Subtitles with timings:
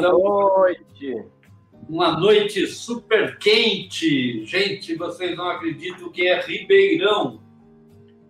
[0.00, 1.24] Boa então, noite.
[1.88, 4.44] uma noite super quente.
[4.44, 7.40] Gente, vocês não acreditam que é Ribeirão.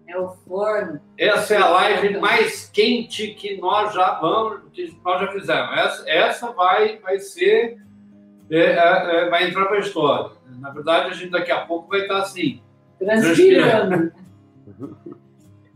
[0.08, 1.00] É o forno.
[1.16, 5.78] Essa é a live mais quente que nós já vamos, que nós já fizemos.
[5.78, 7.78] Essa, essa vai, vai ser,
[8.50, 8.76] é, é,
[9.26, 10.32] é, vai entrar para a história.
[10.58, 12.60] Na verdade, a gente daqui a pouco vai estar assim.
[12.98, 14.12] Transpirando.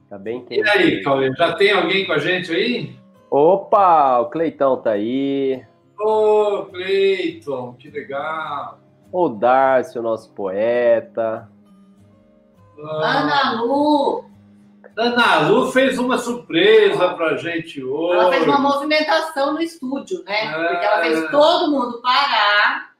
[0.09, 0.69] Tá bem E quente.
[0.69, 2.95] aí, Cauê, já tem alguém com a gente aí?
[3.29, 5.61] Opa, o Cleitão tá aí.
[5.99, 8.81] Ô, Cleiton, que legal.
[9.13, 11.49] O Darcio, nosso poeta.
[12.79, 14.25] Ah, Ana Lu,
[14.97, 18.15] Ana Lu fez uma surpresa pra gente hoje.
[18.21, 20.45] ela fez uma movimentação no estúdio, né?
[20.47, 20.69] É.
[20.69, 22.93] Porque ela fez todo mundo parar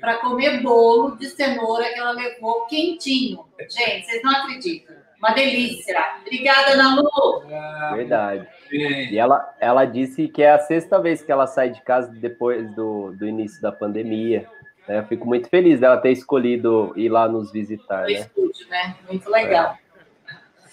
[0.00, 3.44] para comer bolo de cenoura que ela levou quentinho.
[3.60, 4.96] Gente, vocês não acreditam.
[5.22, 5.94] Uma delícia.
[6.20, 7.42] Obrigada, Ana Lu.
[7.52, 8.48] Ah, Verdade.
[8.72, 12.74] E ela, ela disse que é a sexta vez que ela sai de casa depois
[12.74, 14.48] do, do início da pandemia.
[14.88, 14.98] né?
[14.98, 18.12] Eu fico muito feliz dela ter escolhido ir lá nos visitar, No né?
[18.14, 18.96] estúdio, né?
[19.08, 19.76] Muito legal.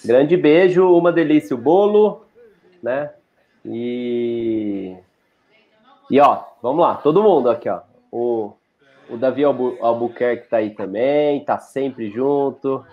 [0.03, 2.25] Grande beijo, uma delícia o bolo,
[2.81, 3.11] né?
[3.65, 4.95] E
[6.09, 7.81] e ó, vamos lá, todo mundo aqui, ó.
[8.11, 8.53] O,
[9.09, 12.83] o Davi Albu, Albuquerque tá aí também, tá sempre junto.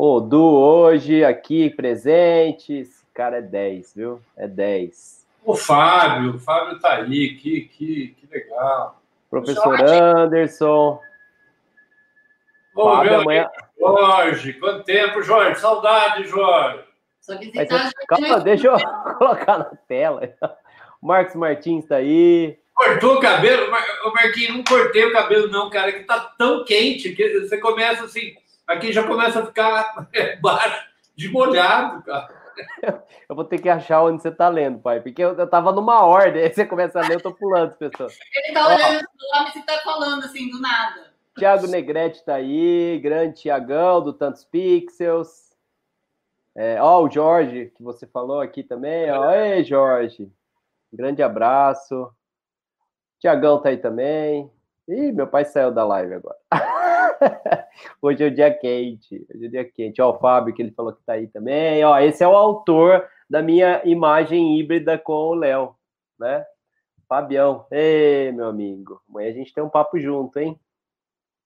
[0.00, 4.20] O Du hoje aqui presente, esse cara é 10, viu?
[4.36, 5.26] É 10.
[5.44, 9.02] O Fábio, o Fábio tá aí, que, que, que legal.
[9.28, 9.74] Professor.
[9.82, 11.00] Anderson,
[12.76, 13.50] Ô, Fábio amanhã.
[13.76, 15.58] Jorge, quanto tempo, Jorge?
[15.58, 16.84] Saudade, Jorge.
[17.20, 18.76] Só Mas, calma, deixa eu
[19.18, 20.32] colocar na tela.
[21.02, 22.56] O Marcos Martins tá aí.
[22.72, 23.68] Cortou o cabelo?
[23.68, 27.58] Mar- Ô, Marquinhos, não cortei o cabelo, não, cara, que tá tão quente que você
[27.58, 28.36] começa assim,
[28.68, 30.86] aqui já começa a ficar é, baixo
[31.16, 32.38] de molhado, cara.
[33.28, 36.04] Eu vou ter que achar onde você tá lendo, pai, porque eu, eu tava numa
[36.04, 38.16] ordem, aí você começa a ler, eu tô pulando as pessoas.
[38.34, 41.08] Ele tá olhando o nome e tá falando assim, do nada.
[41.36, 45.48] Tiago Negrete tá aí, grande Tiagão, do Tantos Pixels.
[46.54, 49.30] É, ó, o Jorge, que você falou aqui também, ó.
[49.32, 50.28] Ei, Jorge.
[50.92, 52.12] Grande abraço.
[53.20, 54.50] Tiagão tá aí também.
[54.88, 56.38] Ih, meu pai saiu da live agora.
[58.02, 59.26] Hoje é o dia quente.
[59.32, 60.00] Hoje é o dia quente.
[60.02, 61.84] Ó, o Fábio, que ele falou que tá aí também.
[61.84, 65.74] Ó, esse é o autor da minha imagem híbrida com o Léo,
[66.18, 66.44] né?
[67.08, 67.66] Fabião.
[67.70, 69.02] Ei, meu amigo.
[69.08, 70.58] Amanhã a gente tem um papo junto, hein?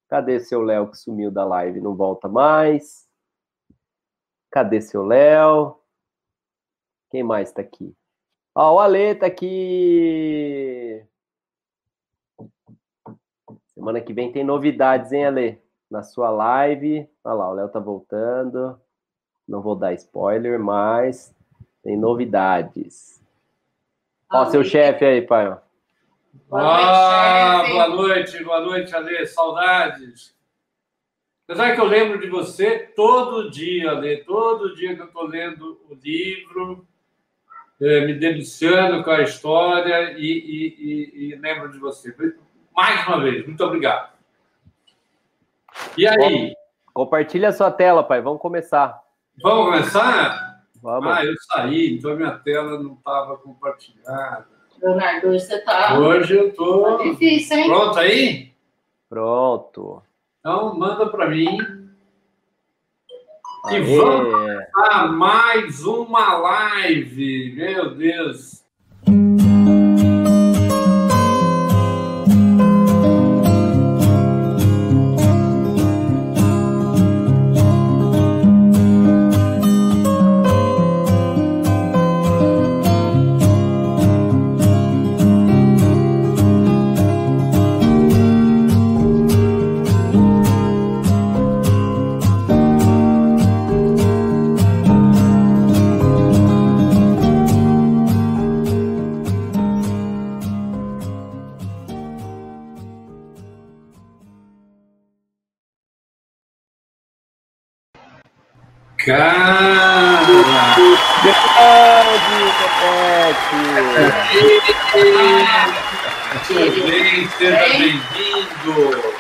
[0.09, 1.81] Cadê seu Léo que sumiu da live?
[1.81, 3.09] Não volta mais.
[4.51, 5.79] Cadê seu Léo?
[7.11, 7.95] Quem mais tá aqui?
[8.55, 11.03] Ó, o Ale tá aqui.
[13.69, 15.62] Semana que vem tem novidades, hein, Ale?
[15.93, 17.07] Na sua live.
[17.23, 18.81] Olha lá, o Léo tá voltando.
[19.47, 21.35] Não vou dar spoiler, mas
[21.85, 23.23] tem novidades.
[24.33, 25.55] Ó, seu chefe aí, pai.
[26.49, 27.73] Boa noite, ah, chefe.
[27.73, 29.27] boa noite, boa noite, Ale.
[29.27, 30.35] Saudades.
[31.47, 34.25] Apesar que eu lembro de você todo dia, Ale.
[34.25, 36.87] Todo dia que eu estou lendo o livro,
[37.83, 42.15] eh, me deliciando com a história e, e- e- e lembro de você.
[42.75, 44.12] Mais uma vez, muito obrigado.
[45.97, 46.55] E aí,
[46.93, 48.21] Compartilha a sua tela, pai.
[48.21, 49.01] Vamos começar.
[49.43, 50.63] vamos começar?
[50.83, 51.11] Vamos.
[51.11, 54.47] Ah, eu saí, então minha tela não estava compartilhada.
[54.83, 57.03] Leonardo, hoje você tá, Hoje eu tá estou.
[57.05, 57.67] difícil, hein?
[57.69, 58.53] Pronto aí?
[59.09, 60.03] Pronto.
[60.41, 61.57] Então manda para mim.
[63.71, 67.55] E vamos a mais uma live.
[67.55, 68.62] Meu Deus.
[109.05, 110.21] Cara!
[116.47, 117.29] Tudo bem?
[117.31, 119.15] Seja bem-vindo.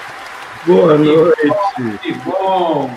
[0.64, 1.98] Boa noite.
[2.00, 2.96] Que bom.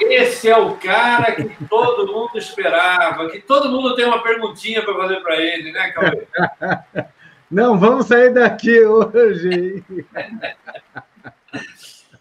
[0.00, 4.94] Esse é o cara que todo mundo esperava, que todo mundo tem uma perguntinha para
[4.94, 6.26] fazer para ele, né, Cauê?
[7.50, 9.84] Não, vamos sair daqui hoje.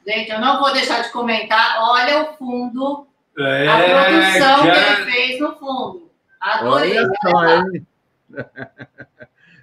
[0.06, 1.78] Gente, eu não vou deixar de comentar.
[1.84, 5.02] Olha o fundo É, a produção que cara.
[5.02, 6.12] ele fez no fundo.
[6.42, 6.98] Adorei.
[6.98, 7.88] Olha só, hein?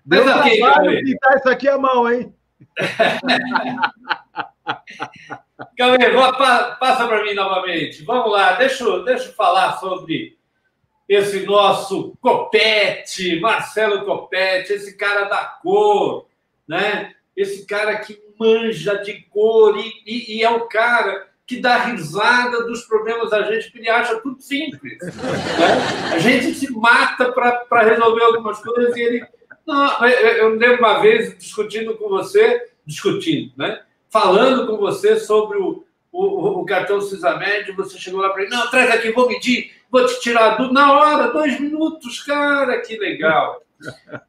[0.08, 1.02] Mas Deu ok, trabalho Cauê.
[1.02, 2.32] pintar isso aqui à mão, hein?
[5.76, 8.02] Cauê, vou- pa- passa para mim novamente.
[8.04, 10.36] Vamos lá, deixa, eu- deixa eu falar sobre
[11.08, 16.26] esse nosso Copete, Marcelo Copete, esse cara da cor,
[16.66, 17.14] né?
[17.36, 22.64] Esse cara que manja de cor e, e- e é o cara que dá risada
[22.64, 24.98] dos problemas da gente, porque ele acha tudo simples.
[25.00, 26.12] né?
[26.12, 29.26] A gente se mata para resolver algumas coisas e ele.
[29.64, 33.80] Não, eu, lembro uma vez discutindo com você, discutindo, né?
[34.08, 38.70] Falando com você sobre o, o, o cartão Cisamed, você chegou lá para ele, não,
[38.70, 43.60] traz aqui, vou medir, vou te tirar do na hora, dois minutos, cara, que legal.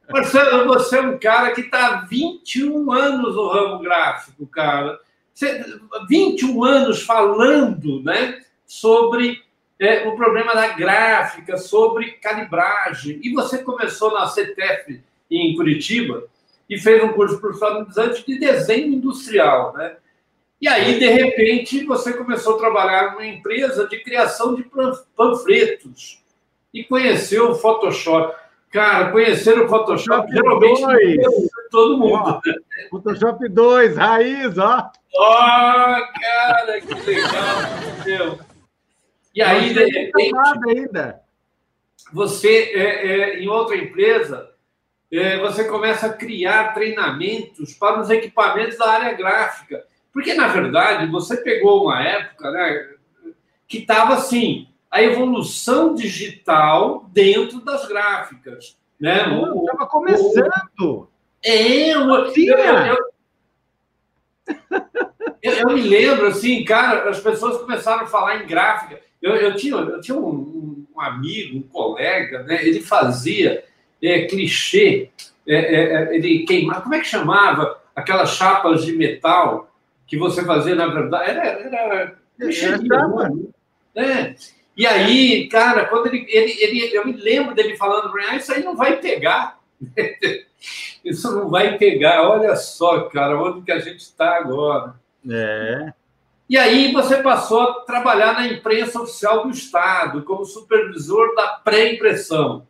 [0.10, 5.00] Marcelo, você é um cara que está há 21 anos no ramo gráfico, cara.
[5.38, 5.64] Você,
[6.10, 9.40] 21 anos falando né, sobre
[9.80, 13.20] é, o problema da gráfica, sobre calibragem.
[13.24, 15.00] E você começou na CTF
[15.30, 16.24] em Curitiba
[16.68, 19.98] e fez um curso profissionalizante de desenho industrial, né?
[20.60, 26.20] E aí, de repente, você começou a trabalhar numa empresa de criação de pan- panfletos
[26.74, 28.36] e conheceu o Photoshop.
[28.72, 31.50] Cara, conhecer o Photoshop Photoshop geralmente dois.
[31.72, 32.42] todo mundo.
[32.46, 32.54] né?
[32.90, 34.92] Photoshop 2, raiz, ó.
[35.16, 37.56] Ó, cara, que legal.
[38.06, 38.40] Meu.
[39.34, 40.34] E aí, de repente,
[40.68, 41.22] ainda.
[42.12, 44.50] você, é, é, em outra empresa,
[45.12, 49.86] é, você começa a criar treinamentos para os equipamentos da área gráfica.
[50.12, 52.90] Porque, na verdade, você pegou uma época né,
[53.68, 58.78] que estava assim, a evolução digital dentro das gráficas.
[59.00, 59.28] Né?
[59.28, 61.10] O- Estava começando.
[61.44, 62.56] é, eu, eu, Tinha.
[62.58, 62.98] eu,
[65.44, 69.00] eu- eu me lembro, assim, cara, as pessoas começaram a falar em gráfica.
[69.22, 72.66] Eu, eu tinha, eu tinha um, um- um amigo, um colega, né?
[72.66, 73.64] Ele fazia
[74.02, 75.10] é, clichê,
[75.48, 77.82] é, é, é, ele queimava, como é que chamava?
[77.96, 79.72] Aquelas chapas de metal
[80.08, 83.30] que você fazia, na verdade, era, era Era chapa.
[83.96, 84.36] né?
[84.78, 88.36] E aí, cara, quando ele, ele, ele, eu me lembro dele falando para mim, ah,
[88.36, 89.60] isso aí não vai pegar.
[91.06, 92.28] Isso não vai pegar.
[92.28, 94.96] Olha só, cara, onde que a gente está agora.
[95.30, 95.94] É.
[96.50, 102.68] E aí você passou a trabalhar na imprensa oficial do Estado, como supervisor da pré-impressão.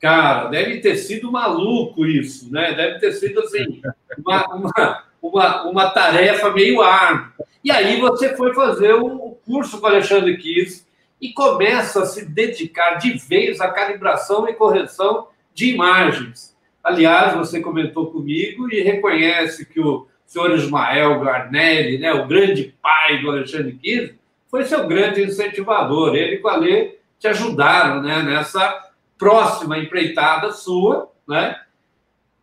[0.00, 2.74] Cara, deve ter sido maluco isso, né?
[2.74, 3.80] Deve ter sido assim,
[4.18, 7.32] uma, uma, uma, uma tarefa meio árdua.
[7.62, 10.84] E aí você foi fazer o curso com o Alexandre Kiss
[11.24, 16.54] e começa a se dedicar de vez à calibração e correção de imagens.
[16.82, 23.22] Aliás, você comentou comigo e reconhece que o senhor Ismael Garnelli, né, o grande pai
[23.22, 24.14] do Alexandre Kiss,
[24.50, 26.14] foi seu grande incentivador.
[26.14, 31.10] Ele e o Alê te ajudaram né, nessa próxima empreitada sua.
[31.26, 31.58] Né?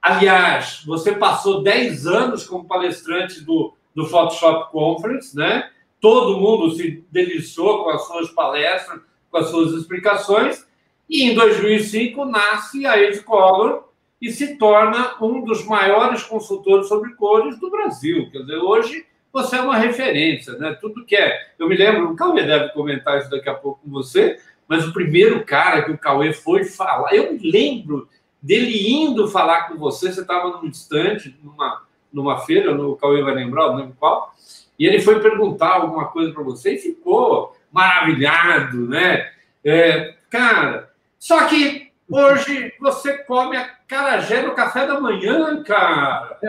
[0.01, 5.69] Aliás, você passou 10 anos como palestrante do, do Photoshop Conference, né?
[6.01, 9.00] Todo mundo se deliciou com as suas palestras,
[9.30, 10.68] com as suas explicações,
[11.07, 13.84] e em 2005 nasce a Ed Color
[14.20, 18.29] e se torna um dos maiores consultores sobre cores do Brasil.
[18.31, 20.77] Quer dizer, hoje você é uma referência, né?
[20.81, 21.53] Tudo que é.
[21.58, 24.93] Eu me lembro, o Cauê deve comentar isso daqui a pouco com você, mas o
[24.93, 28.10] primeiro cara que o Cauê foi falar, eu me lembro
[28.41, 33.36] dele indo falar com você, você estava num estande, numa, numa feira, o Cauê vai
[33.36, 34.34] lembrar, não lembro qual,
[34.81, 39.29] e ele foi perguntar alguma coisa para você e ficou maravilhado, né?
[39.63, 46.39] É, cara, só que hoje você come a carajé no café da manhã, cara.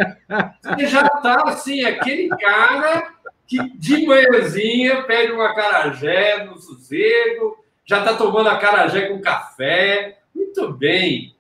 [0.63, 3.13] Você já tá assim, aquele cara
[3.47, 10.21] que de manhãzinha pede uma carajé no sossego, já tá tomando a carajé com café.
[10.35, 11.35] Muito bem.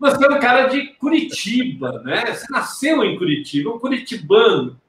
[0.00, 2.24] Você é um cara de Curitiba, né?
[2.24, 4.80] Você nasceu em Curitiba, um curitibano.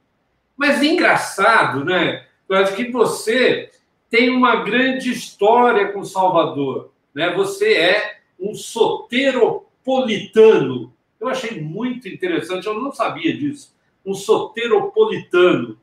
[0.55, 2.25] Mas é engraçado, né?
[2.47, 3.71] Eu acho que você
[4.09, 7.33] tem uma grande história com Salvador, né?
[7.33, 10.93] Você é um soteropolitano.
[11.19, 13.75] Eu achei muito interessante, eu não sabia disso.
[14.05, 15.79] Um soteropolitano.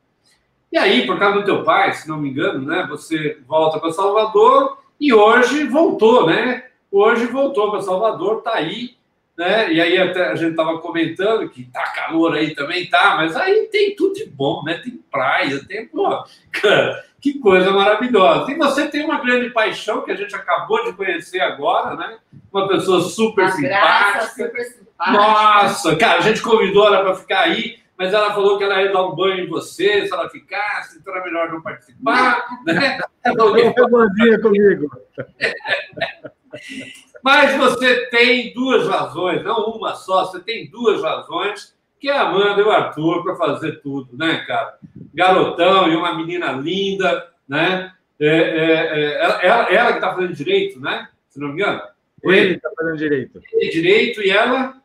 [0.71, 2.87] E aí, por causa do teu pai, se não me engano, né?
[2.89, 6.65] Você volta para Salvador e hoje voltou, né?
[6.89, 8.95] Hoje voltou para Salvador, tá aí,
[9.41, 9.73] né?
[9.73, 13.67] E aí até a gente estava comentando que tá calor aí também, tá, mas aí
[13.71, 14.79] tem tudo de bom, né?
[14.83, 18.51] Tem praia, tem, pô, cara, que coisa maravilhosa.
[18.51, 22.19] E você tem uma grande paixão que a gente acabou de conhecer agora, né?
[22.53, 24.45] Uma pessoa super Uma graça simpática.
[24.45, 25.11] super simpática.
[25.11, 28.93] Nossa, cara, a gente convidou ela para ficar aí, mas ela falou que ela ia
[28.93, 32.45] dar um banho em você, se ela ficasse, então era melhor não participar.
[32.63, 32.99] Né?
[33.25, 34.91] Foi bonzinha comigo.
[37.23, 42.23] Mas você tem duas razões, não uma só, você tem duas razões, que é a
[42.23, 44.77] Amanda e o Arthur para fazer tudo, né, cara?
[45.13, 47.93] Garotão e uma menina linda, né?
[48.19, 51.09] É, é, é, ela, ela, que está fazendo direito, né?
[51.29, 51.81] Se não me engano.
[52.23, 53.41] Ele está fazendo direito.
[53.53, 54.75] Ele direito e ela?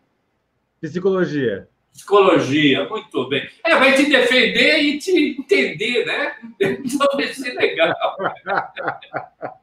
[0.81, 1.69] Psicologia.
[1.97, 3.49] Psicologia, muito bem.
[3.65, 6.37] É, vai te defender e te entender, né?
[6.85, 7.95] Então vai ser legal.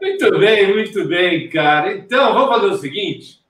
[0.00, 1.92] Muito bem, muito bem, cara.
[1.94, 3.40] Então, vamos fazer o seguinte.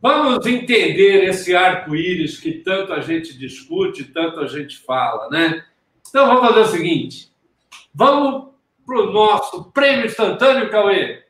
[0.00, 5.64] Vamos entender esse arco-íris que tanto a gente discute, tanto a gente fala, né?
[6.08, 7.32] Então, vamos fazer o seguinte.
[7.92, 8.52] Vamos
[8.86, 11.24] para o nosso prêmio instantâneo, Cauê.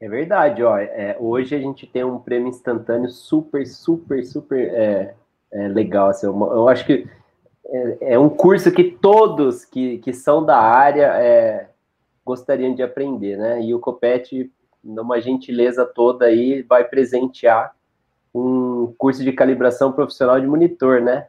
[0.00, 0.78] É verdade, ó.
[0.78, 5.14] É, hoje a gente tem um prêmio instantâneo super, super, super é,
[5.52, 6.08] é legal.
[6.08, 7.06] Assim, eu, eu acho que
[7.66, 11.68] é, é, um curso que todos que, que são da área é,
[12.24, 13.62] gostariam de aprender, né?
[13.62, 14.50] E o Copete,
[14.82, 17.76] numa gentileza toda aí, vai presentear
[18.34, 21.28] um curso de calibração profissional de monitor, né?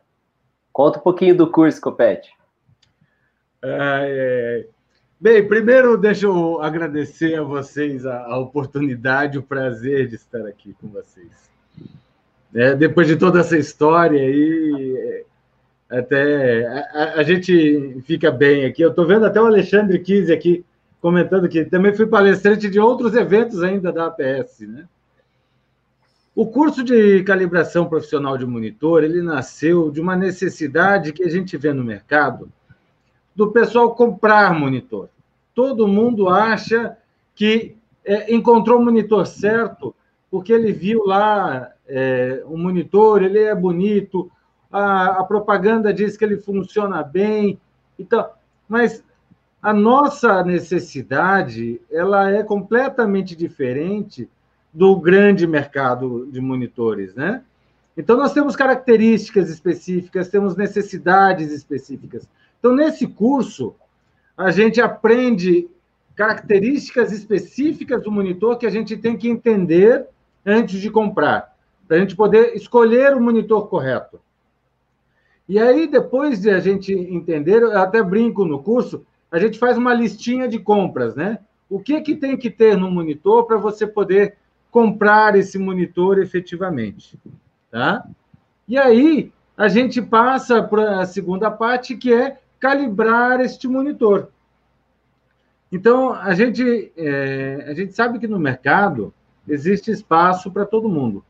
[0.72, 2.32] Conta um pouquinho do curso, Copete.
[3.64, 4.66] É,
[5.22, 10.76] Bem, primeiro deixa eu agradecer a vocês a, a oportunidade, o prazer de estar aqui
[10.82, 11.30] com vocês.
[12.52, 15.24] É, depois de toda essa história aí,
[15.88, 18.82] até a, a gente fica bem aqui.
[18.82, 20.66] Eu estou vendo até o Alexandre Kise aqui
[21.00, 24.88] comentando que também fui palestrante de outros eventos ainda da APS, né?
[26.34, 31.56] O curso de calibração profissional de monitor, ele nasceu de uma necessidade que a gente
[31.58, 32.52] vê no mercado,
[33.36, 35.10] do pessoal comprar monitor.
[35.54, 36.98] Todo mundo acha
[37.36, 39.96] que é, encontrou o monitor certo
[40.30, 44.32] porque ele viu lá é, um monitor, ele é bonito,
[44.72, 47.60] a, a, propaganda diz que ele funciona bem,
[48.00, 48.30] então,
[48.68, 49.04] mas
[49.62, 54.30] a nossa necessidade ela é completamente diferente
[54.74, 57.44] do grande mercado de monitores, né?
[57.98, 62.26] Então nós temos características específicas, temos necessidades específicas.
[62.62, 63.74] Então, nesse curso,
[64.38, 65.68] a gente aprende
[66.16, 70.06] características específicas do monitor que a gente tem que entender
[70.46, 74.20] antes de comprar, para a gente poder escolher o monitor correto.
[75.50, 79.76] E aí, depois de a gente entender, eu até brinco no curso, a gente faz
[79.76, 81.40] uma listinha de compras, né?
[81.68, 84.36] O que, que tem que ter no monitor para você poder
[84.70, 87.18] comprar esse monitor efetivamente,
[87.72, 88.08] tá?
[88.68, 94.30] E aí, a gente passa para a segunda parte, que é calibrar este monitor.
[95.72, 99.12] Então, a gente, é, a gente sabe que no mercado
[99.48, 101.26] existe espaço para todo mundo.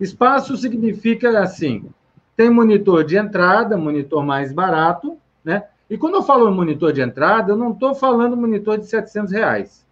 [0.00, 1.88] Espaço significa assim:
[2.36, 5.64] tem monitor de entrada, monitor mais barato, né?
[5.88, 9.86] E quando eu falo monitor de entrada, eu não estou falando monitor de 700 reais.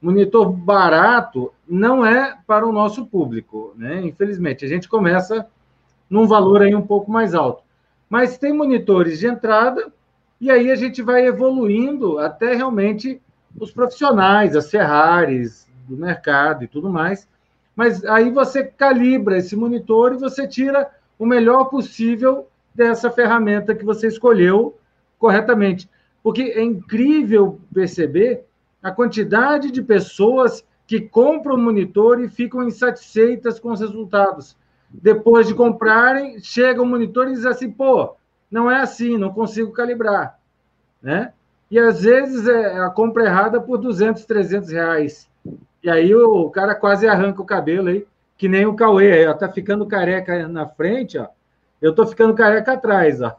[0.00, 4.00] Monitor barato não é para o nosso público, né?
[4.04, 5.46] Infelizmente, a gente começa
[6.08, 7.62] num valor aí um pouco mais alto.
[8.08, 9.92] Mas tem monitores de entrada
[10.42, 13.22] e aí a gente vai evoluindo até realmente
[13.56, 17.28] os profissionais, as Ferraris do mercado e tudo mais.
[17.76, 23.84] Mas aí você calibra esse monitor e você tira o melhor possível dessa ferramenta que
[23.84, 24.76] você escolheu
[25.16, 25.88] corretamente.
[26.24, 28.44] Porque é incrível perceber
[28.82, 34.56] a quantidade de pessoas que compram o monitor e ficam insatisfeitas com os resultados.
[34.90, 38.16] Depois de comprarem, chega o monitor e diz assim: pô,
[38.52, 40.38] não é assim, não consigo calibrar,
[41.02, 41.32] né?
[41.70, 45.28] E às vezes é a compra errada por 200, 300 reais.
[45.82, 48.06] E aí o cara quase arranca o cabelo aí,
[48.36, 51.28] que nem o Cauê ó, tá ficando careca na frente, ó.
[51.80, 53.34] Eu tô ficando careca atrás, ó.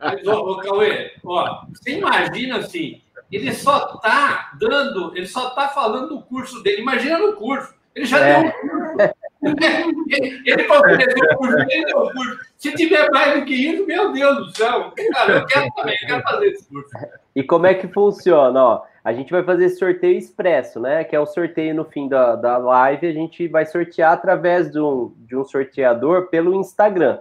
[0.00, 5.68] Mas, ó, ô, Cauê, ó, você imagina assim, ele só tá dando, ele só tá
[5.68, 6.82] falando do curso dele.
[6.82, 7.74] Imagina no curso.
[7.94, 8.40] Ele já é.
[8.40, 9.14] deu um curso.
[9.42, 12.38] Ele para oferecer o curso, ele deu o curso.
[12.56, 16.08] Se tiver mais do que isso, meu Deus do céu, cara, eu quero também, eu
[16.08, 16.90] quero fazer esse curso.
[17.34, 18.64] E como é que funciona?
[18.64, 21.04] Ó, a gente vai fazer sorteio expresso, né?
[21.04, 24.80] Que é o sorteio no fim da, da live, a gente vai sortear através de
[24.80, 27.20] um, de um sorteador pelo Instagram.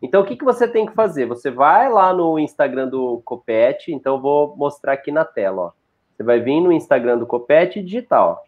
[0.00, 1.26] Então, o que, que você tem que fazer?
[1.26, 5.72] Você vai lá no Instagram do Copete, então vou mostrar aqui na tela, ó.
[6.14, 8.46] Você vai vir no Instagram do Copete digital, ó.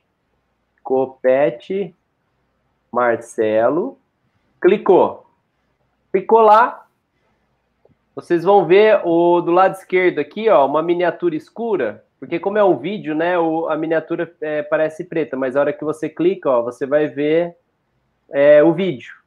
[0.83, 1.95] Copete
[2.91, 3.99] Marcelo,
[4.61, 5.27] clicou.
[6.13, 6.87] Clicou lá,
[8.15, 12.65] vocês vão ver o do lado esquerdo aqui, ó, uma miniatura escura, porque como é
[12.65, 16.51] um vídeo, né, o, a miniatura é, parece preta, mas a hora que você clica,
[16.51, 17.57] ó, você vai ver
[18.31, 19.19] é, o vídeo.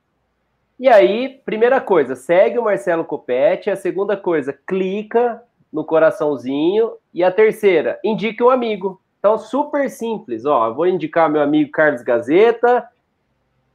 [0.81, 3.69] E aí, primeira coisa, segue o Marcelo Copete.
[3.69, 5.39] A segunda coisa, clica
[5.71, 6.93] no coraçãozinho.
[7.13, 8.99] E a terceira, indique um amigo.
[9.19, 10.43] Então, super simples.
[10.43, 12.87] Ó, vou indicar meu amigo Carlos Gazeta,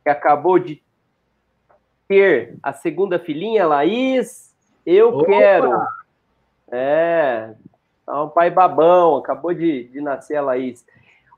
[0.07, 0.81] que acabou de
[2.07, 4.55] ter a segunda filhinha, Laís.
[4.87, 5.27] Eu Opa!
[5.27, 5.73] quero.
[6.71, 7.53] É,
[8.07, 10.87] tá um pai babão, acabou de, de nascer a Laís.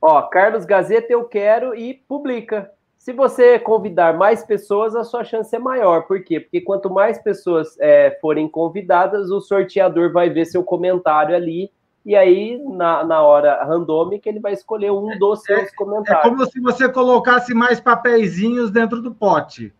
[0.03, 2.71] Ó, Carlos Gazeta, eu quero e publica.
[2.99, 6.03] Se você convidar mais pessoas, a sua chance é maior.
[6.03, 6.39] Por quê?
[6.39, 11.73] Porque quanto mais pessoas é, forem convidadas, o sorteador vai ver seu comentário ali.
[12.09, 16.25] E aí, na, na hora randômica, ele vai escolher um dos seus é, comentários.
[16.25, 19.75] É como se você colocasse mais papeizinhos dentro do pote.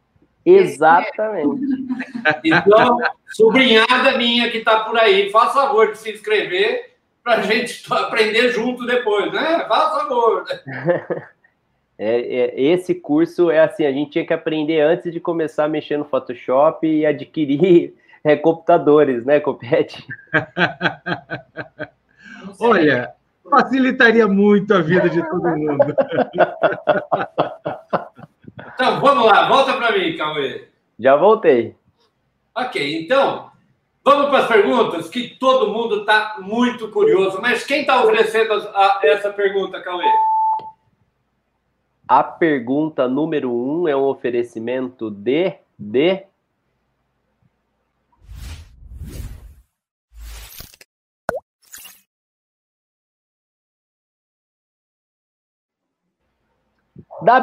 [0.45, 1.59] Exatamente.
[2.45, 2.99] Então,
[3.31, 8.51] sobrinhada minha que está por aí, faça favor de se inscrever para a gente aprender
[8.51, 9.65] junto depois, né?
[9.67, 10.45] Faça favor.
[12.01, 15.69] É, é, esse curso é assim, a gente tinha que aprender antes de começar a
[15.69, 17.93] mexer no Photoshop e adquirir
[18.23, 20.07] é, computadores, né, Copete?
[22.61, 23.15] Olha,
[23.49, 25.95] facilitaria muito a vida de todo mundo.
[28.75, 30.69] Então, vamos lá, volta para mim, Cauê.
[31.01, 31.75] Já voltei.
[32.55, 33.51] Ok, então,
[34.05, 37.41] vamos para as perguntas, que todo mundo está muito curioso.
[37.43, 40.07] Mas quem está oferecendo a, a, essa pergunta, Cauê?
[42.07, 46.28] A pergunta número um é um oferecimento de, de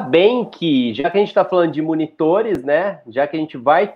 [0.09, 3.01] Bem que, já que a gente está falando de monitores, né?
[3.07, 3.95] Já que a gente vai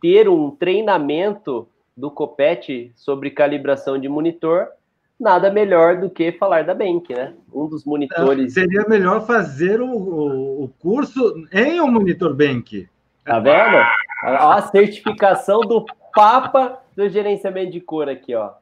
[0.00, 4.68] ter um treinamento do Copete sobre calibração de monitor,
[5.18, 7.34] nada melhor do que falar da Bank, né?
[7.52, 8.54] Um dos monitores.
[8.54, 12.88] Seria melhor fazer o, o, o curso em um monitor Bank.
[13.24, 13.84] Tá vendo?
[14.22, 18.52] A certificação do Papa do gerenciamento de cor aqui, ó.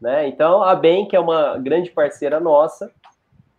[0.00, 0.28] Né?
[0.28, 2.90] Então, a Bank é uma grande parceira nossa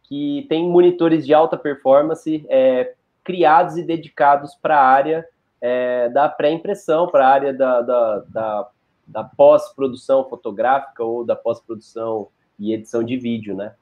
[0.07, 2.93] que tem monitores de alta performance é,
[3.23, 5.25] criados e dedicados para a área
[5.61, 8.69] é, da pré-impressão, para a área da, da, da,
[9.05, 13.73] da pós-produção fotográfica ou da pós-produção e edição de vídeo, né?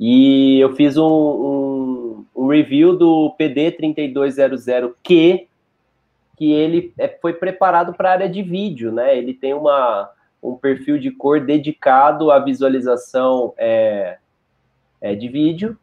[0.00, 5.46] E eu fiz um, um, um review do PD3200Q,
[6.36, 9.16] que ele é, foi preparado para a área de vídeo, né?
[9.16, 10.10] Ele tem uma,
[10.42, 14.18] um perfil de cor dedicado à visualização é,
[15.00, 15.76] é, de vídeo.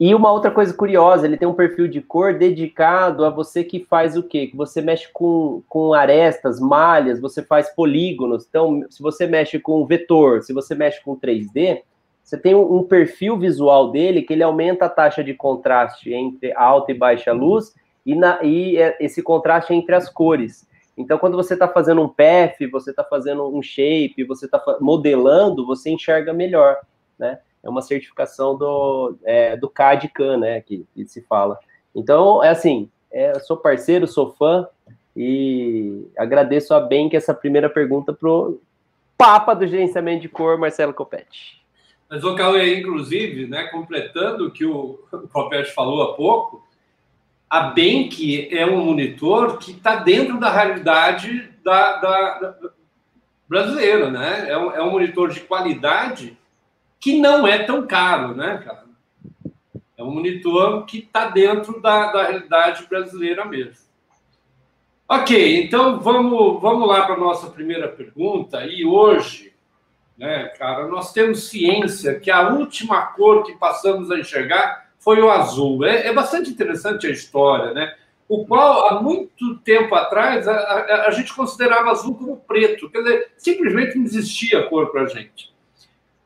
[0.00, 3.80] E uma outra coisa curiosa, ele tem um perfil de cor dedicado a você que
[3.80, 4.46] faz o quê?
[4.46, 8.46] Que você mexe com, com arestas, malhas, você faz polígonos.
[8.48, 11.82] Então, se você mexe com vetor, se você mexe com 3D,
[12.22, 16.52] você tem um, um, perfil visual dele que ele aumenta a taxa de contraste entre
[16.54, 17.74] alta e baixa luz
[18.06, 20.68] e, na, e é, esse contraste entre as cores.
[20.96, 25.66] Então, quando você está fazendo um PF, você está fazendo um shape, você está modelando,
[25.66, 26.76] você enxerga melhor,
[27.18, 27.38] né?
[27.62, 31.58] É uma certificação do, é, do CAD-CAM, né, que, que, se fala.
[31.94, 34.66] Então, é assim, é, sou parceiro, sou fã,
[35.16, 38.60] e agradeço a bem que essa primeira pergunta pro
[39.16, 41.60] Papa do Gerenciamento de Cor, Marcelo Copete.
[42.08, 46.66] Mas o Cauê, inclusive, né, completando o que o, o falou há pouco,
[47.50, 52.70] a Bank é um monitor que está dentro da realidade da, da, da
[53.48, 54.50] brasileira, né?
[54.50, 56.36] É um, é um, monitor de qualidade
[57.00, 58.84] que não é tão caro, né, cara?
[59.96, 63.88] É um monitor que está dentro da, da realidade brasileira mesmo.
[65.08, 68.64] Ok, então vamos, vamos lá para a nossa primeira pergunta.
[68.64, 69.48] E hoje
[70.18, 70.88] né, cara?
[70.88, 75.84] Nós temos ciência que a última cor que passamos a enxergar foi o azul.
[75.84, 77.94] É, é bastante interessante a história, né?
[78.28, 82.90] O qual, há muito tempo atrás, a, a, a gente considerava azul como preto.
[82.90, 85.54] Quer dizer, simplesmente não existia cor para a gente.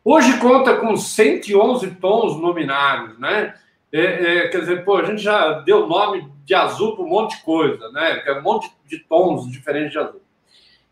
[0.05, 3.55] Hoje conta com 111 tons nominais, né?
[3.93, 7.37] É, é, quer dizer, pô, a gente já deu nome de azul para um monte
[7.37, 8.23] de coisa, né?
[8.27, 10.21] É um monte de tons diferentes de azul.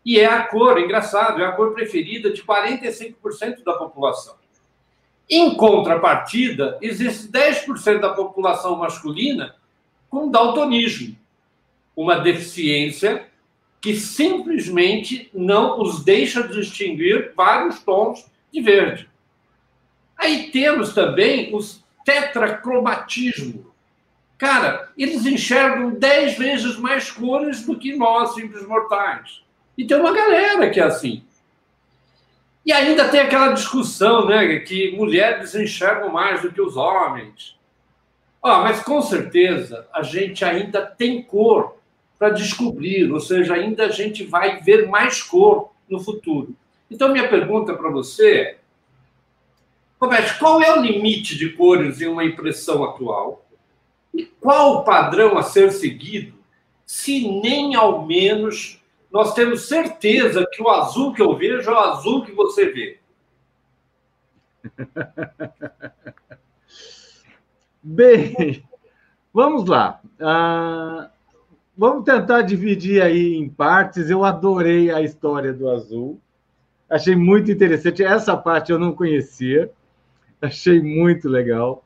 [0.05, 4.35] E é a cor, engraçado, é a cor preferida de 45% da população.
[5.29, 9.55] Em contrapartida, existe 10% da população masculina
[10.09, 11.17] com daltonismo,
[11.95, 13.25] uma deficiência
[13.81, 19.09] que simplesmente não os deixa distinguir vários tons de verde.
[20.17, 23.71] Aí temos também os tetracromatismo.
[24.37, 29.41] Cara, eles enxergam 10 vezes mais cores do que nós, simples mortais.
[29.77, 31.23] E tem uma galera que é assim.
[32.65, 37.57] E ainda tem aquela discussão, né, que mulheres enxergam mais do que os homens.
[38.41, 41.77] Ó, mas com certeza a gente ainda tem cor
[42.17, 46.55] para descobrir, ou seja, ainda a gente vai ver mais cor no futuro.
[46.91, 48.59] Então, minha pergunta para você
[50.01, 53.45] Roberto, qual é o limite de cores em uma impressão atual?
[54.11, 56.33] E qual o padrão a ser seguido,
[56.83, 61.77] se nem ao menos nós temos certeza que o azul que eu vejo é o
[61.77, 62.99] azul que você vê?
[67.83, 68.63] Bem,
[69.31, 70.01] vamos lá.
[70.19, 71.07] Uh,
[71.77, 74.09] vamos tentar dividir aí em partes.
[74.09, 76.19] Eu adorei a história do azul.
[76.91, 78.03] Achei muito interessante.
[78.03, 79.71] Essa parte eu não conhecia.
[80.41, 81.85] Achei muito legal.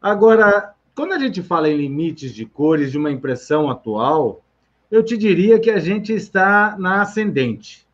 [0.00, 4.42] Agora, quando a gente fala em limites de cores de uma impressão atual,
[4.90, 7.86] eu te diria que a gente está na ascendente.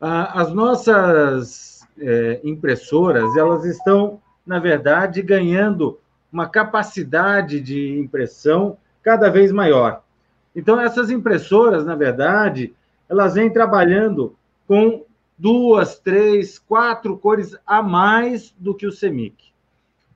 [0.00, 5.98] Ah, as nossas é, impressoras, elas estão, na verdade, ganhando
[6.32, 10.02] uma capacidade de impressão cada vez maior.
[10.56, 12.74] Então, essas impressoras, na verdade,
[13.10, 14.34] elas vêm trabalhando
[14.66, 15.04] com
[15.38, 19.52] duas, três, quatro cores a mais do que o CEMIC.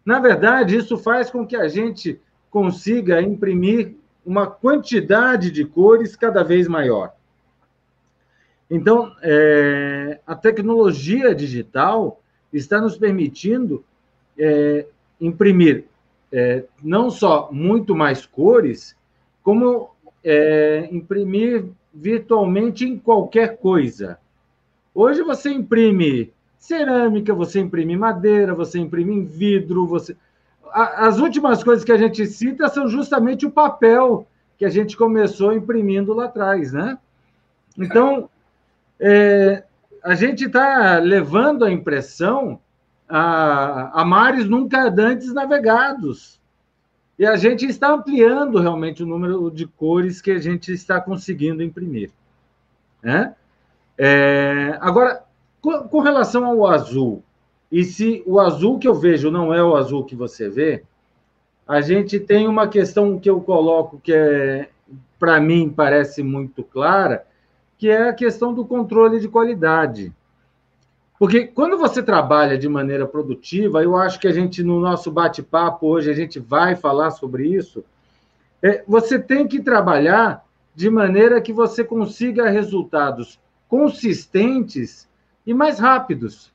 [0.05, 6.43] Na verdade, isso faz com que a gente consiga imprimir uma quantidade de cores cada
[6.43, 7.13] vez maior.
[8.71, 12.21] Então, é, a tecnologia digital
[12.53, 13.85] está nos permitindo
[14.39, 14.87] é,
[15.21, 15.85] imprimir
[16.31, 18.95] é, não só muito mais cores,
[19.43, 19.91] como
[20.23, 24.19] é, imprimir virtualmente em qualquer coisa.
[25.01, 30.17] Hoje você imprime cerâmica, você imprime madeira, você imprime vidro, você.
[30.73, 34.27] As últimas coisas que a gente cita são justamente o papel
[34.59, 36.99] que a gente começou imprimindo lá atrás, né?
[37.79, 38.29] Então,
[38.99, 39.63] é,
[40.03, 42.59] a gente está levando a impressão
[43.09, 46.41] a, a mares nunca antes navegados.
[47.17, 51.63] E a gente está ampliando realmente o número de cores que a gente está conseguindo
[51.63, 52.11] imprimir.
[53.01, 53.33] Né?
[53.99, 55.25] É, agora,
[55.61, 57.25] com, com, relação ao azul,
[57.71, 60.85] e se o azul que eu vejo não é o azul que você vê,
[61.67, 64.71] a gente tem uma questão que eu coloco que é,
[65.19, 67.27] para mim parece muito clara,
[67.77, 70.13] que é a questão do controle de qualidade.
[71.19, 75.89] Porque quando você trabalha de maneira produtiva, eu acho que a gente, no nosso bate-papo
[75.89, 77.85] hoje, a gente vai falar sobre isso.
[78.63, 85.09] É, você tem que trabalhar de maneira que você consiga resultados consistentes
[85.47, 86.53] e mais rápidos.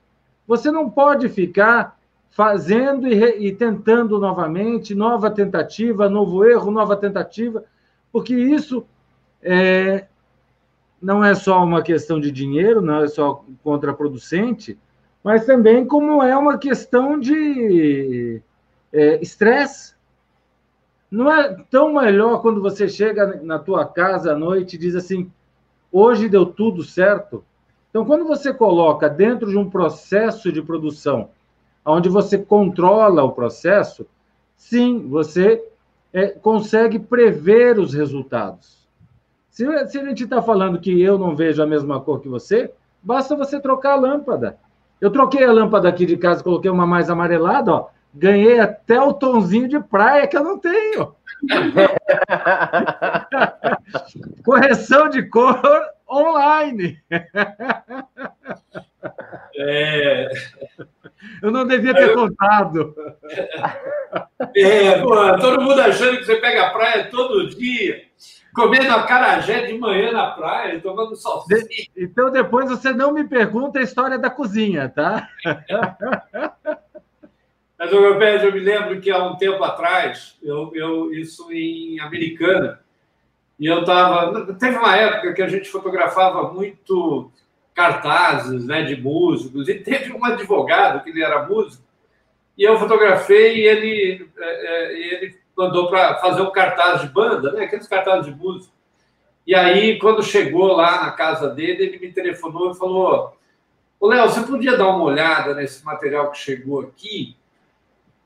[0.47, 1.97] Você não pode ficar
[2.31, 7.63] fazendo e, re, e tentando novamente, nova tentativa, novo erro, nova tentativa,
[8.11, 8.85] porque isso
[9.41, 10.07] é,
[11.01, 14.77] não é só uma questão de dinheiro, não é só contraproducente,
[15.23, 18.41] mas também como é uma questão de
[18.91, 19.93] é, estresse.
[21.09, 25.31] não é tão melhor quando você chega na tua casa à noite e diz assim,
[25.93, 27.43] hoje deu tudo certo?
[27.89, 31.29] Então, quando você coloca dentro de um processo de produção,
[31.85, 34.07] onde você controla o processo,
[34.57, 35.63] sim, você
[36.11, 38.87] é, consegue prever os resultados.
[39.51, 42.71] Se, se a gente está falando que eu não vejo a mesma cor que você,
[43.01, 44.57] basta você trocar a lâmpada.
[44.99, 49.13] Eu troquei a lâmpada aqui de casa, coloquei uma mais amarelada, ó, ganhei até o
[49.13, 51.13] tonzinho de praia que eu não tenho.
[54.43, 55.61] Correção de cor
[56.09, 57.01] online.
[59.55, 60.29] É...
[61.41, 62.95] Eu não devia ter contado.
[64.55, 68.03] É, pô, todo mundo achando que você pega a praia todo dia
[68.53, 71.89] comendo acarajé de manhã na praia, tomando salsicha.
[71.97, 75.27] Então depois você não me pergunta a história da cozinha, tá?
[77.83, 82.79] Mas, pé, eu me lembro que há um tempo atrás, eu, eu isso em Americana,
[83.59, 84.53] e eu estava.
[84.55, 87.29] Teve uma época que a gente fotografava muito
[87.73, 91.83] cartazes né, de músicos, e teve um advogado que ele era músico,
[92.57, 97.51] e eu fotografei e ele, é, é, ele mandou para fazer um cartaz de banda,
[97.51, 97.65] né?
[97.65, 98.71] aqueles cartazes de música.
[99.45, 103.35] E aí, quando chegou lá na casa dele, ele me telefonou e falou:
[103.99, 107.35] Ô, Léo, você podia dar uma olhada nesse material que chegou aqui?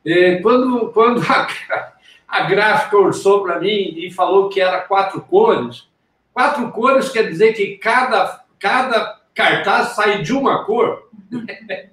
[0.08, 1.94] E quando quando a,
[2.26, 5.90] a gráfica orçou para mim e falou que era quatro cores,
[6.34, 11.10] quatro cores quer dizer que cada, cada cartaz sai de uma cor.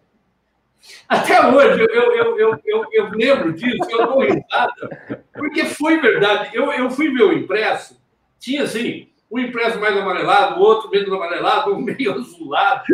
[1.09, 6.51] Até hoje eu, eu, eu, eu, eu lembro disso, eu dou risada, porque foi verdade.
[6.53, 8.01] Eu, eu fui ver o impresso,
[8.39, 12.85] tinha assim, um impresso mais amarelado, o outro menos amarelado, um meio azulado.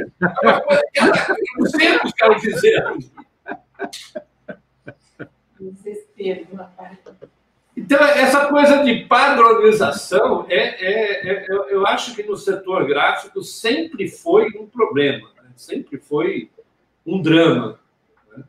[0.43, 2.01] Uma coisa que era, não sei o
[2.97, 3.11] que.
[7.77, 14.09] Então, essa coisa de padronização, é, é, é, eu acho que no setor gráfico sempre
[14.09, 15.51] foi um problema, né?
[15.57, 16.51] sempre foi
[17.07, 17.79] um drama.
[18.37, 18.45] Né?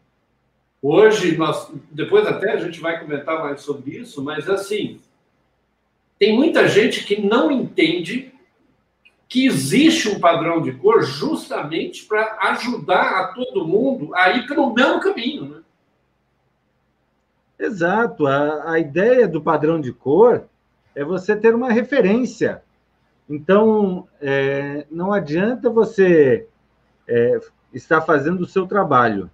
[0.81, 4.99] Hoje, nós, depois até a gente vai comentar mais sobre isso, mas assim,
[6.17, 8.31] tem muita gente que não entende
[9.29, 14.73] que existe um padrão de cor justamente para ajudar a todo mundo a ir pelo
[14.73, 15.45] mesmo caminho.
[15.45, 15.60] Né?
[17.61, 18.25] Exato.
[18.25, 20.45] A, a ideia do padrão de cor
[20.95, 22.63] é você ter uma referência.
[23.29, 26.47] Então, é, não adianta você
[27.07, 27.39] é,
[27.71, 29.29] estar fazendo o seu trabalho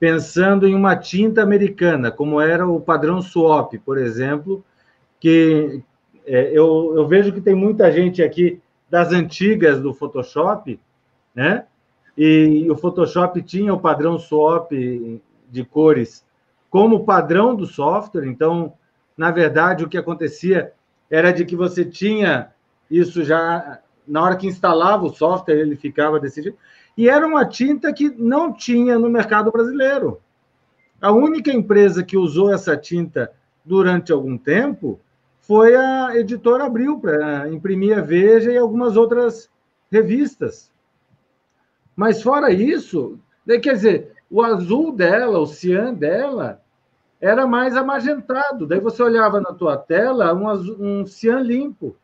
[0.00, 4.62] pensando em uma tinta americana, como era o padrão SWAP, por exemplo,
[5.20, 5.80] que
[6.26, 10.78] é, eu, eu vejo que tem muita gente aqui das antigas do Photoshop,
[11.34, 11.64] né?
[12.18, 16.24] E o Photoshop tinha o padrão SWAP de cores
[16.74, 18.26] como padrão do software.
[18.26, 18.72] Então,
[19.16, 20.72] na verdade, o que acontecia
[21.08, 22.50] era de que você tinha
[22.90, 26.58] isso já na hora que instalava o software, ele ficava jeito.
[26.98, 30.20] E era uma tinta que não tinha no mercado brasileiro.
[31.00, 33.30] A única empresa que usou essa tinta
[33.64, 34.98] durante algum tempo
[35.42, 39.48] foi a editora Abril, para imprimir a Veja e algumas outras
[39.92, 40.72] revistas.
[41.94, 46.63] Mas fora isso, quer dizer, o azul dela, o cian dela,
[47.20, 48.66] era mais amagentado.
[48.66, 51.96] Daí você olhava na tua tela um, um cian limpo.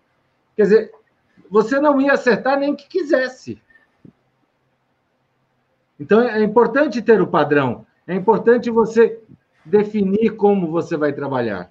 [0.57, 0.92] Quer dizer,
[1.51, 3.61] você não ia acertar nem que quisesse.
[5.99, 7.87] Então é importante ter o padrão.
[8.07, 9.20] É importante você
[9.64, 11.70] definir como você vai trabalhar.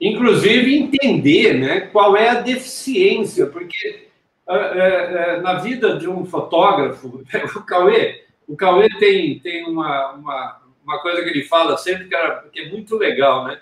[0.00, 4.08] Inclusive entender né, qual é a deficiência, porque
[4.46, 7.22] é, é, na vida de um fotógrafo,
[7.56, 12.14] o Cauê, o Cauê tem, tem uma, uma, uma coisa que ele fala sempre que,
[12.14, 13.60] era, que é muito legal, né?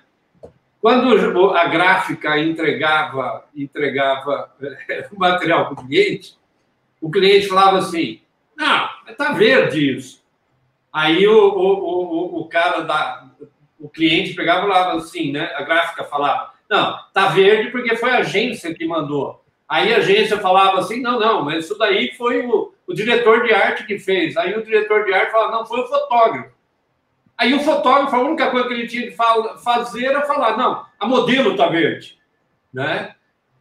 [0.80, 4.52] Quando a gráfica entregava, entregava
[5.12, 6.36] o material para o cliente,
[7.00, 8.20] o cliente falava assim:
[8.56, 10.22] não, está verde isso.
[10.92, 13.28] Aí o, o, o, o cara da.
[13.78, 15.52] O cliente pegava e falava assim, né?
[15.54, 19.44] A gráfica falava: não, está verde porque foi a agência que mandou.
[19.68, 23.52] Aí a agência falava assim: não, não, mas isso daí foi o, o diretor de
[23.52, 24.36] arte que fez.
[24.36, 26.52] Aí o diretor de arte falava: não, foi o fotógrafo.
[27.36, 29.16] Aí o fotógrafo, a única coisa que ele tinha que
[29.64, 32.18] fazer era falar: não, a modelo está verde.
[32.72, 33.14] Né?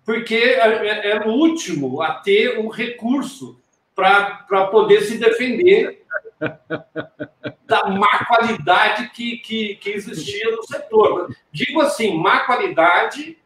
[0.06, 3.60] Porque era o último a ter um recurso
[3.96, 6.04] para poder se defender
[7.66, 11.34] da má qualidade que, que, que existia no setor.
[11.52, 13.38] Digo assim, má qualidade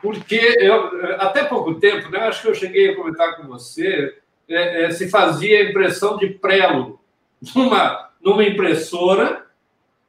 [0.00, 4.16] porque eu, até pouco tempo, né, acho que eu cheguei a comentar com você,
[4.48, 7.00] é, é, se fazia impressão de prelo
[7.54, 9.46] numa, numa impressora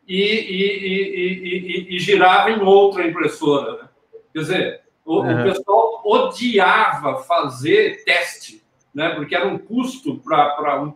[0.08, 3.84] e, e, e, e, girava em outra impressora.
[3.84, 3.89] Né?
[4.34, 5.41] Quer dizer, o, uhum.
[5.41, 9.10] o, pessoal odiava fazer teste, né?
[9.10, 10.93] porque era um custo para um,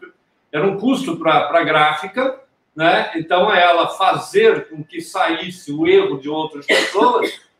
[0.51, 2.39] era um custo para a gráfica,
[2.75, 3.11] né?
[3.15, 7.39] então ela fazer com que saísse o erro de outras pessoas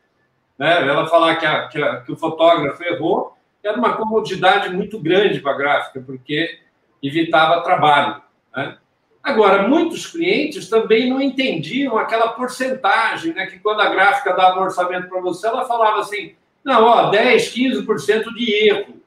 [0.58, 0.88] né?
[0.88, 3.33] Ela falar que, a, que, a, que o fotógrafo errou
[3.64, 6.58] era uma comodidade muito grande para a gráfica, porque
[7.02, 8.22] evitava trabalho.
[8.54, 8.76] Né?
[9.22, 13.46] Agora, muitos clientes também não entendiam aquela porcentagem, né?
[13.46, 17.54] que quando a gráfica dava um orçamento para você, ela falava assim, não, ó, 10,
[17.54, 19.02] 15% de erro.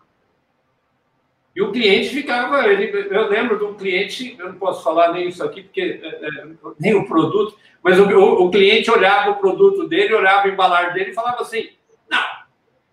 [1.56, 5.28] E o cliente ficava, ele, eu lembro de um cliente, eu não posso falar nem
[5.28, 6.48] isso aqui, porque é, é,
[6.80, 10.94] nem o produto, mas o, o, o, cliente olhava o produto dele, olhava o embalar
[10.94, 11.70] dele e falava assim:
[12.08, 12.24] não,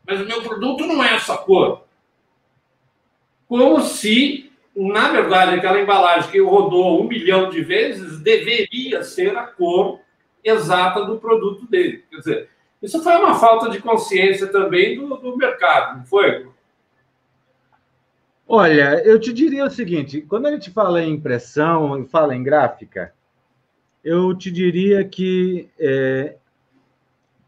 [0.07, 1.85] mas o meu produto não é essa cor.
[3.49, 9.47] Como se, na verdade, aquela embalagem que rodou um milhão de vezes deveria ser a
[9.47, 10.01] cor
[10.43, 12.05] exata do produto dele.
[12.11, 12.51] Quer dizer,
[12.83, 16.47] isso foi uma falta de consciência também do, do mercado, não foi?
[18.47, 22.43] Olha, eu te diria o seguinte: quando a gente fala em impressão e fala em
[22.43, 23.15] gráfica,
[24.05, 26.37] eu te diria que é,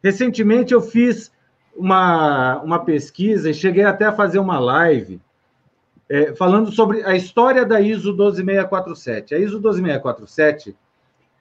[0.03, 1.31] recentemente eu fiz
[1.77, 5.21] uma, uma pesquisa e cheguei até a fazer uma live
[6.09, 9.35] é, falando sobre a história da ISO 12647.
[9.35, 10.77] A ISO 12647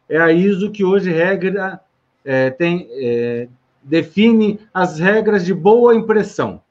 [0.10, 1.80] é a ISO que hoje regra
[2.24, 3.48] é, tem é,
[3.84, 6.62] define as regras de boa impressão,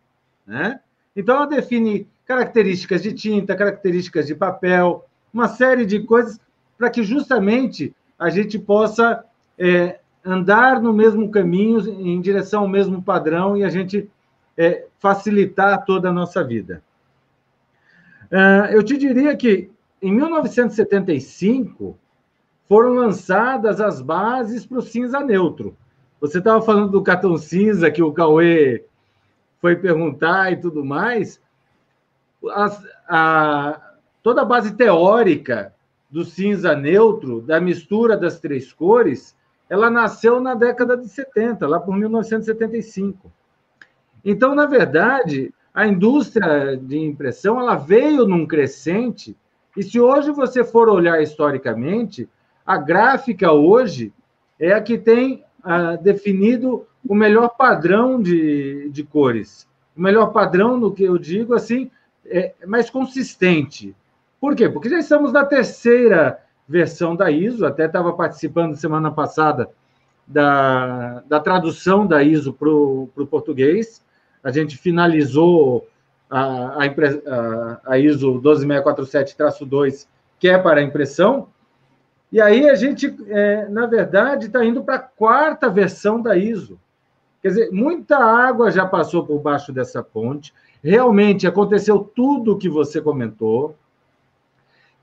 [0.44, 0.80] né?
[1.14, 6.40] Então ela define características de tinta, características de papel, uma série de coisas
[6.76, 9.24] para que justamente a gente possa
[9.56, 14.08] é, andar no mesmo caminho, em direção ao mesmo padrão e a gente
[14.56, 16.82] é, facilitar toda a nossa vida.
[18.32, 21.98] Uh, eu te diria que em 1975
[22.66, 25.76] foram lançadas as bases para o cinza neutro.
[26.20, 28.84] Você estava falando do cartão cinza que o Cauê
[29.60, 31.40] foi perguntar e tudo mais.
[33.08, 35.74] a, toda a base teórica
[36.10, 39.36] do cinza neutro, da mistura das três cores,
[39.68, 43.32] ela nasceu na década de 70, lá por 1975.
[44.24, 49.36] Então, na verdade, a indústria de impressão ela veio num crescente,
[49.76, 52.28] e se hoje você for olhar historicamente,
[52.64, 54.12] a gráfica hoje
[54.58, 59.68] é a que tem ah, definido o melhor padrão de, de cores.
[59.96, 61.90] O melhor padrão, no que eu digo, assim,
[62.24, 63.94] é mais consistente.
[64.40, 64.68] Por quê?
[64.68, 69.68] Porque já estamos na terceira versão da ISO, até estava participando semana passada
[70.26, 74.02] da, da tradução da ISO para o português.
[74.42, 75.86] A gente finalizou
[76.30, 80.06] a, a, a, ISO 12647-2,
[80.38, 81.48] que é para impressão,
[82.34, 86.80] e aí a gente, é, na verdade, está indo para a quarta versão da ISO.
[87.40, 90.52] Quer dizer, muita água já passou por baixo dessa ponte.
[90.82, 93.76] Realmente aconteceu tudo o que você comentou.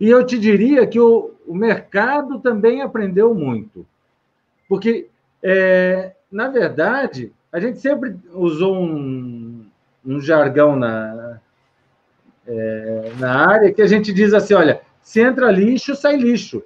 [0.01, 3.85] E eu te diria que o, o mercado também aprendeu muito.
[4.67, 5.09] Porque,
[5.43, 9.63] é, na verdade, a gente sempre usou um,
[10.03, 11.39] um jargão na,
[12.47, 16.63] é, na área que a gente diz assim: olha, se entra lixo, sai lixo.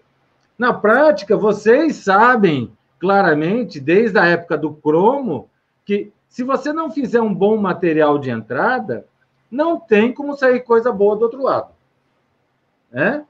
[0.57, 5.49] Na prática, vocês sabem claramente, desde a época do cromo,
[5.83, 9.05] que se você não fizer um bom material de entrada,
[9.51, 11.74] não tem como sair coisa boa do outro lado.
[12.95, 13.25] Né?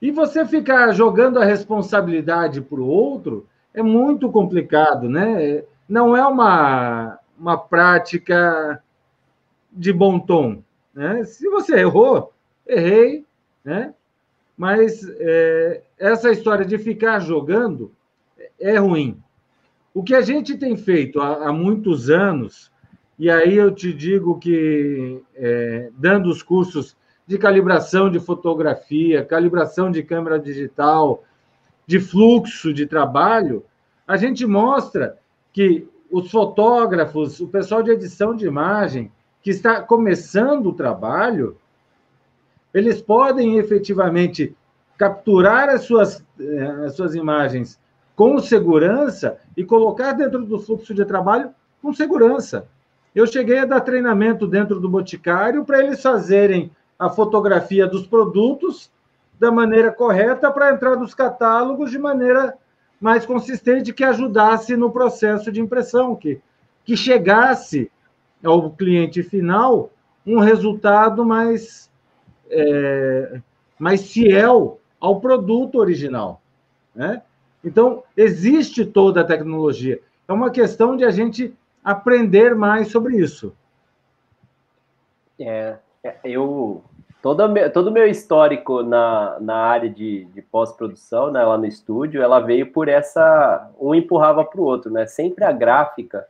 [0.00, 5.64] E você ficar jogando a responsabilidade para o outro é muito complicado, né?
[5.88, 8.80] Não é uma, uma prática
[9.72, 10.62] de bom tom.
[10.94, 11.24] Né?
[11.24, 12.32] Se você errou,
[12.64, 13.26] errei,
[13.64, 13.92] né?
[14.56, 17.90] mas é, essa história de ficar jogando
[18.60, 19.20] é ruim.
[19.92, 22.70] O que a gente tem feito há, há muitos anos,
[23.18, 29.90] e aí eu te digo que, é, dando os cursos de calibração de fotografia, calibração
[29.90, 31.24] de câmera digital,
[31.86, 33.64] de fluxo de trabalho,
[34.06, 35.18] a gente mostra
[35.52, 39.10] que os fotógrafos, o pessoal de edição de imagem,
[39.42, 41.56] que está começando o trabalho,
[42.72, 44.54] eles podem efetivamente
[44.96, 47.78] capturar as suas, eh, as suas imagens
[48.14, 51.50] com segurança e colocar dentro do fluxo de trabalho
[51.82, 52.66] com segurança.
[53.14, 58.90] Eu cheguei a dar treinamento dentro do Boticário para eles fazerem a fotografia dos produtos
[59.38, 62.56] da maneira correta para entrar nos catálogos de maneira
[63.00, 66.40] mais consistente que ajudasse no processo de impressão, que,
[66.84, 67.90] que chegasse
[68.42, 69.90] ao cliente final
[70.26, 71.90] um resultado mais,
[72.48, 73.40] é,
[73.78, 76.40] mais fiel ao produto original.
[76.94, 77.22] Né?
[77.62, 80.00] Então, existe toda a tecnologia.
[80.26, 83.54] É uma questão de a gente aprender mais sobre isso.
[85.38, 85.76] É,
[86.22, 86.82] eu
[87.22, 92.22] todo todo o meu histórico na, na área de, de pós-produção, né, lá no estúdio,
[92.22, 95.06] ela veio por essa um empurrava para o outro, né?
[95.06, 96.26] Sempre a gráfica,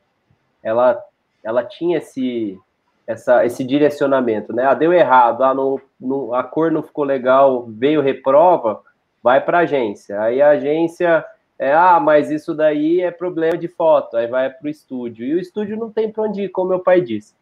[0.63, 1.03] ela
[1.43, 2.59] ela tinha esse
[3.07, 4.65] essa, esse direcionamento, né?
[4.65, 8.81] Ah, deu errado, ah, não, não, a cor não ficou legal, veio reprova,
[9.23, 10.21] vai para a agência.
[10.23, 11.25] Aí a agência
[11.59, 15.27] é, ah, mas isso daí é problema de foto, aí vai para o estúdio.
[15.27, 17.35] E o estúdio não tem para onde ir, como meu pai disse.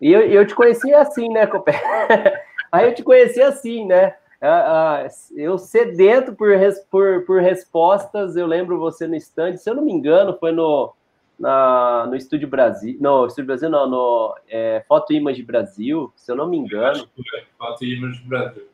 [0.00, 1.72] E eu, eu te conheci assim, né, Copé?
[2.70, 4.14] aí eu te conheci assim, né?
[4.40, 6.50] Ah, ah, eu sedento por,
[6.90, 10.94] por, por respostas, eu lembro você no stand, se eu não me engano, foi no
[11.38, 16.36] na, no Estúdio Brasil, no Estúdio Brasil não, no é, Foto Image Brasil, se eu
[16.36, 17.06] não me engano.
[17.58, 18.64] Foto Image Brasil.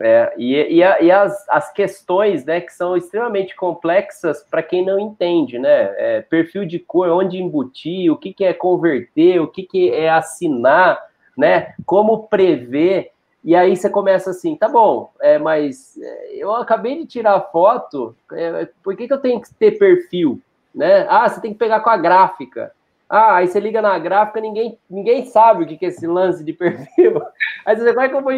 [0.00, 4.98] É, e e, e as, as questões, né, que são extremamente complexas para quem não
[4.98, 5.94] entende, né?
[5.96, 10.08] É, perfil de cor, onde embutir, o que, que é converter, o que, que é
[10.10, 10.98] assinar,
[11.36, 11.74] né?
[11.84, 13.10] Como prever.
[13.44, 17.40] E aí você começa assim, tá bom, é, mas é, eu acabei de tirar a
[17.40, 20.42] foto, é, por que, que eu tenho que ter perfil?
[20.76, 21.06] né?
[21.08, 22.70] Ah, você tem que pegar com a gráfica.
[23.08, 26.52] Ah, aí você liga na gráfica, ninguém, ninguém sabe o que é esse lance de
[26.52, 27.22] perfil.
[27.64, 28.32] Aí você como é que eu vou,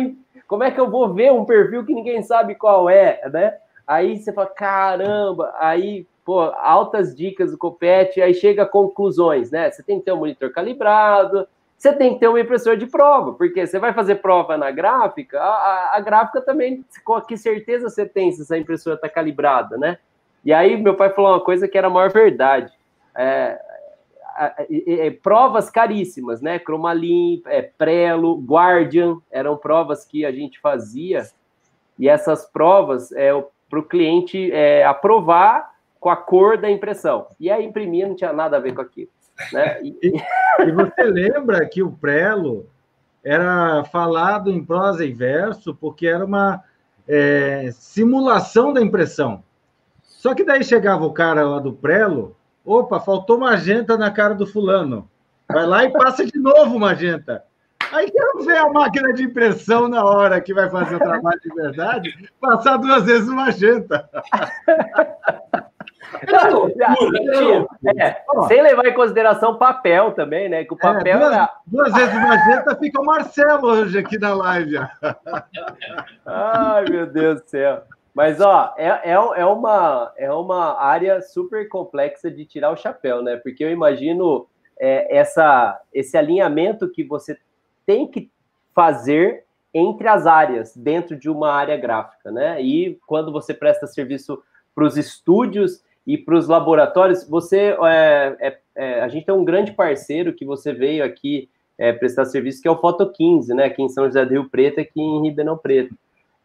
[0.49, 3.55] como é que eu vou ver um perfil que ninguém sabe qual é, né?
[3.87, 9.71] Aí você fala, caramba, aí, pô, altas dicas do Copete, aí chega a conclusões, né?
[9.71, 11.47] Você tem que ter um monitor calibrado,
[11.77, 15.39] você tem que ter um impressor de prova, porque você vai fazer prova na gráfica,
[15.39, 19.77] a, a, a gráfica também, com que certeza você tem se essa impressora está calibrada,
[19.77, 19.99] né?
[20.45, 22.73] E aí meu pai falou uma coisa que era a maior verdade.
[23.15, 23.61] É,
[24.39, 26.59] é, provas caríssimas, né?
[26.59, 31.27] Cromalin, é, Prelo, Guardian, eram provas que a gente fazia.
[31.99, 33.33] E essas provas, é,
[33.69, 37.27] para o cliente é, aprovar com a cor da impressão.
[37.39, 39.11] E aí imprimir não tinha nada a ver com aquilo.
[39.53, 39.81] Né?
[39.83, 39.97] E,
[40.67, 42.67] e você lembra que o Prelo
[43.23, 46.63] era falado em prosa e verso porque era uma
[47.07, 49.43] é, simulação da impressão.
[50.03, 52.37] Só que daí chegava o cara lá do Prelo,
[52.69, 55.09] opa, faltou magenta na cara do fulano.
[55.51, 57.43] Vai lá e passa de novo magenta.
[57.91, 61.55] Aí quero ver a máquina de impressão na hora que vai fazer o trabalho de
[61.55, 64.09] verdade, passar duas vezes magenta.
[67.97, 70.65] É, sem levar em consideração papel também, né?
[70.65, 71.19] Que o é, papel.
[71.19, 74.79] É, duas, duas vezes magenta fica o Marcelo hoje aqui na live.
[76.27, 77.83] Ai, meu Deus do céu.
[78.15, 83.23] Mas, ó, é, é, é, uma, é uma área super complexa de tirar o chapéu,
[83.23, 83.37] né?
[83.37, 84.47] Porque eu imagino
[84.79, 87.39] é, essa, esse alinhamento que você
[87.87, 88.31] tem que
[88.75, 92.61] fazer entre as áreas dentro de uma área gráfica, né?
[92.63, 94.43] E quando você presta serviço
[94.75, 99.45] para os estúdios e para os laboratórios, você é, é, é, a gente tem um
[99.45, 103.65] grande parceiro que você veio aqui é, prestar serviço, que é o Foto 15, né?
[103.65, 105.95] Aqui em São José do Rio Preto, aqui em Ribeirão Preto.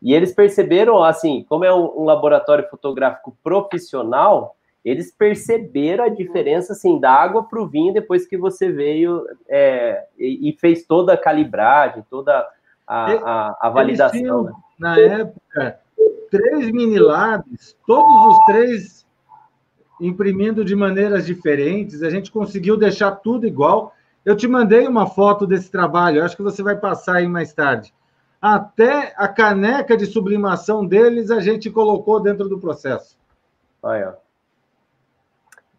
[0.03, 6.73] E eles perceberam, assim, como é um, um laboratório fotográfico profissional, eles perceberam a diferença
[6.73, 11.13] assim da água para o vinho depois que você veio é, e, e, fez toda
[11.13, 12.45] a calibragem, toda
[12.85, 14.19] a, a, a validação.
[14.19, 14.51] Tinham, né?
[14.77, 15.79] Na época,
[16.29, 19.07] três mini labs, todos os três
[20.01, 23.93] imprimindo de maneiras diferentes, a gente conseguiu deixar tudo igual.
[24.25, 27.93] Eu te mandei uma foto desse trabalho, acho que você vai passar aí mais tarde.
[28.43, 33.17] Até a caneca de sublimação deles a gente colocou dentro do processo.
[33.81, 34.17] Olha.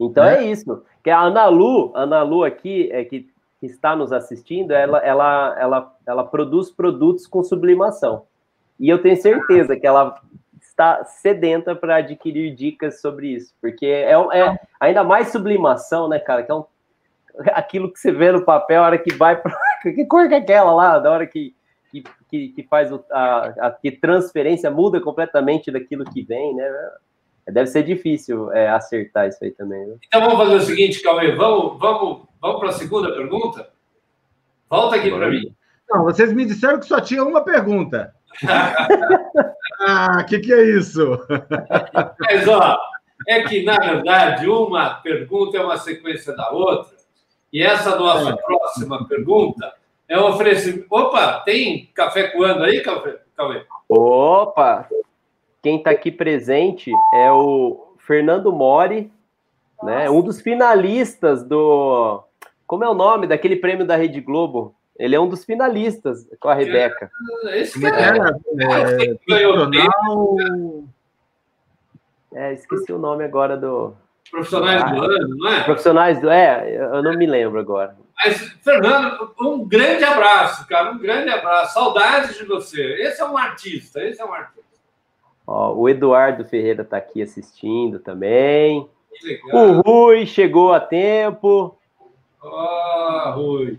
[0.01, 0.83] Então é, é isso.
[1.03, 3.29] Que a Ana Lu, Ana Lu aqui, é, que,
[3.61, 8.23] que está nos assistindo, ela, ela, ela, ela produz produtos com sublimação.
[8.81, 10.19] E eu tenho certeza que ela
[10.59, 16.43] está sedenta para adquirir dicas sobre isso, porque é, é, ainda mais sublimação, né, cara?
[16.43, 16.65] Que é um,
[17.53, 19.55] aquilo que você vê no papel, a hora que vai para.
[19.85, 20.99] Que cor que é aquela lá?
[20.99, 21.55] Da hora que,
[22.03, 26.71] que, que faz o, a, a que transferência muda completamente daquilo que vem, né?
[27.47, 29.87] Deve ser difícil é, acertar isso aí também.
[29.87, 29.97] Né?
[30.07, 33.69] Então vamos fazer o seguinte, Cauê, vamos, vamos, vamos para a segunda pergunta?
[34.69, 35.55] Volta aqui para mim.
[35.91, 38.15] Não, vocês me disseram que só tinha uma pergunta.
[39.81, 41.19] ah, o que, que é isso?
[42.19, 42.79] Mas, ó,
[43.29, 46.97] é que, na verdade, uma pergunta é uma sequência da outra.
[47.53, 48.37] E essa nossa é.
[48.37, 49.73] próxima pergunta
[50.09, 50.87] é um oferecimento.
[50.91, 53.65] Opa, tem café coando aí, Cauê?
[53.89, 54.89] Opa!
[55.63, 59.11] Quem está aqui presente é o Fernando Mori,
[59.83, 60.11] né?
[60.11, 62.23] Um dos finalistas do.
[62.67, 64.75] Como é o nome daquele prêmio da Rede Globo?
[64.99, 67.11] Ele é um dos finalistas com a Rebeca.
[67.55, 68.39] Esse cara
[72.35, 73.95] é, é, esqueci o nome agora do.
[74.31, 75.65] Profissionais ah, do ano, não é?
[75.65, 76.31] Profissionais do.
[76.31, 77.97] É, eu não me lembro agora.
[78.17, 80.93] Mas, Fernando, um grande abraço, cara.
[80.93, 81.75] Um grande abraço.
[81.75, 82.83] Saudades de você.
[83.03, 84.65] Esse é um artista, esse é um artista.
[85.47, 88.89] Ó, o Eduardo Ferreira está aqui assistindo também.
[89.53, 91.77] O Rui chegou a tempo.
[92.43, 93.79] Oh, Rui.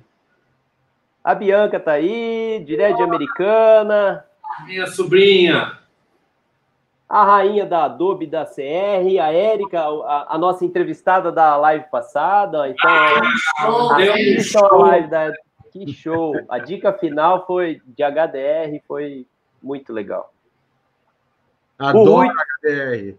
[1.24, 4.26] A Bianca tá aí, direto de Americana.
[4.66, 5.80] Minha sobrinha.
[7.08, 12.68] A rainha da Adobe da CR, a Érica, a, a, nossa entrevistada da live passada.
[12.68, 12.92] Então,
[13.60, 15.32] ah, assistam a live da.
[15.72, 16.34] Que show!
[16.50, 19.28] A dica final foi de HDR, foi
[19.62, 20.34] muito legal.
[21.78, 22.30] Adoro
[22.64, 23.16] HDR.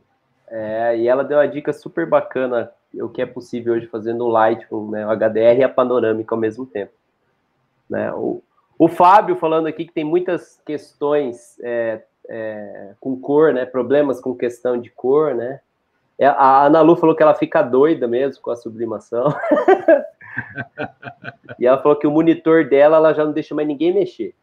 [0.49, 4.29] É, e ela deu uma dica super bacana, o que é possível hoje fazendo o
[4.29, 6.93] Lightroom, né, o HDR e a panorâmica ao mesmo tempo.
[7.91, 8.13] Né?
[8.13, 8.43] O,
[8.79, 13.65] o Fábio falando aqui que tem muitas questões é, é, com cor, né?
[13.65, 15.61] Problemas com questão de cor, né?
[16.19, 19.27] É, a Ana Lu falou que ela fica doida mesmo com a sublimação.
[21.59, 24.35] e ela falou que o monitor dela ela já não deixa mais ninguém mexer.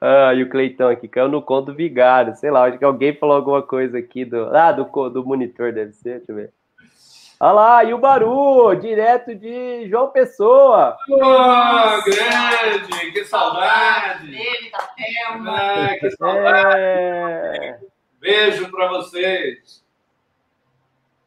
[0.00, 3.14] Ah, e o Cleitão aqui caiu no conto do vigário, sei lá, acho que alguém
[3.14, 4.46] falou alguma coisa aqui do.
[4.56, 6.52] Ah, do, do monitor deve ser, deixa eu ver.
[7.44, 10.96] Olha lá, e o Baru, direto de João Pessoa.
[11.10, 14.30] Oh, grande, que saudade.
[14.30, 14.78] Dele, da
[15.52, 16.74] Ah, que saudade.
[16.78, 17.78] É...
[18.18, 19.84] Beijo para vocês.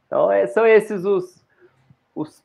[0.07, 1.45] Então, é, são esses os,
[2.15, 2.43] os,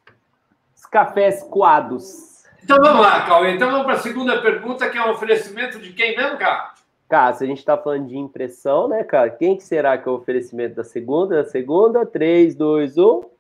[0.77, 2.45] os cafés coados.
[2.63, 3.55] Então vamos lá, Cauê.
[3.55, 6.75] Então vamos para a segunda pergunta, que é um oferecimento de quem mesmo, cara?
[7.09, 9.31] Cara, se a gente está falando de impressão, né, cara?
[9.31, 11.43] Quem que será que é o oferecimento da segunda?
[11.43, 12.05] Da segunda?
[12.05, 13.33] 3, 2, 1.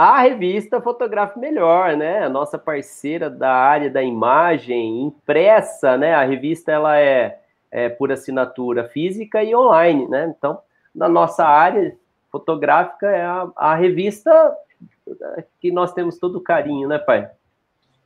[0.00, 2.24] A revista Fotografe Melhor, né?
[2.24, 6.14] A nossa parceira da área da imagem impressa, né?
[6.14, 7.38] A revista ela é,
[7.70, 10.34] é por assinatura física e online, né?
[10.34, 10.58] Então,
[10.94, 11.94] na nossa área
[12.32, 14.56] fotográfica é a, a revista
[15.60, 17.28] que nós temos todo carinho, né, pai?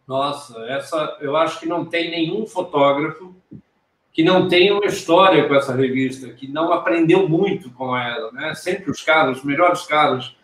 [0.05, 3.33] Nossa, essa eu acho que não tem nenhum fotógrafo
[4.13, 8.53] que não tenha uma história com essa revista, que não aprendeu muito com ela, né?
[8.57, 10.35] Sempre os caras, os melhores caras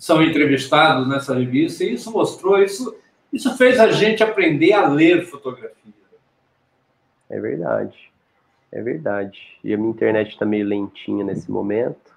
[0.00, 2.96] são entrevistados nessa revista, e isso mostrou, isso,
[3.30, 5.92] isso fez a gente aprender a ler fotografia.
[7.28, 8.10] É verdade,
[8.72, 9.58] é verdade.
[9.62, 12.16] E a minha internet está meio lentinha nesse momento,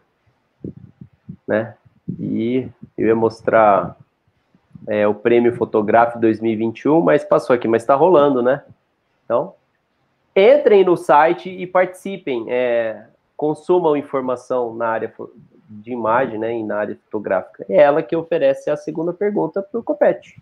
[1.45, 1.75] né?
[2.17, 3.97] E eu ia mostrar
[4.88, 8.63] é, o prêmio Fotográfico 2021, mas passou aqui, mas está rolando, né?
[9.25, 9.55] Então,
[10.34, 15.13] entrem no site e participem, é, consumam informação na área
[15.70, 17.66] de imagem, né, na área fotográfica.
[17.70, 20.41] É ela que oferece a segunda pergunta para o Copete.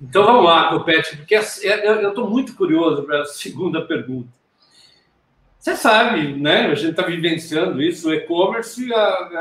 [0.00, 4.28] Então vamos lá, Copete, porque eu estou muito curioso para a segunda pergunta.
[5.58, 6.68] Você sabe, né?
[6.68, 8.08] A gente está vivenciando isso.
[8.08, 8.88] O e-commerce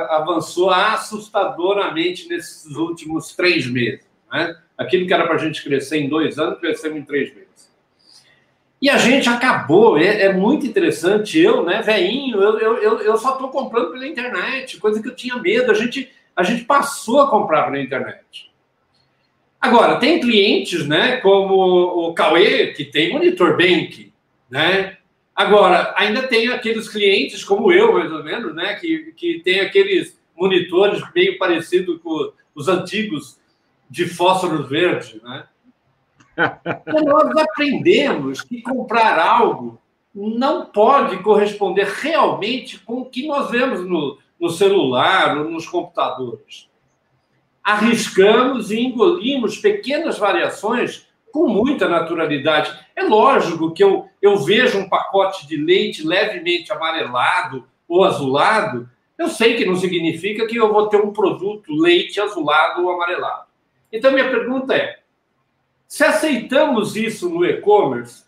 [0.10, 4.06] avançou assustadoramente nesses últimos três meses.
[4.30, 4.54] Né?
[4.78, 7.69] Aquilo que era para a gente crescer em dois anos, crescemos em três meses.
[8.82, 11.38] E a gente acabou, é, é muito interessante.
[11.38, 15.36] Eu, né, veinho, eu, eu, eu só estou comprando pela internet, coisa que eu tinha
[15.38, 15.72] medo.
[15.72, 18.50] A gente, a gente passou a comprar pela internet.
[19.60, 24.14] Agora, tem clientes, né, como o Cauê, que tem monitor bank,
[24.50, 24.98] né?
[25.36, 30.18] Agora, ainda tem aqueles clientes, como eu, mais ou menos, né, que, que tem aqueles
[30.38, 33.38] monitores meio parecidos com os antigos
[33.90, 35.46] de fósforos verde, né?
[36.88, 39.80] Então, nós aprendemos que comprar algo
[40.14, 46.70] não pode corresponder realmente com o que nós vemos no, no celular ou nos computadores.
[47.64, 52.78] Arriscamos e engolimos pequenas variações com muita naturalidade.
[52.96, 59.28] É lógico que eu, eu vejo um pacote de leite levemente amarelado ou azulado, eu
[59.28, 63.48] sei que não significa que eu vou ter um produto leite azulado ou amarelado.
[63.92, 64.99] Então, minha pergunta é:
[65.90, 68.24] se aceitamos isso no e-commerce,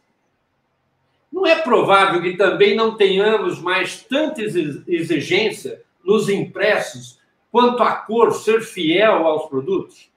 [1.32, 7.20] não é provável que também não tenhamos mais tanta exigência nos impressos
[7.52, 10.12] quanto a cor ser fiel aos produtos?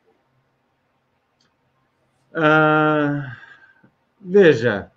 [2.32, 3.36] Ah,
[4.18, 4.90] veja,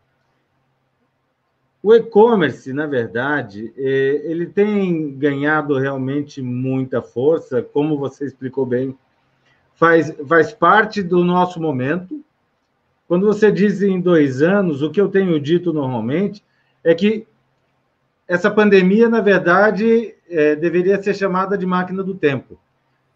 [1.84, 8.98] o e-commerce, na verdade, é, ele tem ganhado realmente muita força, como você explicou bem,
[9.76, 12.24] faz, faz parte do nosso momento,
[13.08, 16.44] quando você diz em dois anos, o que eu tenho dito normalmente
[16.84, 17.26] é que
[18.28, 22.60] essa pandemia, na verdade, é, deveria ser chamada de máquina do tempo.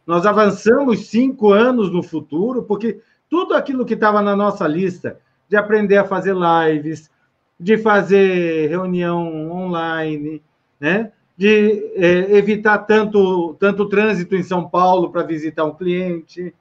[0.08, 5.20] Nós avançamos cinco anos no futuro, porque tudo aquilo que estava na nossa lista
[5.50, 7.12] de aprender a fazer lives,
[7.60, 10.42] de fazer reunião online,
[10.80, 11.12] né?
[11.38, 16.54] de é, evitar tanto, tanto trânsito em São Paulo para visitar um cliente,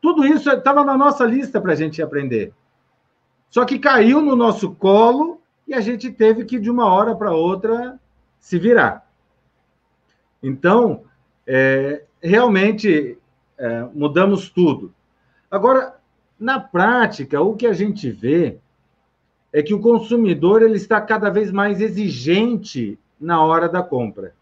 [0.00, 2.52] tudo isso estava na nossa lista para a gente aprender.
[3.50, 7.32] Só que caiu no nosso colo e a gente teve que, de uma hora para
[7.32, 7.98] outra,
[8.38, 9.06] se virar.
[10.42, 11.02] Então,
[11.46, 13.18] é, realmente,
[13.58, 14.94] é, mudamos tudo.
[15.50, 15.96] Agora,
[16.38, 18.58] na prática, o que a gente vê
[19.52, 24.32] é que o consumidor ele está cada vez mais exigente na hora da compra.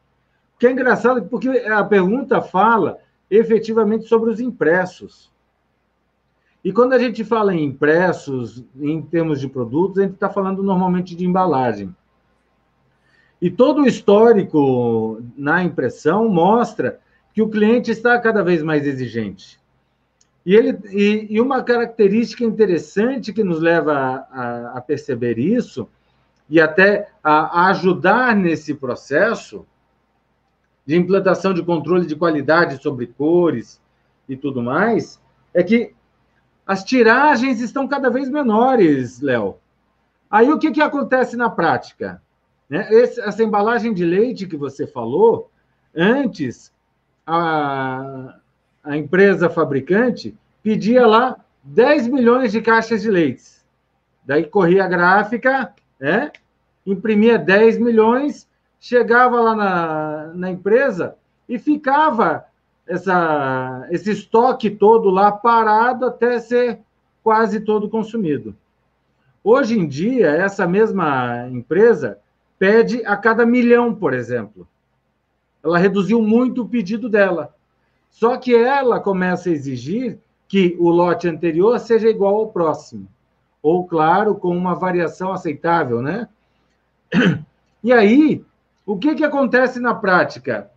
[0.54, 2.98] O que é engraçado, porque a pergunta fala
[3.30, 5.32] efetivamente sobre os impressos.
[6.64, 10.62] E quando a gente fala em impressos, em termos de produtos, a gente está falando
[10.62, 11.94] normalmente de embalagem.
[13.40, 16.98] E todo o histórico na impressão mostra
[17.32, 19.60] que o cliente está cada vez mais exigente.
[20.44, 25.88] E, ele, e, e uma característica interessante que nos leva a, a, perceber isso,
[26.50, 29.66] e até a, a ajudar nesse processo
[30.84, 33.80] de implantação de controle de qualidade sobre cores
[34.28, 35.20] e tudo mais,
[35.52, 35.94] é que
[36.68, 39.56] as tiragens estão cada vez menores, Léo.
[40.30, 42.20] Aí o que, que acontece na prática?
[42.68, 42.86] Né?
[42.92, 45.50] Esse, essa embalagem de leite que você falou,
[45.96, 46.70] antes
[47.26, 48.34] a,
[48.84, 53.44] a empresa fabricante pedia lá 10 milhões de caixas de leite.
[54.26, 56.30] Daí corria a gráfica, né?
[56.84, 58.46] imprimia 10 milhões,
[58.78, 61.16] chegava lá na, na empresa
[61.48, 62.44] e ficava
[62.88, 66.80] essa, esse estoque todo lá parado até ser
[67.22, 68.56] quase todo consumido.
[69.44, 72.18] Hoje em dia, essa mesma empresa
[72.58, 74.66] pede a cada milhão, por exemplo.
[75.62, 77.54] Ela reduziu muito o pedido dela.
[78.10, 80.18] Só que ela começa a exigir
[80.48, 83.06] que o lote anterior seja igual ao próximo.
[83.62, 86.28] Ou, claro, com uma variação aceitável, né?
[87.82, 88.44] E aí,
[88.84, 90.70] o que, que acontece na prática?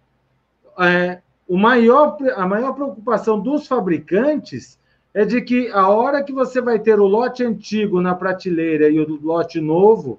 [0.80, 1.22] É,
[1.52, 4.80] o maior, a maior preocupação dos fabricantes
[5.14, 8.98] é de que a hora que você vai ter o lote antigo na prateleira e
[8.98, 10.18] o lote novo,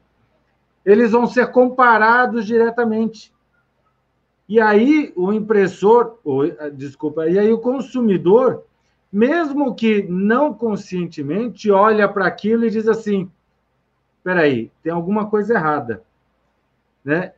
[0.85, 3.33] eles vão ser comparados diretamente.
[4.47, 8.64] E aí o impressor, ou, desculpa, e aí o consumidor,
[9.11, 13.30] mesmo que não conscientemente, olha para aquilo e diz assim:
[14.18, 16.03] espera aí, tem alguma coisa errada,
[17.03, 17.33] né?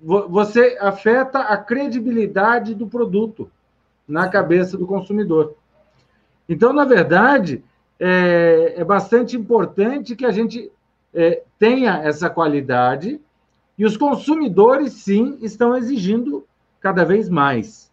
[0.00, 3.50] Você afeta a credibilidade do produto
[4.06, 5.54] na cabeça do consumidor.
[6.48, 7.62] Então, na verdade,
[7.98, 10.70] é, é bastante importante que a gente
[11.12, 13.20] é, tenha essa qualidade
[13.76, 16.46] e os consumidores, sim, estão exigindo
[16.80, 17.92] cada vez mais.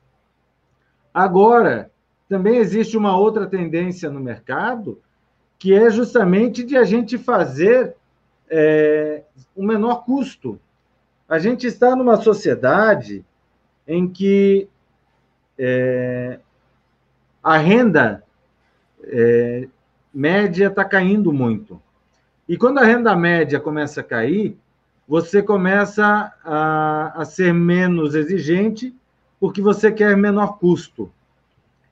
[1.14, 1.92] Agora,
[2.28, 5.00] também existe uma outra tendência no mercado,
[5.58, 7.96] que é justamente de a gente fazer
[8.50, 9.24] é,
[9.56, 10.60] o menor custo.
[11.28, 13.26] A gente está numa sociedade
[13.88, 14.68] em que
[15.58, 16.40] é,
[17.44, 18.24] a renda
[19.04, 19.68] é,
[20.14, 21.82] média está caindo muito.
[22.48, 24.58] E quando a renda média começa a cair,
[25.08, 28.96] você começa a, a ser menos exigente
[29.40, 31.12] porque você quer menor custo.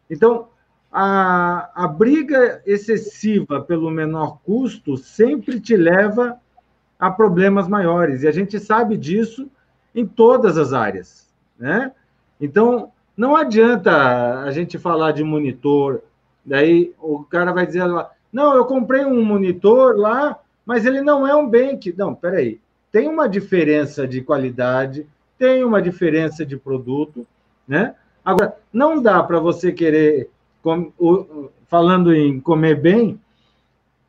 [0.10, 0.48] Então,
[0.92, 6.40] a, a briga excessiva pelo menor custo sempre te leva
[7.08, 8.24] a problemas maiores.
[8.24, 9.50] E a gente sabe disso
[9.94, 11.30] em todas as áreas.
[11.58, 11.92] Né?
[12.40, 16.02] Então, não adianta a gente falar de monitor,
[16.46, 21.28] daí o cara vai dizer lá, não, eu comprei um monitor lá, mas ele não
[21.28, 21.94] é um que.
[21.96, 22.60] Não, peraí
[22.94, 27.26] tem uma diferença de qualidade, tem uma diferença de produto,
[27.68, 27.96] né?
[28.24, 30.30] Agora, não dá para você querer,
[31.68, 33.20] falando em comer bem,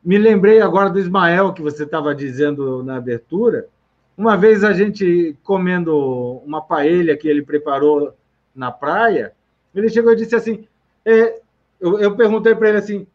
[0.05, 3.67] me lembrei agora do Ismael, que você estava dizendo na abertura.
[4.15, 5.97] Uma vez a gente comendo
[6.45, 8.13] uma paella que ele preparou
[8.55, 9.33] na praia,
[9.73, 10.67] ele chegou e disse assim:
[11.03, 11.41] é,
[11.81, 13.07] eu, eu perguntei para ele assim,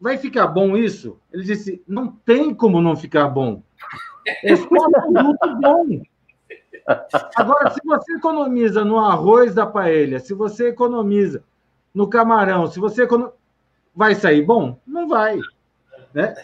[0.00, 1.18] vai ficar bom isso?
[1.30, 3.62] Ele disse: não tem como não ficar bom.
[4.42, 6.02] É só produto bom.
[7.36, 11.44] Agora, se você economiza no arroz da paella, se você economiza
[11.94, 13.34] no camarão, se você economiza...
[13.94, 14.78] vai sair bom?
[14.86, 15.38] Não vai.
[16.12, 16.34] Né?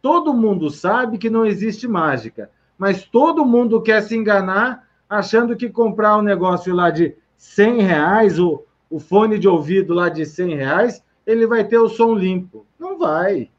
[0.00, 5.68] Todo mundo sabe que não existe mágica, mas todo mundo quer se enganar achando que
[5.68, 10.56] comprar um negócio lá de 100 reais, o, o fone de ouvido lá de 100
[10.56, 12.66] reais, ele vai ter o som limpo.
[12.78, 13.50] Não vai.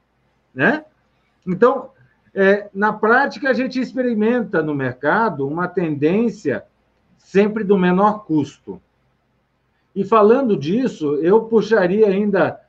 [0.53, 0.83] Né?
[1.45, 1.91] Então,
[2.33, 6.65] é, na prática, a gente experimenta no mercado uma tendência
[7.17, 8.81] sempre do menor custo.
[9.95, 12.59] E falando disso, eu puxaria ainda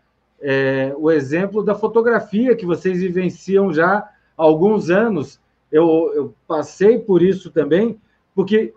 [0.45, 5.41] é, o exemplo da fotografia, que vocês vivenciam já há alguns anos.
[5.73, 7.99] Eu, eu passei por isso também,
[8.35, 8.73] porque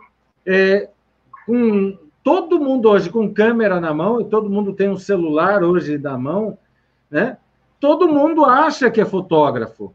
[0.46, 0.90] é,
[1.46, 5.98] com todo mundo hoje com câmera na mão, e todo mundo tem um celular hoje
[5.98, 6.58] na mão,
[7.12, 7.38] né?
[7.80, 9.94] todo mundo acha que é fotógrafo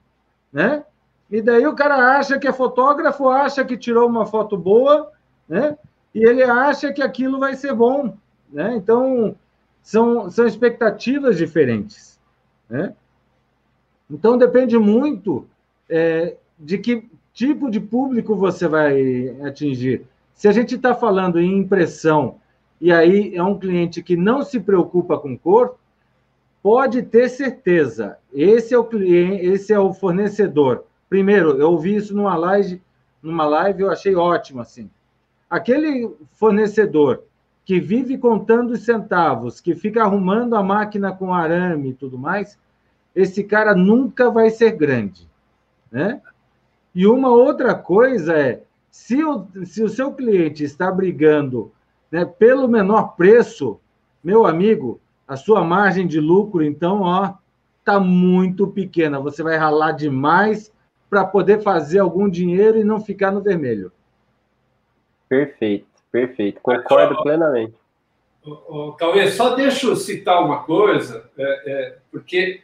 [0.53, 0.85] né?
[1.31, 5.11] E daí o cara acha que é fotógrafo, acha que tirou uma foto boa,
[5.49, 5.79] né?
[6.15, 8.15] E ele acha que aquilo vai ser bom,
[8.53, 8.75] né?
[8.77, 9.35] Então
[9.83, 12.19] são, são expectativas diferentes,
[12.69, 12.95] né?
[14.09, 15.47] Então depende muito
[15.89, 20.07] é, de que tipo de público você vai atingir.
[20.35, 22.37] Se a gente está falando em impressão
[22.81, 25.77] e aí é um cliente que não se preocupa com cor,
[26.63, 30.85] pode ter certeza, esse é o cliente, esse é o fornecedor.
[31.09, 32.81] Primeiro, eu ouvi isso numa live,
[33.23, 34.91] numa live eu achei ótimo assim.
[35.49, 37.25] Aquele fornecedor
[37.65, 42.59] que vive contando os centavos, que fica arrumando a máquina com arame e tudo mais,
[43.15, 45.29] esse cara nunca vai ser grande,
[45.91, 46.21] né?
[46.95, 51.73] E uma outra coisa é, se o, se o seu cliente está brigando
[52.11, 53.81] né, pelo menor preço,
[54.23, 57.35] meu amigo, a sua margem de lucro, então, ó,
[57.85, 59.19] tá muito pequena.
[59.19, 60.71] Você vai ralar demais
[61.09, 63.91] para poder fazer algum dinheiro e não ficar no vermelho.
[65.29, 66.61] Perfeito, perfeito.
[66.61, 67.75] Concordo plenamente.
[68.99, 72.61] Cauê, só deixa eu citar uma coisa, é, é, porque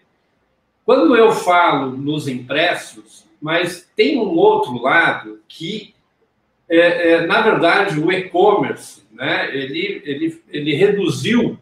[0.85, 5.95] quando eu falo nos impressos, mas tem um outro lado que,
[6.69, 11.59] é, é na verdade, o e-commerce, né, ele, ele, ele reduziu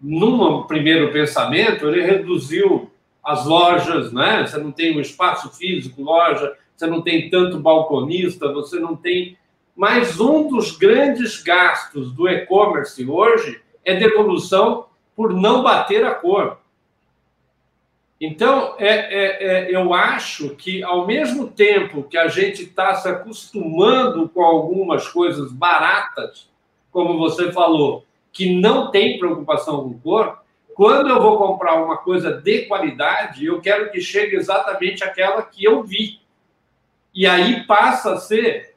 [0.00, 2.90] num primeiro pensamento, ele reduziu
[3.24, 4.44] as lojas, né?
[4.44, 9.38] Você não tem um espaço físico, loja, você não tem tanto balconista, você não tem.
[9.74, 16.58] Mas um dos grandes gastos do e-commerce hoje é devolução por não bater a cor.
[18.20, 23.08] Então, é, é, é, eu acho que, ao mesmo tempo que a gente está se
[23.08, 26.48] acostumando com algumas coisas baratas,
[26.92, 30.38] como você falou, que não tem preocupação com cor,
[30.74, 35.64] quando eu vou comprar uma coisa de qualidade, eu quero que chegue exatamente aquela que
[35.64, 36.20] eu vi.
[37.12, 38.71] E aí passa a ser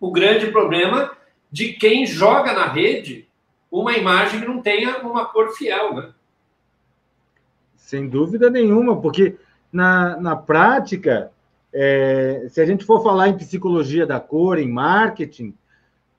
[0.00, 1.12] o grande problema
[1.52, 3.28] de quem joga na rede
[3.70, 6.12] uma imagem que não tenha uma cor fiel, né?
[7.76, 9.36] Sem dúvida nenhuma, porque
[9.72, 11.30] na, na prática,
[11.72, 15.54] é, se a gente for falar em psicologia da cor, em marketing,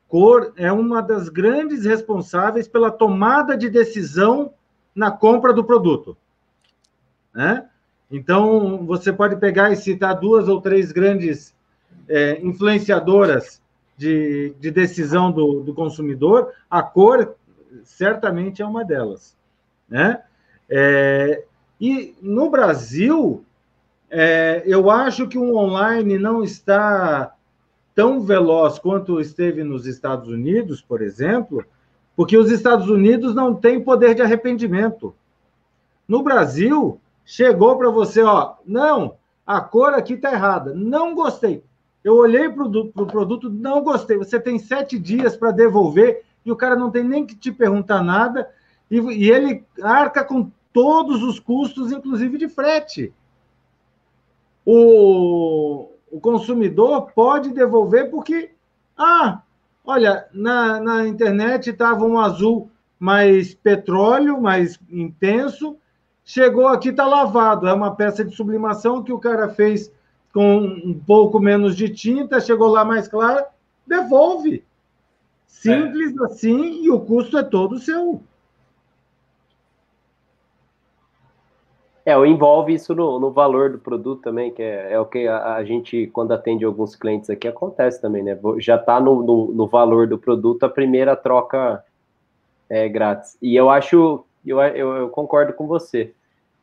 [0.07, 4.53] cor é uma das grandes responsáveis pela tomada de decisão
[4.93, 6.15] na compra do produto.
[7.33, 7.65] Né?
[8.09, 11.55] Então, você pode pegar e citar duas ou três grandes
[12.07, 13.60] é, influenciadoras
[14.01, 17.35] de, de decisão do, do, consumidor, a cor
[17.83, 19.37] certamente é uma delas.
[19.87, 20.19] Né?
[20.67, 21.43] É,
[21.79, 23.45] e no Brasil,
[24.09, 27.31] é, eu acho que o online não está
[27.93, 31.63] tão veloz quanto esteve nos Estados Unidos, por exemplo,
[32.15, 35.13] porque os Estados Unidos não têm poder de arrependimento.
[36.07, 41.63] No Brasil, chegou para você, ó, não, a cor aqui está errada, não gostei.
[42.03, 44.17] Eu olhei para o produto, não gostei.
[44.17, 48.01] Você tem sete dias para devolver e o cara não tem nem que te perguntar
[48.03, 48.49] nada
[48.89, 53.13] e, e ele arca com todos os custos, inclusive de frete.
[54.65, 58.51] O, o consumidor pode devolver porque,
[58.97, 59.41] ah,
[59.85, 65.77] olha, na, na internet estava um azul mais petróleo, mais intenso,
[66.23, 67.67] chegou aqui, está lavado.
[67.67, 69.91] É uma peça de sublimação que o cara fez
[70.33, 73.47] com um pouco menos de tinta, chegou lá mais clara,
[73.85, 74.63] devolve.
[75.45, 76.23] Simples é.
[76.25, 78.21] assim, e o custo é todo seu.
[82.03, 85.55] É, envolve isso no, no, valor do produto também, que é, é o que a,
[85.55, 88.37] a, gente, quando atende alguns clientes aqui, acontece também, né?
[88.57, 91.83] Já está no, no, no, valor do produto a primeira troca
[92.67, 93.37] é grátis.
[93.39, 96.11] E eu acho, eu, eu, eu concordo com você.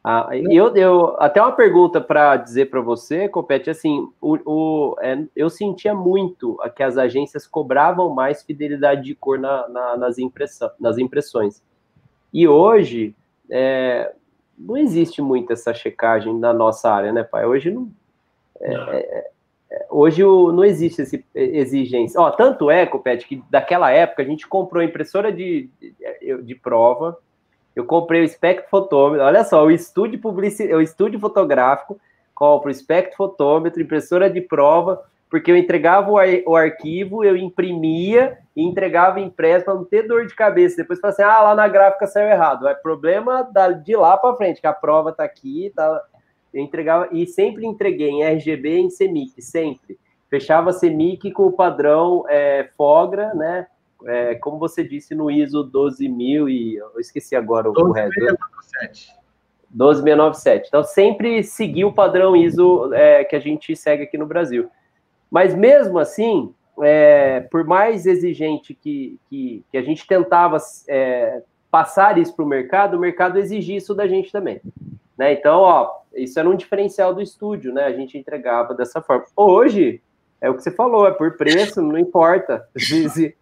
[0.02, 5.24] Ah, eu, eu, até uma pergunta para dizer para você, Copete, assim, o, o é,
[5.34, 10.16] eu sentia muito que as agências cobravam mais fidelidade de cor na, na, nas,
[10.78, 11.62] nas impressões.
[12.32, 13.14] E hoje,
[13.50, 14.12] é,
[14.56, 17.44] não existe muito essa checagem na nossa área, né, pai?
[17.44, 17.90] Hoje não.
[18.60, 18.88] É, não.
[18.90, 19.28] É,
[19.70, 22.20] é, hoje o, não existe essa exigência.
[22.20, 27.18] Ó, tanto é, Copete, que daquela época a gente comprou impressora de, de, de prova,
[27.78, 31.96] eu comprei o espectrofotômetro, olha só, o estúdio publici, o estúdio fotográfico,
[32.34, 35.00] compro o espectrofotômetro, impressora de prova,
[35.30, 40.08] porque eu entregava o, ar, o arquivo, eu imprimia e entregava impresso para não ter
[40.08, 40.78] dor de cabeça.
[40.78, 42.66] Depois fala assim: ah, lá na gráfica saiu errado.
[42.66, 46.02] É problema da, de lá para frente, que a prova está aqui, tá.
[46.52, 49.96] Eu entregava e sempre entreguei em RGB e em CMYK, sempre.
[50.28, 53.68] Fechava CMYK com o padrão é, FOGRA, né?
[54.06, 59.12] É, como você disse no ISO 12000 e eu esqueci agora o, 12697.
[59.70, 60.68] 12697.
[60.68, 64.70] Então sempre segui o padrão ISO é, que a gente segue aqui no Brasil.
[65.30, 72.18] Mas mesmo assim, é, por mais exigente que, que, que a gente tentava é, passar
[72.18, 74.60] isso para o mercado, o mercado exigia isso da gente também.
[75.16, 75.32] Né?
[75.32, 77.84] Então, ó, isso era um diferencial do estúdio, né?
[77.84, 79.24] A gente entregava dessa forma.
[79.36, 80.00] Hoje,
[80.40, 82.66] é o que você falou, é por preço, não importa.
[82.78, 83.36] Se, se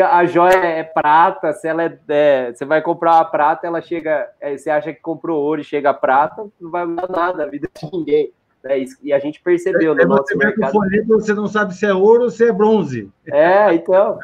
[0.00, 4.28] a joia é prata, se ela é, é, Você vai comprar uma prata, ela chega.
[4.40, 7.68] É, você acha que comprou ouro e chega prata, não vai mudar nada a vida
[7.74, 8.30] de ninguém.
[8.62, 8.84] Né?
[9.02, 10.72] E a gente percebeu no nosso mercado.
[10.72, 13.10] Folheto, você não sabe se é ouro ou se é bronze.
[13.26, 14.18] É, então.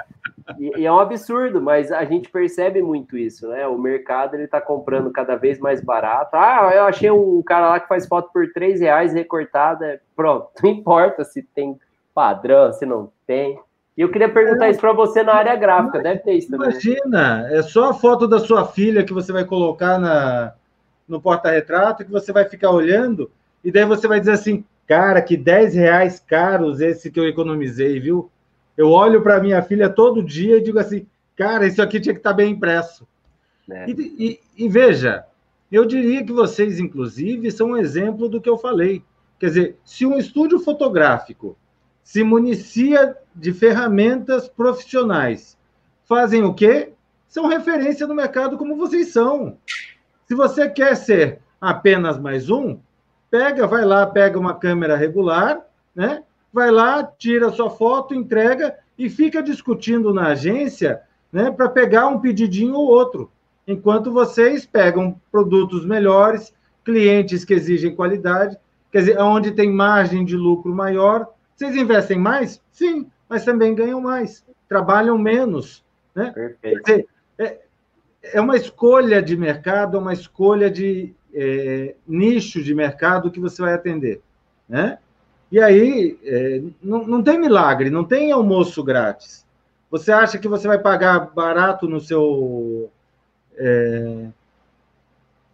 [0.59, 3.67] E, e, é um absurdo, mas a gente percebe muito isso, né?
[3.67, 6.37] O mercado ele está comprando cada vez mais barato.
[6.37, 10.01] Ah, eu achei um cara lá que faz foto por três reais recortada.
[10.15, 11.79] Pronto, não importa se tem
[12.15, 13.59] padrão, se não tem.
[13.97, 16.71] E eu queria perguntar é, isso para você na área gráfica, deve ter isso também.
[16.71, 20.53] Imagina, é só a foto da sua filha que você vai colocar na,
[21.09, 23.31] no porta-retrato que você vai ficar olhando
[23.65, 27.99] e daí você vai dizer assim, cara, que 10 reais caros esse que eu economizei,
[27.99, 28.31] viu?
[28.77, 32.21] Eu olho para minha filha todo dia e digo assim, cara, isso aqui tinha que
[32.21, 33.09] estar tá bem impresso.
[33.71, 33.89] É.
[33.89, 35.25] E, e, e, veja,
[35.73, 39.03] eu diria que vocês, inclusive, são um exemplo do que eu falei.
[39.39, 41.57] Quer dizer, se um estúdio fotográfico
[42.07, 45.59] se municia de ferramentas profissionais,
[46.05, 46.93] fazem o quê?
[47.27, 49.59] São referência no mercado como vocês são.
[50.25, 52.79] Se você quer ser apenas mais um,
[53.29, 56.23] pega, vai lá, pega uma câmera regular, né?
[56.53, 61.03] Vai lá, tira sua foto, entrega e fica discutindo na agência
[61.33, 63.33] né, para pegar um pedidinho ou outro,
[63.67, 66.55] enquanto vocês pegam produtos melhores,
[66.85, 68.57] clientes que exigem qualidade,
[68.93, 72.63] quer dizer, onde tem margem de lucro maior, vocês investem mais?
[72.71, 75.83] Sim, mas também ganham mais, trabalham menos.
[76.15, 76.31] Né?
[76.31, 76.83] Perfeito.
[76.83, 77.59] Quer dizer, é,
[78.23, 83.63] é uma escolha de mercado, é uma escolha de é, nicho de mercado que você
[83.63, 84.21] vai atender.
[84.69, 84.99] Né?
[85.51, 89.47] E aí, é, não, não tem milagre, não tem almoço grátis.
[89.91, 92.91] Você acha que você vai pagar barato no seu
[93.57, 94.27] é,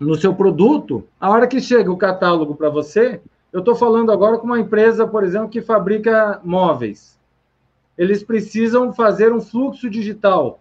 [0.00, 1.06] no seu produto?
[1.20, 3.20] A hora que chega o catálogo para você,
[3.52, 7.18] eu estou falando agora com uma empresa, por exemplo, que fabrica móveis.
[7.98, 10.60] Eles precisam fazer um fluxo digital.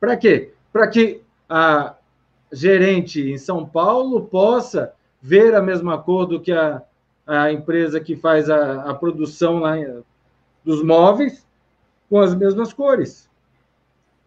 [0.00, 0.52] Para quê?
[0.72, 1.94] Para que a
[2.52, 4.92] gerente em São Paulo possa
[5.22, 6.82] ver a mesma cor do que a,
[7.24, 9.76] a empresa que faz a, a produção lá
[10.64, 11.46] dos móveis
[12.08, 13.30] com as mesmas cores.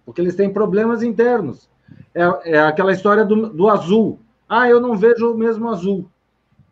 [0.05, 1.69] Porque eles têm problemas internos.
[2.15, 4.19] É, é aquela história do, do azul.
[4.47, 6.09] Ah, eu não vejo o mesmo azul.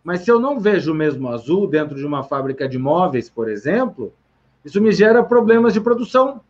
[0.03, 3.49] Mas se eu não vejo o mesmo azul dentro de uma fábrica de móveis, por
[3.49, 4.13] exemplo,
[4.65, 6.41] isso me gera problemas de produção.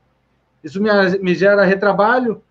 [0.64, 0.90] Isso me,
[1.20, 2.42] me gera retrabalho,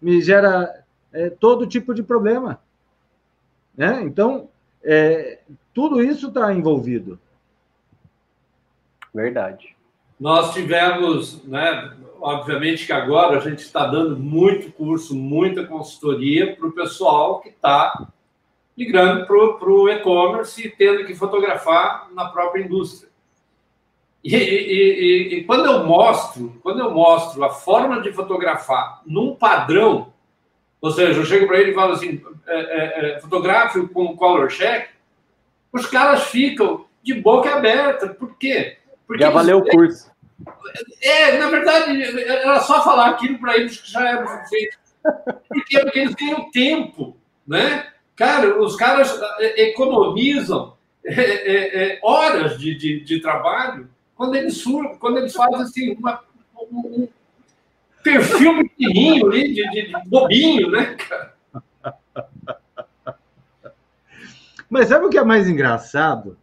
[0.00, 2.60] me gera é, todo tipo de problema.
[3.76, 4.02] Né?
[4.04, 4.48] Então,
[4.82, 5.40] é,
[5.74, 7.18] tudo isso está envolvido.
[9.14, 9.76] Verdade.
[10.18, 16.66] Nós tivemos, né, obviamente que agora a gente está dando muito curso, muita consultoria para
[16.66, 18.08] o pessoal que está
[18.78, 19.36] migrando para
[19.68, 23.10] o e-commerce e tendo que fotografar na própria indústria.
[24.22, 29.34] E, e, e, e, quando eu mostro, quando eu mostro a forma de fotografar num
[29.34, 30.12] padrão,
[30.80, 34.48] ou seja, eu chego para ele e falo assim, é, é, é, fotografe com color
[34.48, 34.90] check,
[35.72, 38.08] os caras ficam de boca aberta.
[38.08, 38.78] Por quê?
[39.08, 40.12] Porque já valeu eles, o curso.
[41.02, 44.78] É, na verdade, era só falar aquilo para eles que já era suficiente.
[45.48, 47.16] Porque eles têm tempo,
[47.46, 47.88] né?
[48.18, 54.64] Cara, os caras é, economizam é, é, é, horas de, de, de, trabalho quando eles,
[54.98, 56.20] quando eles fazem assim, uma,
[56.60, 57.06] um
[58.02, 61.34] perfil pequenininho ali, de, de, de bobinho, né, cara?
[64.68, 66.36] Mas sabe o que é mais engraçado?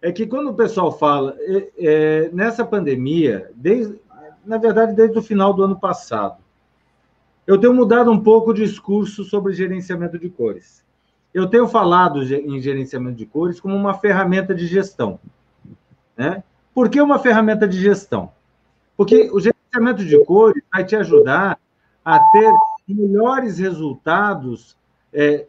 [0.00, 3.98] É que quando o pessoal fala, é, é, nessa pandemia, desde,
[4.46, 6.36] na verdade, desde o final do ano passado,
[7.48, 10.83] eu tenho mudado um pouco o discurso sobre gerenciamento de cores.
[11.34, 15.18] Eu tenho falado em gerenciamento de cores como uma ferramenta de gestão.
[16.16, 16.44] Né?
[16.72, 18.30] Por que uma ferramenta de gestão?
[18.96, 21.58] Porque o gerenciamento de cores vai te ajudar
[22.04, 22.52] a ter
[22.88, 24.76] melhores resultados
[25.12, 25.46] é,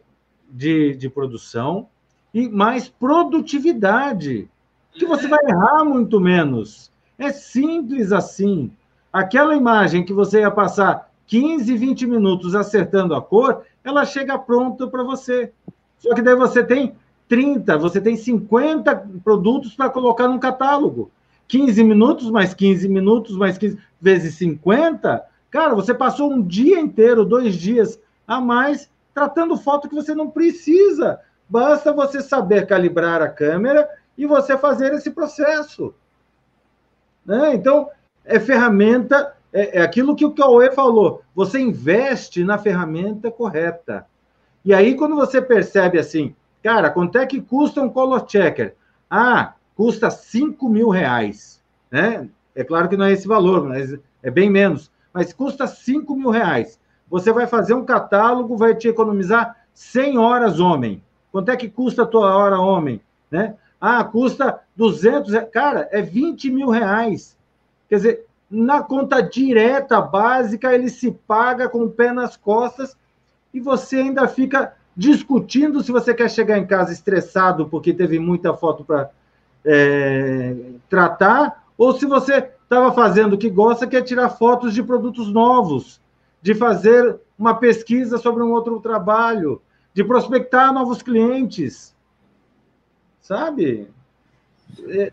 [0.50, 1.88] de, de produção
[2.34, 4.48] e mais produtividade,
[4.92, 6.90] que você vai errar muito menos.
[7.18, 8.72] É simples assim.
[9.12, 14.86] Aquela imagem que você ia passar 15, 20 minutos acertando a cor, ela chega pronta
[14.86, 15.52] para você.
[15.98, 16.94] Só que daí você tem
[17.28, 21.10] 30, você tem 50 produtos para colocar num catálogo.
[21.48, 25.24] 15 minutos, mais 15 minutos, mais 15 vezes 50.
[25.50, 30.28] Cara, você passou um dia inteiro, dois dias a mais, tratando foto que você não
[30.28, 31.20] precisa.
[31.48, 33.88] Basta você saber calibrar a câmera
[34.18, 35.94] e você fazer esse processo.
[37.24, 37.54] Né?
[37.54, 37.88] Então,
[38.24, 41.22] é ferramenta, é, é aquilo que o Cauê falou.
[41.34, 44.06] Você investe na ferramenta correta.
[44.66, 48.74] E aí, quando você percebe assim, cara, quanto é que custa um color checker?
[49.08, 51.62] Ah, custa 5 mil reais.
[51.88, 52.28] Né?
[52.52, 54.90] É claro que não é esse valor, mas é bem menos.
[55.12, 56.80] Mas custa 5 mil reais.
[57.08, 61.00] Você vai fazer um catálogo, vai te economizar 100 horas homem.
[61.30, 63.00] Quanto é que custa a tua hora homem?
[63.30, 63.54] Né?
[63.80, 65.32] Ah, custa 200.
[65.52, 67.38] Cara, é 20 mil reais.
[67.88, 72.96] Quer dizer, na conta direta básica, ele se paga com o pé nas costas
[73.56, 78.52] e você ainda fica discutindo se você quer chegar em casa estressado porque teve muita
[78.52, 79.10] foto para
[79.64, 80.54] é,
[80.90, 85.32] tratar, ou se você estava fazendo o que gosta, que é tirar fotos de produtos
[85.32, 86.02] novos,
[86.42, 89.62] de fazer uma pesquisa sobre um outro trabalho,
[89.94, 91.96] de prospectar novos clientes.
[93.22, 93.88] Sabe?
[94.86, 95.12] É,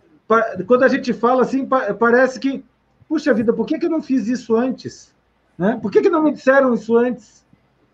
[0.68, 1.66] quando a gente fala assim,
[1.98, 2.62] parece que,
[3.08, 5.16] puxa vida, por que, que eu não fiz isso antes?
[5.58, 5.80] Né?
[5.82, 7.43] Por que, que não me disseram isso antes?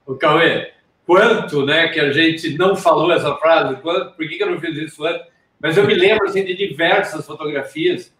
[0.10, 0.72] O Cauê,
[1.06, 4.60] quanto né, que a gente não falou essa frase, quanto, por que, que eu não
[4.60, 5.22] fiz isso antes?
[5.62, 8.12] Mas eu me lembro assim, de diversas fotografias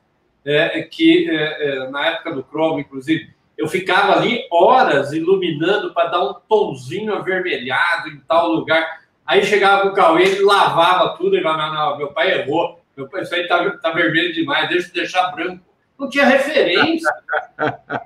[0.46, 6.10] é, que, é, é, na época do Chrome, inclusive, eu ficava ali horas iluminando para
[6.10, 9.02] dar um tonzinho avermelhado em tal lugar.
[9.26, 13.10] Aí chegava o Cauê, ele lavava tudo e falava, não, não, meu pai errou, meu
[13.10, 15.66] pai, isso aí tá, tá vermelho demais, deixa eu deixar branco.
[15.98, 17.12] Não tinha referência,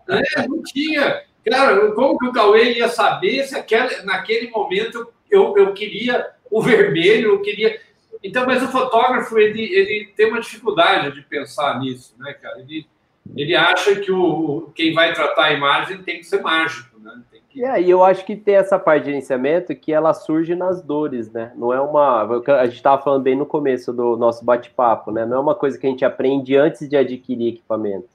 [0.08, 0.24] né?
[0.48, 5.74] não tinha Cara, como que o Cauê ia saber se aquela, naquele momento eu, eu
[5.74, 7.80] queria o vermelho, eu queria.
[8.24, 12.60] Então, mas o fotógrafo ele, ele tem uma dificuldade de pensar nisso, né, cara?
[12.60, 12.88] Ele,
[13.36, 17.22] ele acha que o, quem vai tratar a imagem tem que ser mágico, né?
[17.50, 17.64] Que...
[17.64, 21.32] É, e eu acho que tem essa parte de gerenciamento que ela surge nas dores,
[21.32, 21.52] né?
[21.56, 22.24] Não é uma.
[22.60, 25.24] A gente estava falando bem no começo do nosso bate-papo, né?
[25.24, 28.10] Não é uma coisa que a gente aprende antes de adquirir equipamento.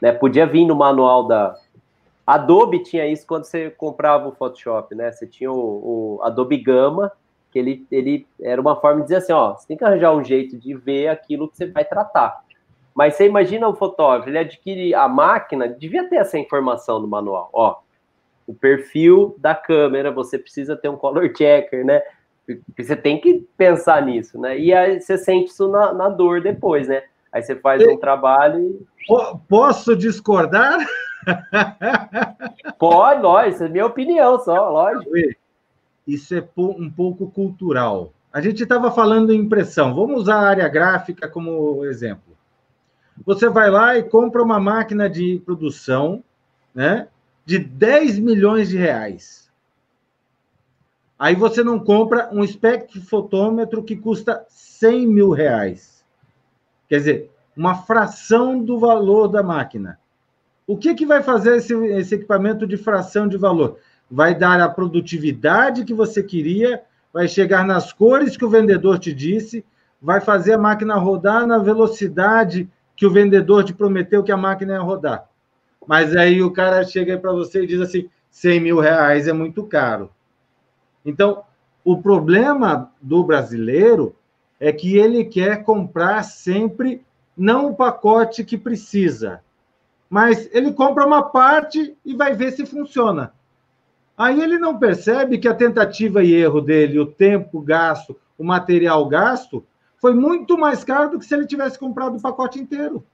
[0.00, 0.12] Né?
[0.12, 1.56] Podia vir no manual da.
[2.26, 5.12] Adobe tinha isso quando você comprava o Photoshop, né?
[5.12, 7.12] Você tinha o, o Adobe Gama,
[7.52, 10.24] que ele, ele era uma forma de dizer assim: ó, você tem que arranjar um
[10.24, 12.44] jeito de ver aquilo que você vai tratar.
[12.92, 17.50] Mas você imagina o fotógrafo, ele adquire a máquina, devia ter essa informação no manual.
[17.52, 17.76] Ó,
[18.46, 22.02] o perfil da câmera, você precisa ter um color checker, né?
[22.76, 24.58] Você tem que pensar nisso, né?
[24.58, 27.02] E aí você sente isso na, na dor depois, né?
[27.30, 28.86] Aí você faz um trabalho e...
[29.48, 30.78] Posso discordar?
[32.78, 35.10] Pode, lógico, é minha opinião só, lógico.
[36.06, 38.12] Isso é um pouco cultural.
[38.32, 42.36] A gente estava falando em impressão, vamos usar a área gráfica como exemplo.
[43.24, 46.22] Você vai lá e compra uma máquina de produção,
[46.74, 47.08] né?
[47.46, 49.48] de 10 milhões de reais.
[51.18, 56.04] Aí você não compra um espectrofotômetro que custa 100 mil reais.
[56.88, 59.98] Quer dizer, uma fração do valor da máquina.
[60.66, 63.78] O que, que vai fazer esse, esse equipamento de fração de valor?
[64.10, 69.12] Vai dar a produtividade que você queria, vai chegar nas cores que o vendedor te
[69.12, 69.64] disse,
[70.02, 74.74] vai fazer a máquina rodar na velocidade que o vendedor te prometeu que a máquina
[74.74, 75.28] ia rodar.
[75.86, 79.64] Mas aí o cara chega para você e diz assim: 100 mil reais é muito
[79.64, 80.10] caro.
[81.04, 81.44] Então,
[81.84, 84.16] o problema do brasileiro
[84.58, 87.04] é que ele quer comprar sempre
[87.36, 89.40] não o pacote que precisa,
[90.08, 93.32] mas ele compra uma parte e vai ver se funciona.
[94.16, 99.06] Aí ele não percebe que a tentativa e erro dele, o tempo gasto, o material
[99.06, 99.64] gasto,
[100.00, 103.04] foi muito mais caro do que se ele tivesse comprado o pacote inteiro.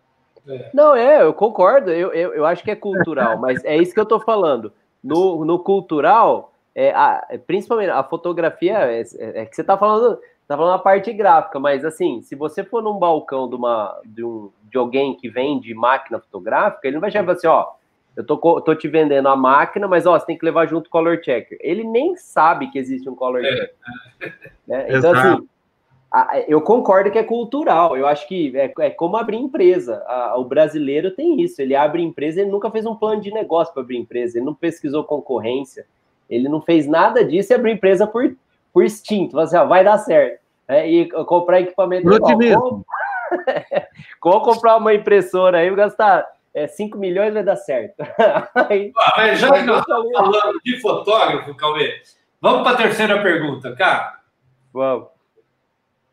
[0.46, 0.70] É.
[0.74, 4.00] Não, é, eu concordo, eu, eu, eu, acho que é cultural, mas é isso que
[4.00, 4.72] eu tô falando.
[5.02, 9.76] No, no cultural, é, a, é, principalmente a fotografia, é, é, é que você tá
[9.76, 10.18] falando,
[10.48, 14.24] tá falando a parte gráfica, mas assim, se você for num balcão de, uma, de,
[14.24, 17.68] um, de alguém que vende máquina fotográfica, ele não vai chegar assim, ó,
[18.16, 20.90] eu tô, tô te vendendo a máquina, mas ó, você tem que levar junto o
[20.90, 21.56] color checker.
[21.60, 23.74] Ele nem sabe que existe um color checker.
[24.68, 24.86] Né?
[24.90, 25.48] Então, assim,
[26.46, 27.96] eu concordo que é cultural.
[27.96, 30.04] Eu acho que é, é como abrir empresa.
[30.36, 31.62] o brasileiro tem isso.
[31.62, 34.36] Ele abre empresa, ele nunca fez um plano de negócio para abrir empresa.
[34.36, 35.86] Ele não pesquisou concorrência.
[36.28, 38.36] Ele não fez nada disso e abriu empresa por,
[38.72, 39.38] por instinto.
[39.38, 40.40] Assim, ó, vai dar certo.
[40.68, 42.08] É, e comprar equipamento.
[42.20, 42.84] Como,
[44.20, 47.94] como comprar uma impressora aí, gastar é, 5 milhões vai dar certo.
[48.54, 52.00] aí, ah, mas já que nós estamos falando de fotógrafo, Cauê,
[52.40, 54.18] vamos para a terceira pergunta, cara.
[54.72, 55.08] Vamos.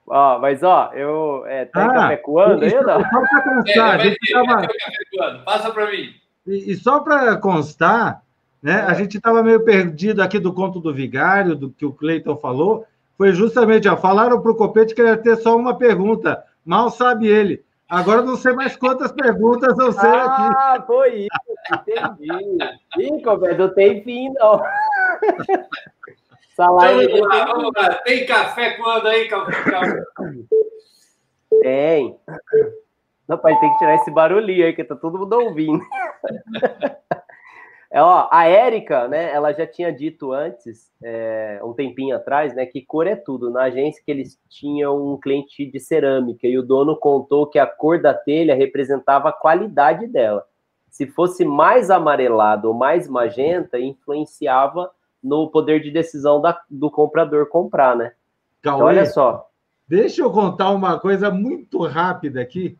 [0.07, 1.45] Ó, mas ó, eu.
[1.45, 2.99] É, tá ah, café coando aí, não?
[2.99, 5.43] Só para constar, é, a gente tava...
[5.45, 6.15] Passa para mim.
[6.47, 8.23] E, e só para constar,
[8.61, 8.81] né, é.
[8.81, 12.85] a gente estava meio perdido aqui do conto do vigário, do que o Cleiton falou.
[13.17, 16.43] Foi justamente, ó, falaram para o Copete que ele ia ter só uma pergunta.
[16.65, 17.63] Mal sabe ele.
[17.89, 20.55] Agora não sei mais quantas perguntas vão ser ah, aqui.
[20.57, 21.29] Ah, foi isso,
[21.73, 22.27] entendi.
[22.99, 24.61] Ih, Copete, não tem fim, não.
[26.55, 27.93] Salário então, lá, vamos lá.
[28.03, 30.03] Tem café quando aí, café?
[31.61, 32.15] Tem.
[33.27, 35.83] Não, pai, tem que tirar esse barulhinho aí, que tá todo mundo ouvindo.
[37.91, 42.65] É, ó, a Érica, né, ela já tinha dito antes, é, um tempinho atrás, né,
[42.65, 43.49] que cor é tudo.
[43.49, 47.65] Na agência que eles tinham um cliente de cerâmica e o dono contou que a
[47.65, 50.45] cor da telha representava a qualidade dela.
[50.87, 54.91] Se fosse mais amarelado ou mais magenta, influenciava
[55.23, 58.13] no poder de decisão da, do comprador comprar, né?
[58.61, 59.49] Cauê, então, olha só.
[59.87, 62.77] Deixa eu contar uma coisa muito rápida aqui.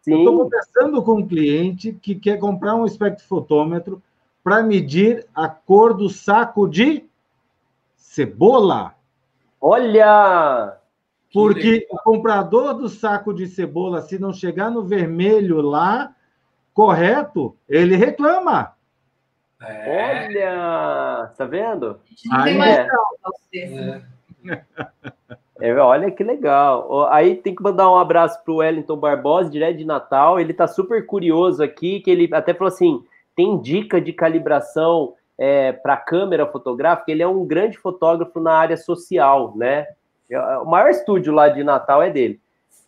[0.00, 0.12] Sim.
[0.12, 4.02] Eu estou conversando com um cliente que quer comprar um espectrofotômetro
[4.42, 7.04] para medir a cor do saco de
[7.96, 8.94] cebola.
[9.60, 10.76] Olha!
[11.32, 16.14] Porque o comprador do saco de cebola, se não chegar no vermelho lá,
[16.74, 18.74] correto, ele reclama.
[19.60, 20.26] É.
[20.26, 22.00] Olha, tá vendo?
[22.26, 24.02] Não tem mais é.
[25.62, 27.08] É, olha que legal.
[27.12, 30.40] Aí tem que mandar um abraço para o Wellington Barbosa, direto de Natal.
[30.40, 33.04] Ele está super curioso aqui, que ele até falou assim:
[33.34, 37.10] tem dica de calibração é, para câmera fotográfica.
[37.10, 39.86] Ele é um grande fotógrafo na área social, né?
[40.30, 42.40] É, o maior estúdio lá de Natal é dele.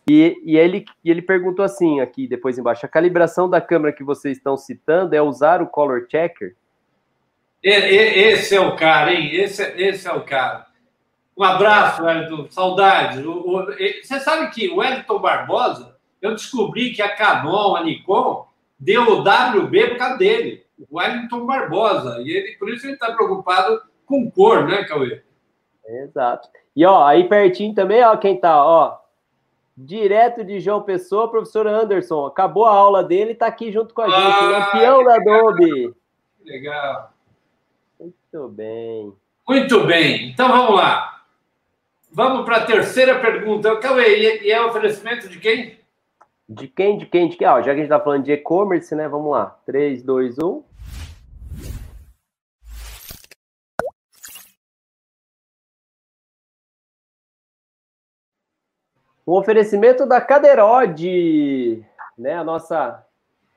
[0.07, 4.37] E, e, ele, ele perguntou assim aqui depois embaixo: a calibração da câmera que vocês
[4.37, 6.55] estão citando é usar o color checker?
[7.63, 9.35] Esse é o cara, hein?
[9.35, 10.67] Esse, esse é o cara.
[11.35, 12.47] Um abraço, Wellington.
[12.49, 13.23] Saudades.
[13.23, 18.44] você sabe que o Wellington Barbosa, eu descobri que a Canon, a Nikon,
[18.79, 20.65] deu o WB por causa dele.
[20.77, 22.21] O Wellington Barbosa.
[22.21, 25.21] E ele, por isso ele está preocupado com cor, né, Cauê?
[25.85, 26.49] Exato.
[26.75, 28.97] E ó, aí pertinho também, ó, quem tá, ó,
[29.77, 32.25] direto de João Pessoa, professor Anderson.
[32.25, 35.93] Acabou a aula dele e tá aqui junto com a gente, ah, campeão da Adobe.
[36.43, 37.13] Legal.
[37.99, 39.13] Muito bem.
[39.47, 40.29] Muito bem.
[40.29, 41.23] Então vamos lá.
[42.11, 43.75] Vamos para a terceira pergunta.
[43.77, 45.77] Cauê, e é oferecimento de quem?
[46.47, 47.47] De quem, de quem, de quem?
[47.47, 49.07] Já que a gente está falando de e-commerce, né?
[49.07, 49.59] Vamos lá.
[49.65, 50.63] 3, 2, 1.
[59.27, 61.83] Um oferecimento da Caderode,
[62.15, 62.35] né?
[62.35, 63.03] A nossa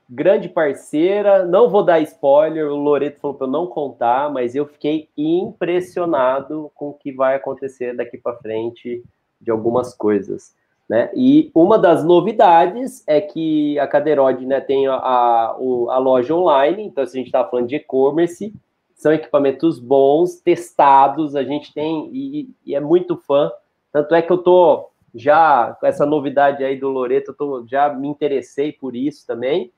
[0.09, 1.45] grande parceira.
[1.45, 6.71] Não vou dar spoiler, o Loreto falou para eu não contar, mas eu fiquei impressionado
[6.73, 9.03] com o que vai acontecer daqui para frente
[9.39, 10.57] de algumas coisas.
[10.89, 11.11] Né?
[11.13, 16.83] E uma das novidades é que a Caderode né, tem a, a, a loja online,
[16.83, 18.51] então se a gente está falando de e-commerce,
[18.95, 23.51] são equipamentos bons, testados, a gente tem e, e, é muito fã.
[23.93, 27.93] Tanto é que eu tô já com essa novidade aí do Loreto, eu tô, já
[27.93, 29.71] me interessei por isso também.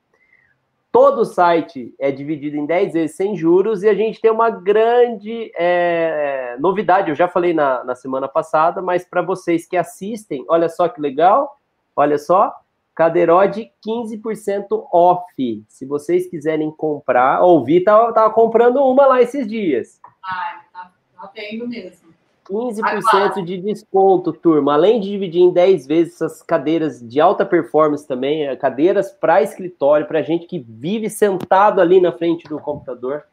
[0.92, 4.50] Todo o site é dividido em 10 vezes sem juros e a gente tem uma
[4.50, 7.10] grande é, novidade.
[7.10, 11.00] Eu já falei na, na semana passada, mas para vocês que assistem, olha só que
[11.00, 11.58] legal,
[11.96, 12.54] olha só,
[12.94, 15.64] Cadeirode 15% off.
[15.70, 20.02] Se vocês quiserem comprar, ouvir, tava, tava comprando uma lá esses dias.
[20.22, 22.11] Ai, tá, tá vendo mesmo.
[22.52, 24.74] 15% de desconto, turma.
[24.74, 29.42] Além de dividir em 10 vezes essas cadeiras de alta performance também, é, cadeiras para
[29.42, 33.24] escritório, para gente que vive sentado ali na frente do computador.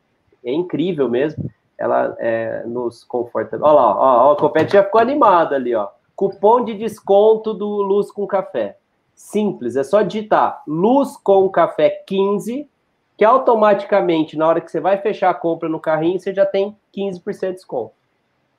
[0.44, 1.50] É incrível mesmo.
[1.76, 3.56] Ela é, nos conforta.
[3.60, 5.88] Olha lá, ó, ó, o Copete já ficou animado ali, ó.
[6.14, 8.76] Cupom de desconto do Luz com Café.
[9.14, 12.68] Simples, é só digitar Luz com Café 15,
[13.16, 16.76] que automaticamente, na hora que você vai fechar a compra no carrinho, você já tem
[16.96, 17.97] 15% de desconto.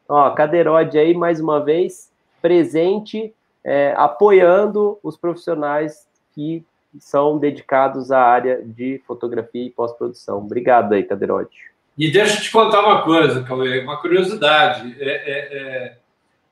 [0.09, 3.31] Ó, Cadeirode aí, mais uma vez, presente,
[3.63, 6.63] é, apoiando os profissionais que
[6.97, 10.39] são dedicados à área de fotografia e pós-produção.
[10.39, 11.55] Obrigado aí, Cadeirode.
[11.95, 14.95] E deixa eu te contar uma coisa, Cauê, uma curiosidade.
[14.99, 15.97] É, é, é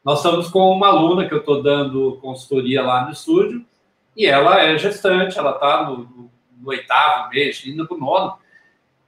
[0.06, 3.66] nós estamos com uma aluna que eu estou dando consultoria lá no estúdio,
[4.16, 6.32] e ela é gestante, ela está no, no,
[6.62, 8.38] no, oitavo mês, indo para o nono.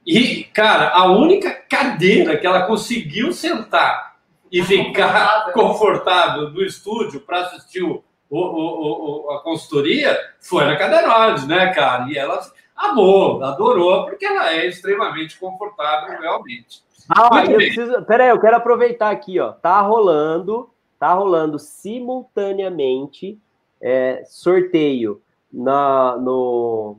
[0.06, 4.09] E, cara, a única cadeira que ela conseguiu sentar
[4.52, 11.48] e ficar confortável no estúdio para assistir o, o, o, a consultoria foi na Cadeirões,
[11.48, 12.08] né, cara?
[12.10, 12.40] E ela
[12.76, 16.84] amou, adorou, porque ela é extremamente confortável, realmente.
[17.10, 18.02] Ah, eu preciso.
[18.04, 19.52] Peraí, eu quero aproveitar aqui, ó.
[19.52, 20.70] Tá rolando,
[21.00, 23.40] tá rolando simultaneamente
[23.82, 25.22] é, sorteio
[25.52, 26.98] na, no,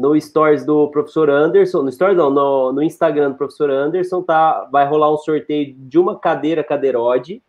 [0.00, 4.66] no stories do professor Anderson, no stories não, no, no Instagram do professor Anderson, tá,
[4.72, 7.42] vai rolar um sorteio de uma cadeira cadeirode,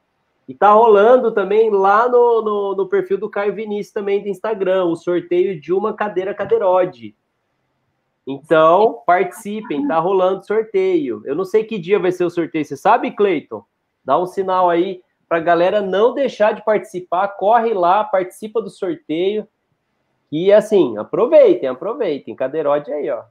[0.49, 4.83] e tá rolando também lá no, no, no, perfil do Caio Vinícius também do Instagram,
[4.83, 7.15] o sorteio de uma cadeira cadeirode.
[8.27, 11.21] Então, participem, tá rolando sorteio.
[11.23, 13.63] Eu não sei que dia vai ser o sorteio, você sabe, Cleiton?
[14.03, 19.47] Dá um sinal aí pra galera não deixar de participar, corre lá, participa do sorteio.
[20.31, 22.35] E assim, aproveitem, aproveitem.
[22.35, 23.23] Cadeirote aí, ó.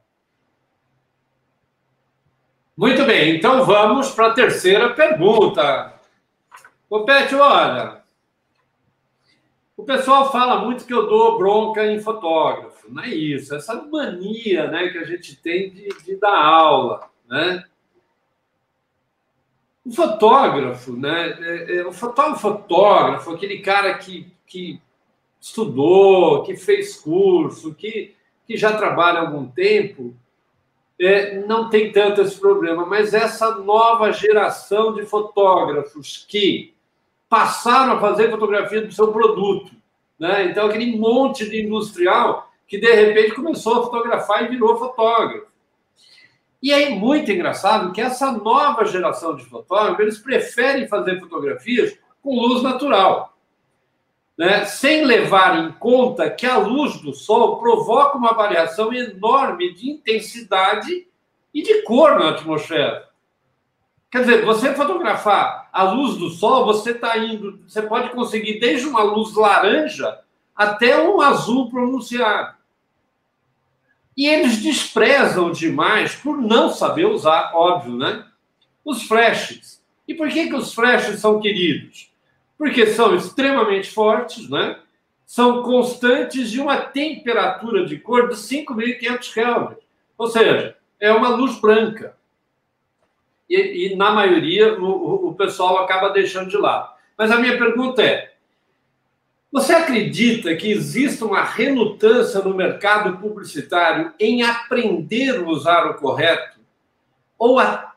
[2.77, 5.93] Muito bem, então vamos para a terceira pergunta.
[6.89, 8.01] Ô, Pet, olha.
[9.75, 12.91] O pessoal fala muito que eu dou bronca em fotógrafo.
[12.91, 13.55] Não é isso.
[13.55, 17.09] Essa mania né, que a gente tem de, de dar aula.
[17.27, 17.63] Né?
[19.83, 21.37] O fotógrafo, né?
[21.39, 24.79] É, é, o fotógrafo, aquele cara que, que
[25.41, 28.13] estudou, que fez curso, que,
[28.45, 30.15] que já trabalha há algum tempo,
[30.99, 32.85] é, não tem tanto esse problema.
[32.85, 36.75] Mas essa nova geração de fotógrafos que
[37.27, 39.71] passaram a fazer fotografia do seu produto,
[40.19, 40.45] né?
[40.45, 45.47] Então, aquele monte de industrial que de repente começou a fotografar e virou fotógrafo.
[46.61, 52.39] E é muito engraçado que essa nova geração de fotógrafos, eles preferem fazer fotografias com
[52.39, 53.30] luz natural
[54.41, 59.91] né, sem levar em conta que a luz do sol provoca uma variação enorme de
[59.91, 61.07] intensidade
[61.53, 63.07] e de cor na atmosfera.
[64.09, 68.87] Quer dizer, você fotografar a luz do sol, você está indo, você pode conseguir desde
[68.87, 70.21] uma luz laranja
[70.55, 72.55] até um azul pronunciado.
[74.17, 78.25] E eles desprezam demais por não saber usar, óbvio, né?
[78.83, 79.83] os flashes.
[80.07, 82.10] E por que, que os flashes são queridos?
[82.61, 84.77] Porque são extremamente fortes, né?
[85.25, 89.75] são constantes de uma temperatura de cor de 5.500 Kelvin.
[90.15, 92.15] Ou seja, é uma luz branca.
[93.49, 96.93] E, e na maioria, o, o pessoal acaba deixando de lado.
[97.17, 98.33] Mas a minha pergunta é:
[99.51, 106.59] você acredita que existe uma relutância no mercado publicitário em aprender a usar o correto?
[107.39, 107.90] Ou, a,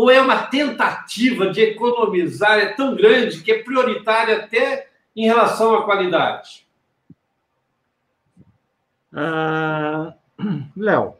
[0.00, 5.74] ou é uma tentativa de economizar é tão grande que é prioritária até em relação
[5.74, 6.66] à qualidade?
[9.12, 10.14] Ah,
[10.74, 11.16] Léo,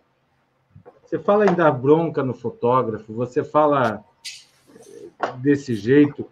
[1.05, 4.03] você fala em dar bronca no fotógrafo, você fala
[5.37, 6.27] desse jeito.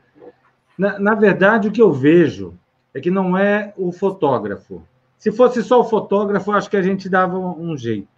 [0.78, 2.58] Na, na verdade, o que eu vejo
[2.94, 4.82] é que não é o fotógrafo.
[5.18, 8.08] Se fosse só o fotógrafo, acho que a gente dava um jeito.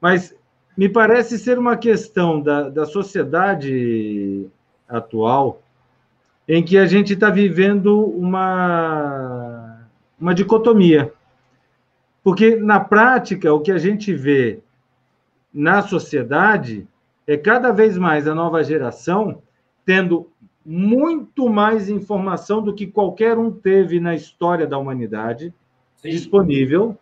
[0.00, 0.34] Mas
[0.76, 4.46] me parece ser uma questão da, da sociedade
[4.88, 5.62] atual
[6.48, 9.86] em que a gente está vivendo uma,
[10.20, 11.12] uma dicotomia.
[12.22, 14.60] Porque, na prática, o que a gente vê
[15.52, 16.86] na sociedade
[17.26, 19.42] é cada vez mais a nova geração
[19.84, 20.28] tendo
[20.64, 25.52] muito mais informação do que qualquer um teve na história da humanidade
[25.96, 26.10] Sim.
[26.10, 26.96] disponível,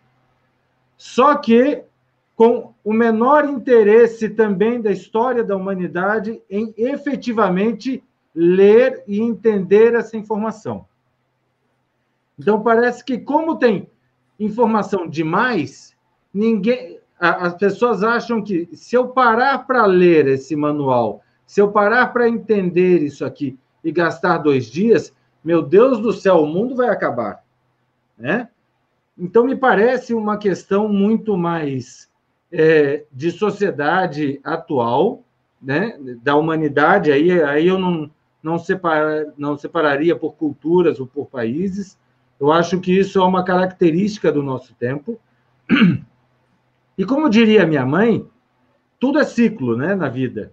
[0.97, 1.83] só que
[2.35, 8.03] com o menor interesse também da história da humanidade em efetivamente
[8.33, 10.85] ler e entender essa informação.
[12.37, 13.89] Então parece que como tem
[14.39, 15.95] informação demais,
[16.33, 22.07] ninguém as pessoas acham que se eu parar para ler esse manual, se eu parar
[22.07, 26.89] para entender isso aqui e gastar dois dias, meu Deus do céu, o mundo vai
[26.89, 27.43] acabar,
[28.17, 28.49] né?
[29.17, 32.09] Então me parece uma questão muito mais
[32.53, 35.23] é, de sociedade atual,
[35.61, 35.97] né?
[36.21, 37.11] Da humanidade.
[37.11, 38.09] Aí, aí eu não
[38.43, 41.97] não, separa, não separaria por culturas ou por países.
[42.37, 45.19] Eu acho que isso é uma característica do nosso tempo.
[46.95, 48.23] E como diria minha mãe,
[48.99, 50.51] tudo é ciclo né, na vida.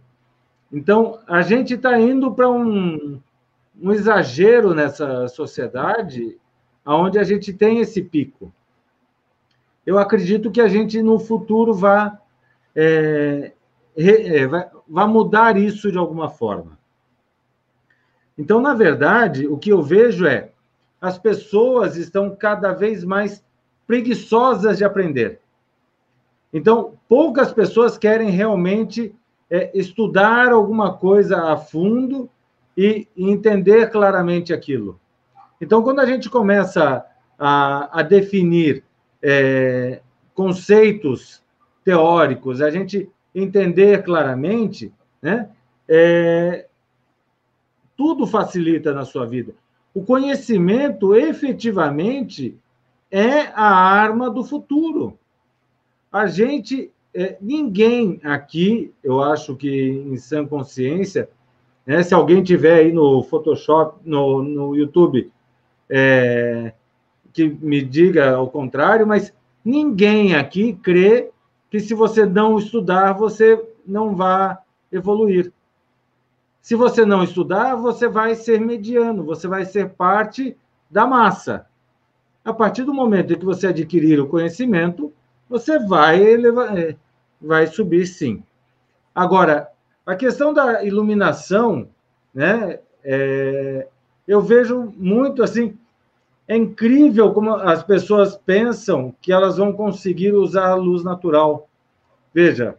[0.72, 3.20] Então, a gente está indo para um,
[3.78, 6.39] um exagero nessa sociedade
[6.86, 8.51] onde a gente tem esse pico.
[9.91, 12.17] Eu acredito que a gente, no futuro, vá,
[12.77, 13.51] é,
[13.97, 14.71] é, vai,
[15.09, 16.79] mudar isso de alguma forma.
[18.39, 20.53] Então, na verdade, o que eu vejo é
[21.01, 23.45] as pessoas estão cada vez mais
[23.85, 25.41] preguiçosas de aprender.
[26.53, 29.12] Então, poucas pessoas querem realmente
[29.51, 32.31] é, estudar alguma coisa a fundo
[32.77, 35.01] e, e, entender claramente aquilo.
[35.61, 37.05] Então, quando a gente começa
[37.37, 38.85] a, a definir
[39.23, 40.01] é,
[40.35, 41.43] conceitos
[41.85, 45.49] teóricos, a gente entender claramente, né,
[45.89, 46.67] é,
[47.97, 49.55] tudo facilita na sua vida.
[49.95, 52.57] O conhecimento, efetivamente,
[53.11, 55.19] é a arma do futuro
[56.13, 61.29] a gente, é, ninguém aqui, eu acho que em sã consciência,
[61.87, 65.31] né, se alguém tiver aí no Photoshop, no, no YouTube,
[65.89, 66.73] é,
[67.32, 69.32] que me diga ao contrário, mas
[69.65, 71.31] ninguém aqui crê
[71.70, 74.57] que se você não estudar, você não vai
[74.90, 75.52] evoluir.
[76.61, 80.57] Se você não estudar, você vai ser mediano, você vai ser parte
[80.90, 81.66] da massa.
[82.44, 85.12] A partir do momento em que você adquirir o conhecimento,
[85.48, 86.97] você vai elevar, é,
[87.40, 88.43] vai subir sim.
[89.15, 89.69] Agora,
[90.05, 91.89] a questão da iluminação,
[92.35, 92.78] né?
[93.02, 93.86] É,
[94.27, 95.77] eu vejo muito assim,
[96.51, 101.68] é incrível como as pessoas pensam que elas vão conseguir usar a luz natural.
[102.35, 102.77] Veja,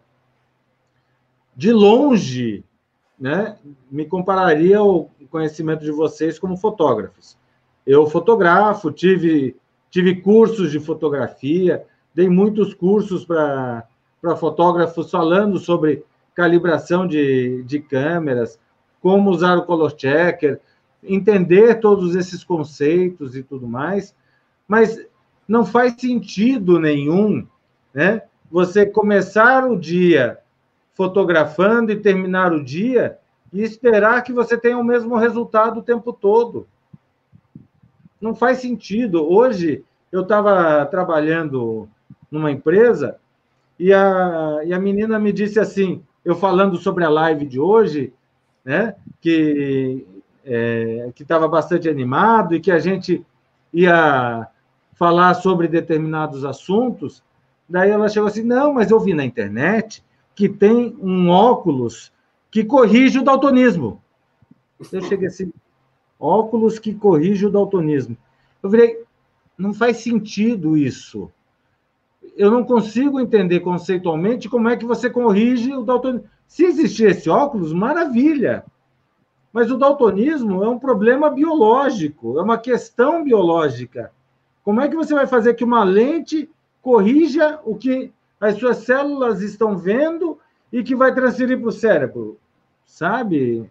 [1.56, 2.66] de longe,
[3.18, 3.58] né,
[3.90, 7.38] me compararia ao conhecimento de vocês como fotógrafos.
[7.88, 9.56] Eu fotografo, tive,
[9.90, 11.82] tive cursos de fotografia,
[12.14, 13.88] dei muitos cursos para
[14.38, 16.04] fotógrafos falando sobre
[16.36, 18.60] calibração de, de câmeras,
[19.00, 20.60] como usar o color checker,
[21.04, 24.16] entender todos esses conceitos e tudo mais,
[24.68, 25.04] mas
[25.48, 27.46] não faz sentido nenhum,
[27.94, 28.22] né?
[28.50, 30.38] Você começar o dia
[30.94, 33.18] fotografando e terminar o dia
[33.52, 36.68] e esperar que você tenha o mesmo resultado o tempo todo.
[38.20, 39.30] Não faz sentido.
[39.30, 41.90] Hoje eu estava trabalhando
[42.30, 43.18] numa empresa
[43.80, 48.14] e a, e a menina me disse assim, eu falando sobre a live de hoje,
[48.64, 50.06] né, que
[50.46, 53.26] é, que estava bastante animado e que a gente
[53.74, 54.48] ia
[54.94, 57.24] falar sobre determinados assuntos.
[57.68, 60.04] Daí ela chegou assim: não, mas eu vi na internet
[60.36, 62.12] que tem um óculos
[62.50, 64.02] que corrige o daltonismo.
[64.92, 65.54] Eu cheguei assim,
[66.20, 68.18] óculos que corrige o daltonismo.
[68.62, 69.04] Eu virei,
[69.58, 71.32] não faz sentido isso.
[72.36, 76.28] Eu não consigo entender conceitualmente como é que você corrige o daltonismo.
[76.48, 78.66] Se existir esse óculos, maravilha.
[79.52, 84.12] Mas o daltonismo é um problema biológico, é uma questão biológica.
[84.64, 86.50] Como é que você vai fazer que uma lente
[86.82, 90.40] corrija o que as suas células estão vendo
[90.72, 92.38] e que vai transferir para o cérebro?
[92.86, 93.70] Sabe?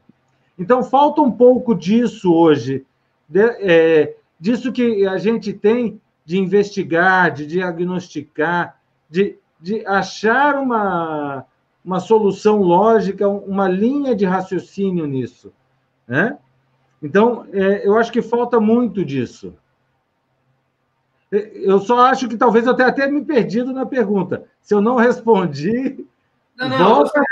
[0.59, 2.85] Então, falta um pouco disso hoje,
[3.29, 8.79] de, é, disso que a gente tem de investigar, de diagnosticar,
[9.09, 11.45] de, de achar uma,
[11.85, 15.53] uma solução lógica, uma linha de raciocínio nisso.
[16.11, 16.37] Né?
[17.01, 19.55] Então, é, eu acho que falta muito disso.
[21.31, 24.45] Eu só acho que talvez eu tenha até me perdido na pergunta.
[24.61, 26.05] Se eu não respondi.
[26.57, 27.23] Não, não, volta...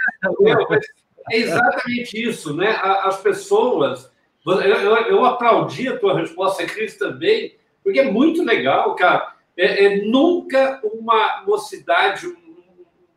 [1.29, 2.71] é exatamente isso, né?
[2.81, 4.09] As pessoas.
[4.47, 9.35] Eu, eu, eu aplaudi a tua resposta, Cris, também, porque é muito legal, cara.
[9.57, 12.37] É, é, nunca uma mocidade, um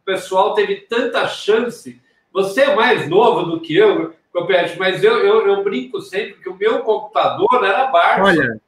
[0.03, 2.01] pessoal teve tanta chance.
[2.33, 6.49] Você é mais novo do que eu, Copete, mas eu, eu, eu, brinco sempre que
[6.49, 8.23] o meu computador era Barça.
[8.23, 8.61] Olha,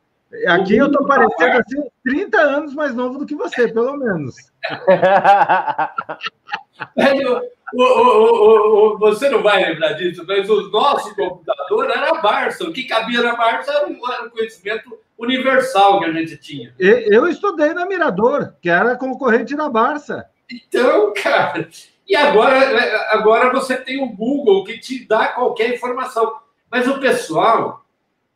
[0.48, 4.36] Aqui eu estou parecendo assim 30 anos mais novo do que você, pelo menos.
[7.74, 12.64] o, o, o, você não vai lembrar disso, mas o nosso computador era Barça.
[12.64, 14.00] O que cabia na Barça era um
[14.32, 16.74] conhecimento universal que a gente tinha.
[16.80, 20.26] Eu estudei na Mirador, que era concorrente da Barça.
[20.52, 21.70] Então, cara,
[22.08, 26.38] e agora, agora você tem o Google que te dá qualquer informação.
[26.70, 27.86] Mas o pessoal,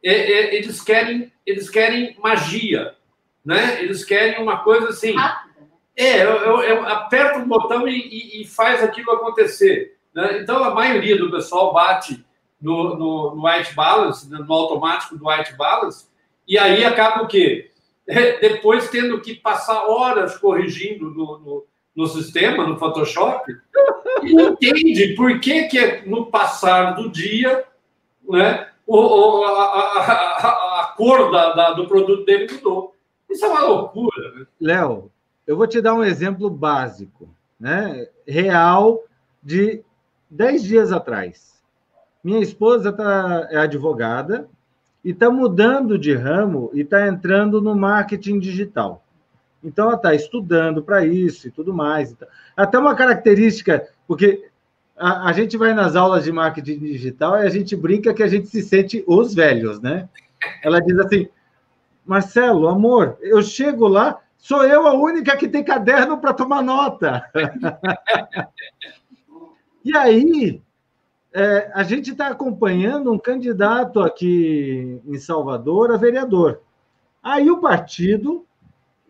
[0.03, 2.95] é, é, eles querem eles querem magia,
[3.43, 3.81] né?
[3.81, 5.15] Eles querem uma coisa assim.
[5.95, 9.97] É, eu, eu, eu aperto um botão e, e, e, faz aquilo acontecer.
[10.13, 10.39] Né?
[10.41, 12.23] Então a maioria do pessoal bate
[12.61, 14.37] no, no, no white balance, né?
[14.39, 16.07] no automático do white balance,
[16.47, 17.71] e aí acaba o quê?
[18.05, 21.65] É, depois tendo que passar horas corrigindo no, no,
[21.97, 23.51] no sistema, no Photoshop,
[24.21, 27.65] e não entende por que, que no passar do dia,
[28.29, 28.67] né?
[28.85, 32.93] o, a, a, a, cor da, da, do produto dele mudou.
[33.27, 34.31] Isso é uma loucura.
[34.35, 34.45] Né?
[34.61, 35.11] Léo,
[35.47, 37.27] eu vou te dar um exemplo básico,
[37.59, 38.07] né?
[38.27, 39.03] real,
[39.41, 39.83] de
[40.29, 41.63] 10 dias atrás.
[42.23, 44.47] Minha esposa tá, é advogada
[45.03, 49.03] e está mudando de ramo e está entrando no marketing digital.
[49.67, 52.15] Então, ela está estudando para isso e tudo mais.
[52.55, 54.49] Até uma característica, porque
[54.95, 58.27] a, a, gente vai nas aulas de marketing digital e a gente brinca que a
[58.27, 60.07] gente se sente os velhos, né?
[60.63, 61.27] Ela diz assim:
[62.05, 67.29] Marcelo, amor, eu chego lá, sou eu a única que tem caderno para tomar nota.
[69.83, 70.61] e aí,
[71.33, 76.61] é, a gente está acompanhando um candidato aqui em Salvador a vereador.
[77.21, 78.46] Aí o partido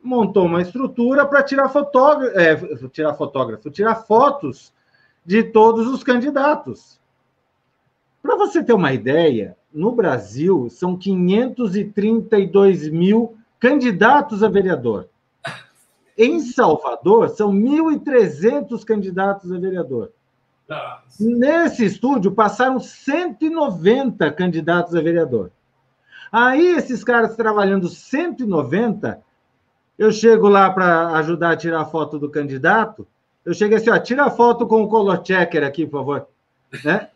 [0.08, 2.56] montou uma estrutura para tirar fotógrafo, é,
[2.90, 4.74] tirar fotógrafo, tirar fotos
[5.26, 7.00] de todos os candidatos.
[8.22, 15.10] Para você ter uma ideia, no Brasil são 532 mil candidatos a vereador.
[16.18, 20.12] Em Salvador, são 1.300 candidatos a vereador.
[20.68, 21.02] Nossa.
[21.20, 25.52] Nesse estúdio, passaram 190 candidatos a vereador.
[26.32, 29.22] Aí, esses caras trabalhando 190,
[29.98, 33.08] eu chego lá para ajudar a tirar a foto do candidato,
[33.46, 36.28] eu cheguei assim, ó, tira a foto com o color checker aqui, por favor.
[36.84, 37.10] Né?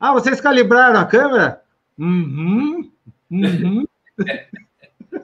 [0.00, 1.62] Ah, vocês calibraram a câmera?
[1.98, 2.90] Uhum,
[3.30, 3.86] uhum.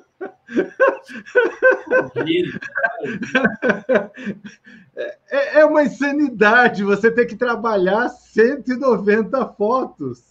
[5.30, 10.22] É, é uma insanidade você ter que trabalhar 190 fotos.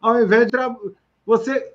[0.00, 0.58] Ao invés de
[1.24, 1.72] você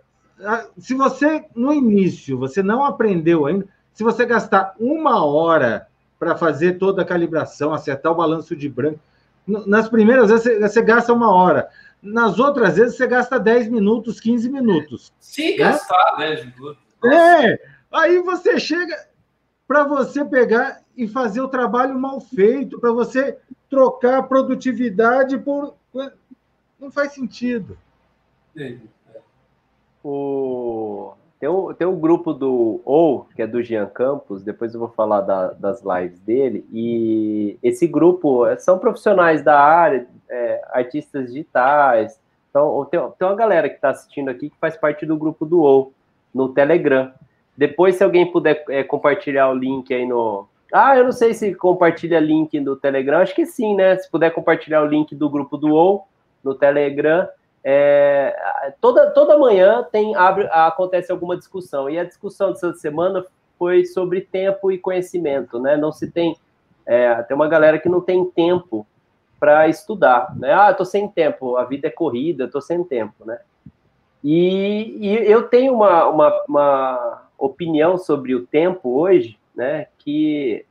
[0.78, 5.88] se você no início você não aprendeu ainda, se você gastar uma hora
[6.20, 9.00] para fazer toda a calibração, acertar o balanço de branco.
[9.48, 11.70] Nas primeiras vezes você, você gasta uma hora.
[12.02, 15.14] Nas outras vezes você gasta 10 minutos, 15 minutos.
[15.20, 15.58] Se né?
[15.58, 16.84] gastar 10 minutos.
[17.06, 17.60] É,
[17.92, 18.96] aí você chega
[19.68, 23.38] para você pegar e fazer o trabalho mal feito, para você
[23.70, 25.76] trocar produtividade por.
[26.80, 27.78] Não faz sentido.
[30.08, 31.14] O...
[31.40, 34.90] Tem o, tem o grupo do OU, que é do Jean Campos, depois eu vou
[34.90, 41.28] falar da, das lives dele, e esse grupo é, são profissionais da área, é, artistas
[41.28, 42.20] digitais,
[42.50, 45.62] então tem, tem uma galera que está assistindo aqui que faz parte do grupo do
[45.62, 45.92] OU,
[46.34, 47.12] no Telegram.
[47.58, 51.54] Depois, se alguém puder é, compartilhar o link aí no, Ah, eu não sei se
[51.56, 53.98] compartilha link do Telegram, acho que sim, né?
[53.98, 56.04] Se puder compartilhar o link do grupo do OU
[56.44, 57.28] no Telegram.
[57.68, 63.26] É, toda, toda manhã tem abre, acontece alguma discussão, e a discussão dessa semana
[63.58, 65.76] foi sobre tempo e conhecimento, né?
[65.76, 66.38] Não se tem.
[66.86, 68.86] É, tem uma galera que não tem tempo
[69.40, 70.54] para estudar, né?
[70.54, 73.40] Ah, tô sem tempo, a vida é corrida, tô sem tempo, né?
[74.24, 79.88] E, e eu tenho uma, uma, uma, opinião sobre o tempo hoje, né?
[79.98, 80.66] Que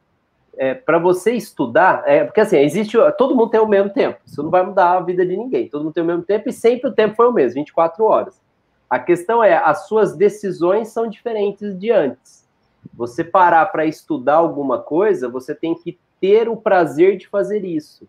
[0.56, 4.42] é, para você estudar, é, porque assim, existe, todo mundo tem o mesmo tempo, isso
[4.42, 6.88] não vai mudar a vida de ninguém, todo mundo tem o mesmo tempo e sempre
[6.88, 8.40] o tempo foi o mesmo, 24 horas.
[8.88, 12.46] A questão é, as suas decisões são diferentes de antes.
[12.94, 18.06] Você parar para estudar alguma coisa, você tem que ter o prazer de fazer isso.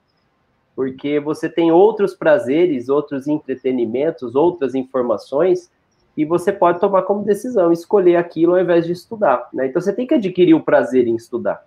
[0.76, 5.72] Porque você tem outros prazeres, outros entretenimentos, outras informações,
[6.18, 9.50] e você pode tomar como decisão escolher aquilo ao invés de estudar.
[9.54, 9.68] Né?
[9.68, 11.66] Então você tem que adquirir o prazer em estudar.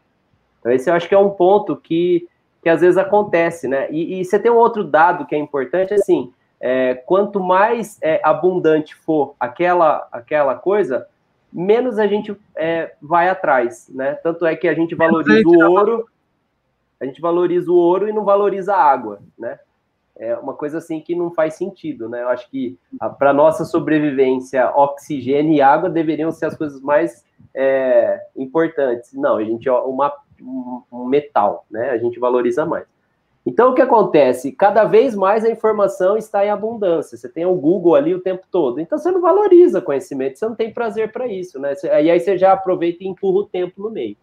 [0.68, 2.28] Então, esse eu acho que é um ponto que,
[2.62, 3.90] que às vezes acontece, né?
[3.90, 8.20] E, e você tem um outro dado que é importante, assim, é, quanto mais é,
[8.22, 11.06] abundante for aquela, aquela coisa,
[11.52, 14.14] menos a gente é, vai atrás, né?
[14.14, 16.06] Tanto é que a gente valoriza o ouro,
[17.00, 19.58] a gente valoriza o ouro e não valoriza a água, né?
[20.16, 22.22] É uma coisa assim que não faz sentido, né?
[22.22, 22.76] Eu acho que
[23.18, 27.24] para nossa sobrevivência, oxigênio e água deveriam ser as coisas mais
[27.54, 29.12] é, importantes.
[29.14, 31.90] Não, a gente uma um metal, né?
[31.90, 32.86] A gente valoriza mais.
[33.48, 34.52] Então, o que acontece?
[34.52, 37.16] Cada vez mais a informação está em abundância.
[37.16, 38.78] Você tem o Google ali o tempo todo.
[38.78, 41.72] Então, você não valoriza conhecimento, você não tem prazer para isso, né?
[41.82, 44.16] E aí você já aproveita e empurra o tempo no meio.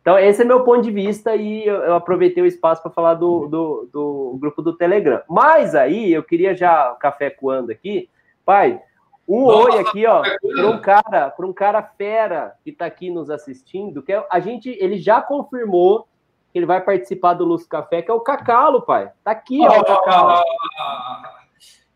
[0.00, 3.46] Então, esse é meu ponto de vista e eu, aproveitei o espaço para falar do,
[3.48, 5.20] do, do, grupo do Telegram.
[5.28, 8.08] Mas aí, eu queria já, café coando aqui,
[8.46, 8.80] pai,
[9.26, 13.10] um Nossa, oi aqui, ó, para um cara, para um cara fera que está aqui
[13.10, 16.06] nos assistindo, que é, a gente, ele já confirmou
[16.52, 19.10] que ele vai participar do Luz Café, que é o Cacalo, pai.
[19.24, 20.44] Tá aqui, ó, o Cacalo.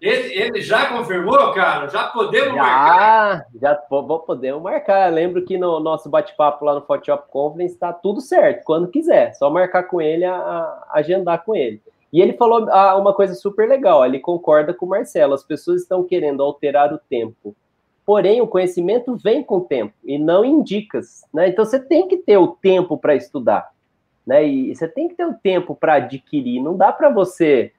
[0.01, 1.89] Ele, ele, já confirmou, cara?
[1.89, 3.47] Já podemos já, marcar?
[3.61, 5.13] Já podemos marcar.
[5.13, 9.35] Lembro que no nosso bate-papo lá no Photoshop Conference está tudo certo, quando quiser.
[9.35, 11.83] Só marcar com ele, a, a, agendar com ele.
[12.13, 15.83] E ele falou ah, uma coisa super legal, ele concorda com o Marcelo, as pessoas
[15.83, 17.55] estão querendo alterar o tempo.
[18.05, 21.49] Porém, o conhecimento vem com o tempo e não em dicas, né?
[21.49, 23.71] Então você tem que ter o tempo para estudar,
[24.27, 24.47] né?
[24.47, 26.63] E você tem que ter o tempo para adquirir.
[26.63, 27.71] Não dá para você,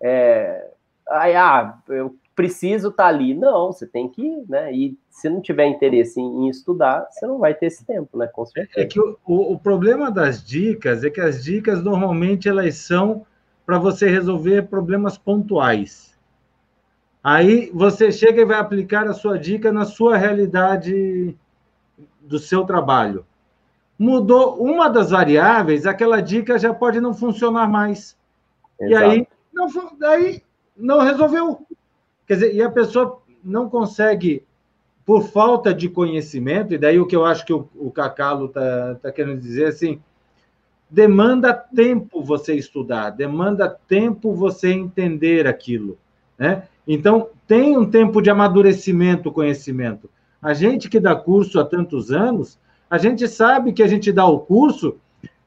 [0.00, 0.70] é,
[1.06, 3.34] ah, eu preciso estar tá ali.
[3.34, 4.72] Não, você tem que, né?
[4.72, 8.26] E se não tiver interesse em, em, estudar, você não vai ter esse tempo, né?
[8.26, 8.80] Com certeza.
[8.80, 13.26] É que o, o, o problema das dicas é que as dicas normalmente elas são
[13.64, 16.14] para você resolver problemas pontuais.
[17.22, 21.34] Aí você chega e vai aplicar a sua dica na sua realidade
[22.20, 23.24] do seu trabalho.
[23.98, 28.16] Mudou uma das variáveis, aquela dica já pode não funcionar mais.
[28.78, 28.92] Exato.
[28.92, 29.68] E aí não,
[29.98, 30.42] daí
[30.76, 31.64] não resolveu.
[32.26, 34.44] Quer dizer, e a pessoa não consegue,
[35.06, 38.96] por falta de conhecimento, e daí o que eu acho que o, o Cacalo está
[38.96, 40.02] tá querendo dizer assim,
[40.94, 45.98] demanda tempo você estudar, demanda tempo você entender aquilo,
[46.38, 46.68] né?
[46.86, 50.08] Então, tem um tempo de amadurecimento o conhecimento.
[50.40, 54.24] A gente que dá curso há tantos anos, a gente sabe que a gente dá
[54.24, 54.96] o curso,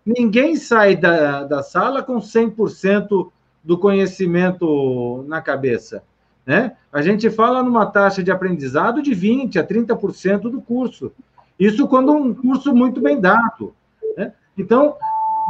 [0.06, 3.30] ninguém sai da, da sala com 100%
[3.64, 6.04] do conhecimento na cabeça,
[6.46, 6.74] né?
[6.92, 11.14] A gente fala numa taxa de aprendizado de 20% a 30% do curso.
[11.58, 13.74] Isso quando um curso muito bem dado.
[14.18, 14.34] Né?
[14.58, 14.96] Então,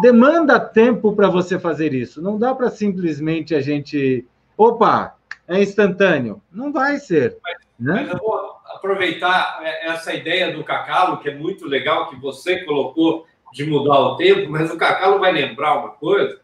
[0.01, 2.21] demanda tempo para você fazer isso.
[2.21, 4.25] Não dá para simplesmente a gente.
[4.57, 5.15] Opa,
[5.47, 6.41] é instantâneo.
[6.51, 7.37] Não vai ser.
[7.43, 8.03] Mas, né?
[8.03, 12.63] mas eu vou aproveitar é, essa ideia do Cacalo, que é muito legal, que você
[12.63, 16.39] colocou de mudar o tempo, mas o Cacalo vai lembrar uma coisa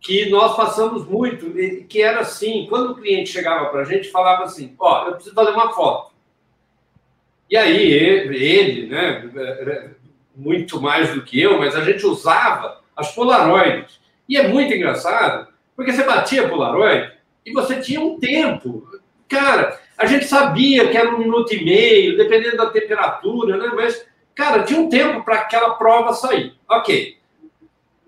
[0.00, 1.52] que nós passamos muito,
[1.86, 5.14] que era assim, quando o cliente chegava para a gente, falava assim, ó, oh, eu
[5.14, 6.12] preciso fazer uma foto.
[7.50, 9.94] E aí ele, ele né,
[10.40, 14.00] muito mais do que eu, mas a gente usava as Polaroids.
[14.28, 17.12] E é muito engraçado, porque você batia Polaroid
[17.44, 18.88] e você tinha um tempo.
[19.28, 23.70] Cara, a gente sabia que era um minuto e meio, dependendo da temperatura, né?
[23.74, 26.54] Mas, cara, tinha um tempo para aquela prova sair.
[26.68, 27.18] Ok.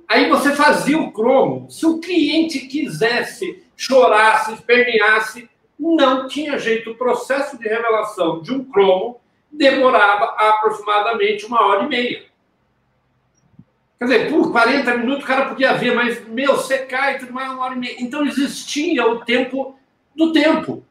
[0.09, 1.71] Aí você fazia o cromo.
[1.71, 5.49] Se o cliente quisesse, chorasse, esperneasse,
[5.79, 6.91] não tinha jeito.
[6.91, 9.22] O processo de revelação de um cromo
[9.53, 12.25] demorava aproximadamente uma hora e meia.
[13.99, 17.53] Quer dizer, por 40 minutos o cara podia ver, mas, meu, você cai tudo mais
[17.53, 17.97] uma hora e meia.
[18.01, 19.79] Então existia o tempo
[20.17, 20.85] do tempo.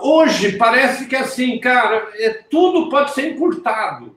[0.00, 4.16] Hoje parece que assim, cara, é, tudo pode ser encurtado.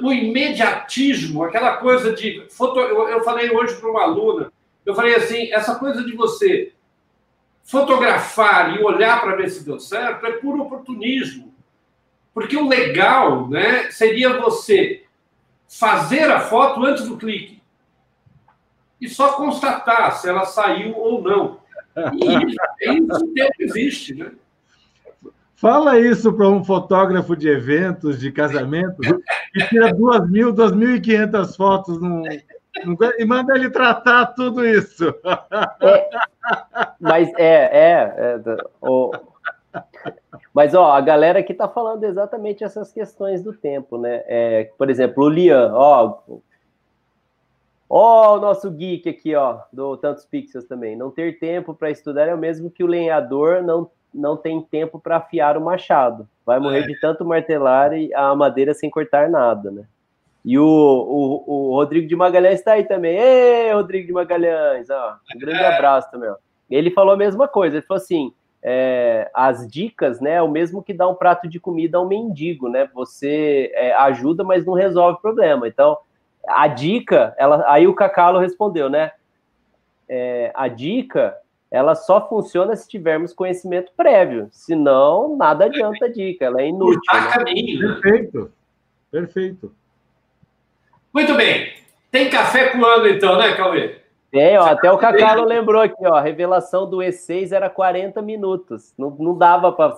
[0.00, 2.46] o imediatismo, aquela coisa de.
[2.50, 2.80] Foto...
[2.80, 4.52] Eu falei hoje para uma aluna,
[4.86, 6.72] eu falei assim: essa coisa de você
[7.64, 11.51] fotografar e olhar para ver se deu certo é puro oportunismo.
[12.34, 15.04] Porque o legal né, seria você
[15.68, 17.62] fazer a foto antes do clique
[19.00, 21.58] e só constatar se ela saiu ou não.
[22.14, 24.30] E isso, tempo existe, né?
[25.56, 29.06] Fala isso para um fotógrafo de eventos, de casamentos,
[29.52, 32.22] que tira 2.000, 2.500 fotos num,
[32.84, 35.14] num, e manda ele tratar tudo isso.
[35.80, 36.10] É,
[36.98, 39.12] mas é, é, é o,
[40.52, 44.22] mas ó, a galera aqui está falando exatamente essas questões do tempo, né?
[44.26, 46.18] É, por exemplo, o Lian, ó,
[47.88, 50.96] ó, o nosso geek aqui, ó, do Tantos Pixels também.
[50.96, 55.00] Não ter tempo para estudar é o mesmo que o lenhador não não tem tempo
[55.00, 56.28] para afiar o machado.
[56.44, 56.86] Vai morrer é.
[56.86, 59.84] de tanto martelar a madeira sem cortar nada, né?
[60.44, 63.16] E o, o, o Rodrigo de Magalhães está aí também.
[63.16, 65.74] Ei, Rodrigo de Magalhães, ó, um grande é.
[65.74, 66.28] abraço também.
[66.28, 66.36] Ó.
[66.68, 67.76] Ele falou a mesma coisa.
[67.76, 68.32] Ele falou assim:
[68.62, 72.68] é, as dicas, né, é o mesmo que dar um prato de comida ao mendigo,
[72.68, 72.88] né?
[72.94, 75.66] Você é, ajuda, mas não resolve o problema.
[75.66, 75.98] Então,
[76.46, 79.12] a dica, ela, aí o Cacalo respondeu, né?
[80.08, 81.36] É, a dica
[81.72, 84.48] ela só funciona se tivermos conhecimento prévio.
[84.52, 87.00] Senão, nada adianta a dica, ela é inútil.
[87.10, 87.20] Né?
[87.78, 88.00] Né?
[88.00, 88.52] Perfeito.
[89.10, 89.74] Perfeito.
[91.14, 91.72] Muito bem.
[92.10, 94.01] Tem café coando, então, né, Cauê?
[94.32, 98.94] Tem, ó, até o Cacalo lembrou aqui, ó, a revelação do E6 era 40 minutos.
[98.96, 99.94] Não, não dava para.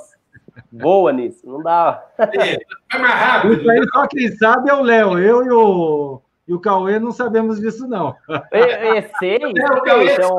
[0.72, 2.02] Boa nisso, não dava.
[2.18, 3.54] É, mais rápido.
[3.54, 5.18] Isso aí só quem sabe é o Léo.
[5.20, 8.16] Eu e o, e o Cauê não sabemos disso, não.
[8.28, 9.56] E6?
[9.56, 10.38] É, o Cauê então,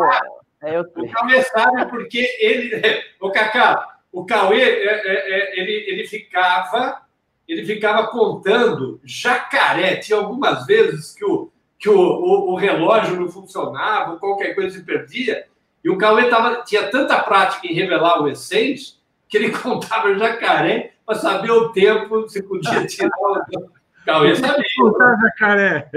[0.62, 0.82] é, eu...
[0.82, 3.02] O Cauê sabe porque ele.
[3.22, 7.02] O Cacá, o Cauê, é, é, é, ele, ele ficava.
[7.48, 9.98] Ele ficava contando jacaré.
[9.98, 11.52] Tinha algumas vezes que o,
[11.86, 15.46] que o, o, o relógio não funcionava, qualquer coisa se perdia.
[15.84, 18.96] E o Cauê tava, tinha tanta prática em revelar o E6
[19.30, 23.70] que ele contava jacaré para saber o tempo, se podia tirar o
[24.04, 24.64] Cauê sabia.
[24.76, 25.90] Contar jacaré.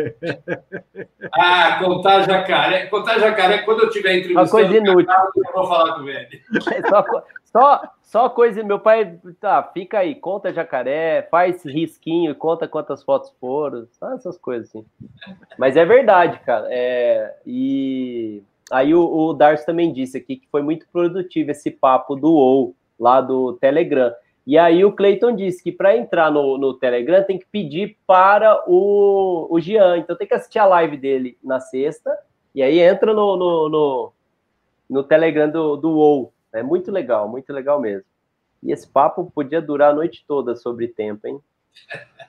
[1.33, 2.87] Ah, contar jacaré.
[2.89, 4.41] Contar jacaré, quando eu tiver entrevistando...
[4.43, 5.15] Uma coisa inútil.
[5.37, 6.43] eu vou falar com ele.
[6.91, 7.05] Só,
[7.47, 8.63] só, só coisa...
[8.63, 14.39] Meu pai, tá, fica aí, conta jacaré, faz risquinho conta quantas fotos foram, só essas
[14.39, 14.85] coisas assim.
[15.59, 16.67] Mas é verdade, cara.
[16.71, 19.35] É, e aí o, o
[19.67, 24.11] também disse aqui que foi muito produtivo esse papo do OU, lá do Telegram.
[24.47, 28.65] E aí o Cleiton disse que para entrar no, no, Telegram tem que pedir para
[28.67, 29.99] o, o Jean.
[29.99, 32.11] Então tem que assistir a live dele na sexta.
[32.55, 34.13] E aí entra no, no, no,
[34.89, 36.33] no Telegram do, do WoW.
[36.53, 38.05] É muito legal, muito legal mesmo.
[38.63, 41.41] E esse papo podia durar a noite toda sobre tempo, hein?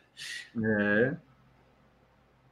[0.61, 1.15] É.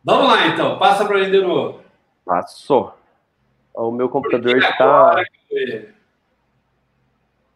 [0.01, 0.79] Vamos lá, então.
[0.79, 1.83] Passa para ele de novo.
[2.23, 2.97] Passou.
[3.73, 5.21] O meu computador está...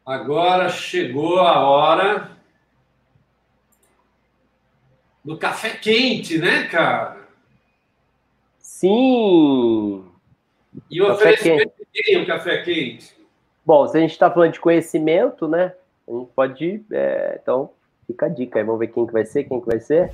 [0.06, 2.32] Agora chegou a hora
[5.24, 7.26] do café quente, né, cara?
[8.60, 10.04] Sim!
[10.90, 13.16] E o oferecimento de o café quente?
[13.64, 15.74] Bom, se a gente está falando de conhecimento, né?
[16.08, 16.84] A gente pode.
[16.92, 17.70] É, então,
[18.08, 18.66] fica a dica aí.
[18.66, 20.12] Vamos ver quem que vai ser, quem que vai ser.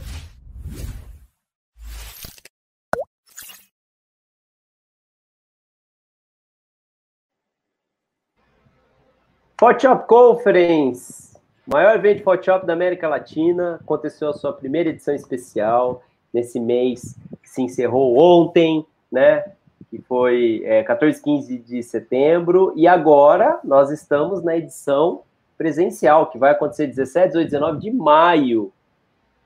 [9.59, 16.03] Photoshop Conference, maior evento de Photoshop da América Latina, aconteceu a sua primeira edição especial
[16.31, 19.56] nesse mês que se encerrou ontem, né?
[19.89, 25.21] Que foi é, 14, 15 de setembro, e agora nós estamos na edição
[25.57, 28.71] presencial, que vai acontecer 17, 18, 19 de maio.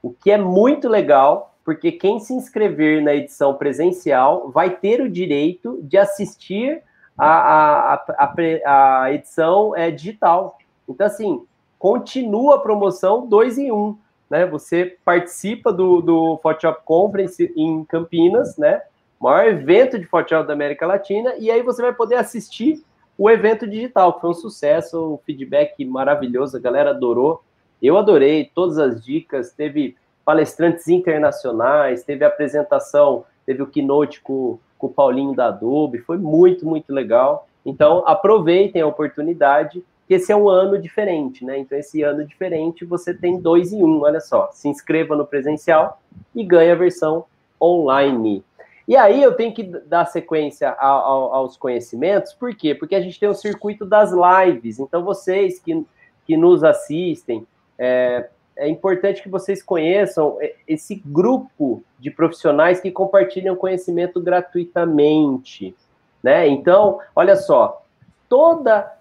[0.02, 5.10] O que é muito legal, porque quem se inscrever na edição presencial vai ter o
[5.10, 6.82] direito de assistir
[7.18, 10.58] a, a, a, a edição é digital.
[10.90, 11.46] Então, assim,
[11.78, 13.76] continua a promoção 2 em 1.
[13.76, 13.98] Um,
[14.30, 14.46] né?
[14.48, 18.82] Você participa do, do Photoshop Conference em Campinas, né?
[19.22, 22.84] Maior evento de Photoshop da América Latina, e aí você vai poder assistir
[23.18, 27.44] o evento digital, que foi um sucesso, um feedback maravilhoso, a galera adorou.
[27.82, 29.96] Eu adorei todas as dicas, teve
[30.26, 36.66] palestrantes internacionais, teve apresentação, teve o keynote com com o Paulinho da Adobe, foi muito,
[36.66, 37.48] muito legal.
[37.64, 41.60] Então, aproveitem a oportunidade, que esse é um ano diferente, né?
[41.60, 44.50] Então, esse ano diferente, você tem dois em um, olha só.
[44.52, 46.02] Se inscreva no presencial
[46.34, 47.26] e ganhe a versão
[47.62, 48.44] online.
[48.88, 52.74] E aí eu tenho que dar sequência aos conhecimentos, por quê?
[52.74, 54.80] Porque a gente tem o circuito das lives.
[54.80, 55.86] Então, vocês que,
[56.26, 57.46] que nos assistem,
[57.78, 60.38] é, é importante que vocês conheçam
[60.68, 65.76] esse grupo de profissionais que compartilham conhecimento gratuitamente,
[66.22, 66.48] né?
[66.48, 67.84] Então, olha só,
[68.28, 68.98] toda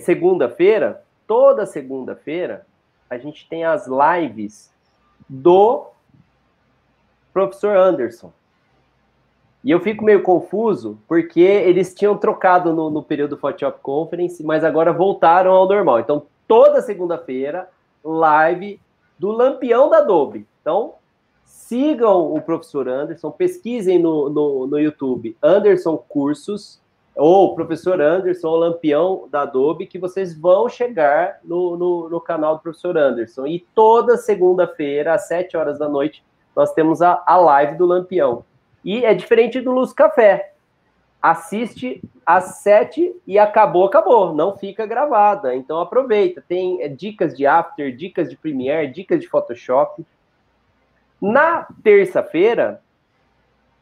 [0.00, 2.66] segunda-feira, toda segunda-feira,
[3.08, 4.72] a gente tem as lives
[5.28, 5.86] do
[7.32, 8.32] professor Anderson.
[9.66, 14.62] E eu fico meio confuso, porque eles tinham trocado no, no período Photoshop Conference, mas
[14.62, 15.98] agora voltaram ao normal.
[15.98, 17.68] Então, toda segunda-feira,
[18.04, 18.80] live
[19.18, 20.46] do Lampião da Adobe.
[20.60, 20.94] Então,
[21.44, 26.80] sigam o professor Anderson, pesquisem no, no, no YouTube Anderson Cursos,
[27.16, 32.54] ou professor Anderson, o Lampião da Adobe, que vocês vão chegar no, no, no canal
[32.54, 33.48] do professor Anderson.
[33.48, 36.22] E toda segunda-feira, às 7 horas da noite,
[36.54, 38.44] nós temos a, a live do Lampião.
[38.86, 40.52] E é diferente do Luz Café.
[41.20, 44.32] Assiste às 7 e acabou, acabou.
[44.32, 45.54] Não fica gravada.
[45.54, 46.42] Então aproveita.
[46.48, 50.06] Tem é, dicas de After, dicas de Premiere, dicas de Photoshop.
[51.20, 52.80] Na terça-feira,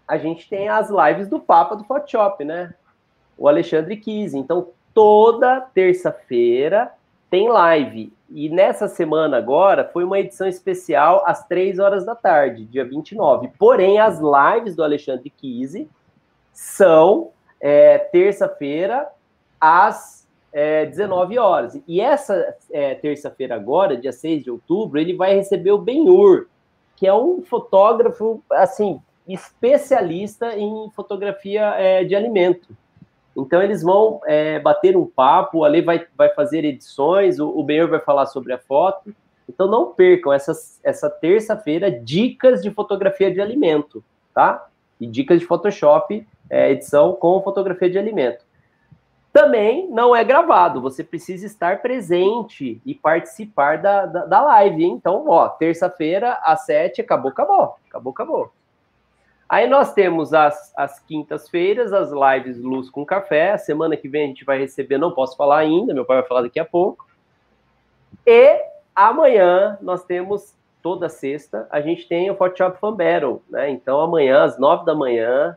[0.09, 2.75] a gente tem as lives do Papa do Photoshop, né?
[3.37, 4.35] o Alexandre quis.
[4.35, 6.93] Então, toda terça-feira
[7.31, 8.13] tem live.
[8.37, 13.49] E nessa semana agora foi uma edição especial às 3 horas da tarde, dia 29.
[13.57, 15.89] Porém, as lives do Alexandre Kise
[16.53, 17.31] são
[17.61, 19.09] é, terça-feira
[19.61, 21.81] às é, 19 horas.
[21.87, 26.49] E essa é, terça-feira agora, dia 6 de outubro, ele vai receber o Benhur,
[26.97, 32.77] que é um fotógrafo, assim, especialista em fotografia é, de alimento.
[33.37, 37.65] Então eles vão é, bater um papo, o Ale vai, vai fazer edições, o, o
[37.65, 39.15] Benhor vai falar sobre a foto.
[39.49, 40.53] Então não percam essa,
[40.83, 44.03] essa terça-feira dicas de fotografia de alimento,
[44.33, 44.67] tá?
[45.01, 48.45] E dicas de Photoshop, é, edição com fotografia de alimento.
[49.33, 54.85] Também não é gravado, você precisa estar presente e participar da, da, da live.
[54.85, 54.93] Hein?
[54.93, 57.75] Então, ó, terça-feira, às sete, acabou, acabou.
[57.89, 58.53] Acabou, acabou.
[59.55, 63.53] Aí nós temos as, as quintas-feiras, as lives Luz com Café.
[63.53, 66.27] A semana que vem a gente vai receber, não posso falar ainda, meu pai vai
[66.27, 67.07] falar daqui a pouco.
[68.27, 68.61] E
[68.93, 73.71] amanhã nós temos, toda sexta, a gente tem o Photoshop Fan Battle, né?
[73.71, 75.57] Então amanhã, às nove da manhã,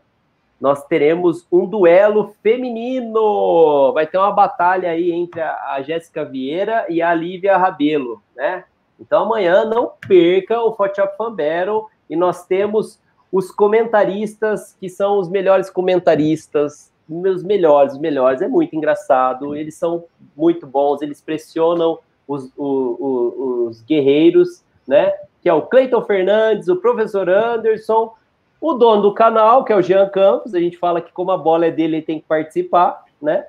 [0.61, 3.94] nós teremos um duelo feminino.
[3.94, 8.64] Vai ter uma batalha aí entre a, Jéssica Vieira e a Lívia Rabelo, né?
[8.99, 13.02] Então amanhã não perca o Photoshop Fan Battle e nós temos
[13.32, 19.76] os comentaristas, que são os melhores comentaristas, meus melhores, os melhores, é muito engraçado, eles
[19.76, 20.04] são
[20.36, 25.14] muito bons, eles pressionam os, os, os guerreiros, né?
[25.41, 28.14] Que é o Cleiton Fernandes, o professor Anderson,
[28.60, 31.38] o dono do canal, que é o Jean Campos, a gente fala que como a
[31.38, 33.45] bola é dele, ele tem que participar, né?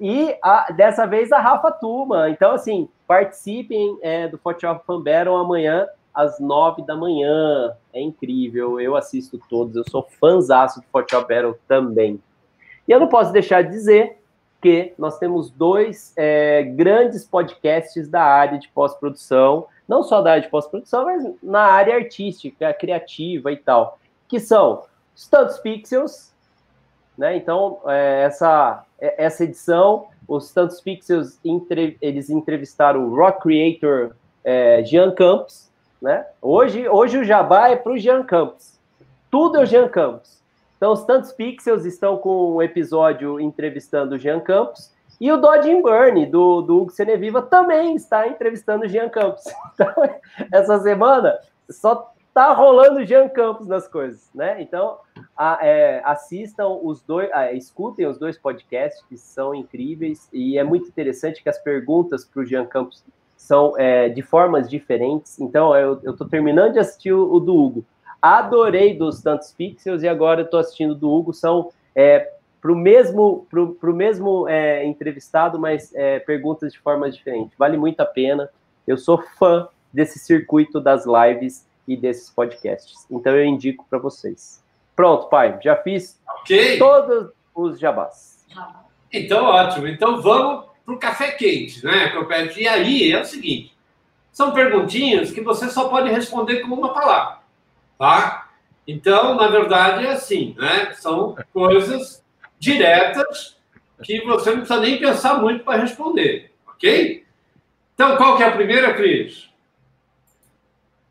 [0.00, 2.28] E a, dessa vez a Rafa Tuma.
[2.30, 5.86] Então, assim, participem é, do Photoshop Fan Battle amanhã
[6.16, 7.76] às nove da manhã.
[7.92, 12.18] É incrível, eu assisto todos, eu sou fãzaço de Photoshop Battle também.
[12.88, 14.18] E eu não posso deixar de dizer
[14.62, 20.42] que nós temos dois é, grandes podcasts da área de pós-produção, não só da área
[20.42, 24.84] de pós-produção, mas na área artística, criativa e tal, que são
[25.14, 26.34] os Tantos Pixels,
[27.16, 27.36] né?
[27.36, 34.16] Então, é, essa, é, essa edição, os Tantos Pixels, entre, eles entrevistaram o rock creator
[34.42, 35.70] é, Jean Campos,
[36.00, 36.26] né?
[36.40, 38.78] Hoje, hoje o jabá é para o Jean Campos.
[39.30, 40.40] Tudo é o Jean Campos.
[40.76, 44.92] Então, os Tantos Pixels estão com um episódio entrevistando o Jean Campos.
[45.18, 49.44] E o Dodge Burn, do, do Hugo Seneviva, também está entrevistando o Jean Campos.
[49.74, 49.94] Então,
[50.52, 54.60] essa semana só tá rolando Jean Campos nas coisas, né?
[54.60, 54.98] Então,
[55.34, 60.62] a, é, assistam os dois, a, escutem os dois podcasts que são incríveis e é
[60.62, 63.02] muito interessante que as perguntas para o Jean Campos
[63.46, 65.40] são é, de formas diferentes.
[65.40, 67.84] Então, eu estou terminando de assistir o, o, do Hugo.
[68.20, 71.32] Adorei dos tantos pixels e agora estou assistindo do Hugo.
[71.32, 77.14] São é, para o mesmo, pro, pro mesmo é, entrevistado, mas é, perguntas de formas
[77.14, 77.56] diferentes.
[77.56, 78.50] Vale muito a pena.
[78.84, 83.06] Eu sou fã desse circuito das lives e desses podcasts.
[83.08, 84.60] Então, eu indico para vocês.
[84.96, 85.56] Pronto, pai.
[85.62, 86.78] Já fiz okay.
[86.78, 88.44] todos os jabás.
[89.12, 89.86] Então, ótimo.
[89.86, 92.10] Então, vamos para o café quente, né?
[92.10, 92.60] Que eu peço.
[92.60, 93.76] E aí é o seguinte:
[94.32, 97.40] são perguntinhas que você só pode responder com uma palavra,
[97.98, 98.48] tá?
[98.86, 100.92] Então, na verdade, é assim, né?
[100.94, 102.24] São coisas
[102.58, 103.56] diretas
[104.02, 107.24] que você não precisa nem pensar muito para responder, ok?
[107.94, 109.50] Então, qual que é a primeira, Cris?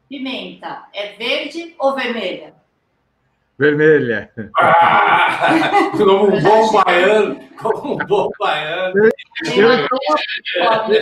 [0.08, 2.54] Pimenta, é verde ou vermelha?
[3.58, 4.32] Vermelha.
[4.58, 9.10] Ah, como um bom baiano, como um bom baiano.
[9.44, 9.70] Eu,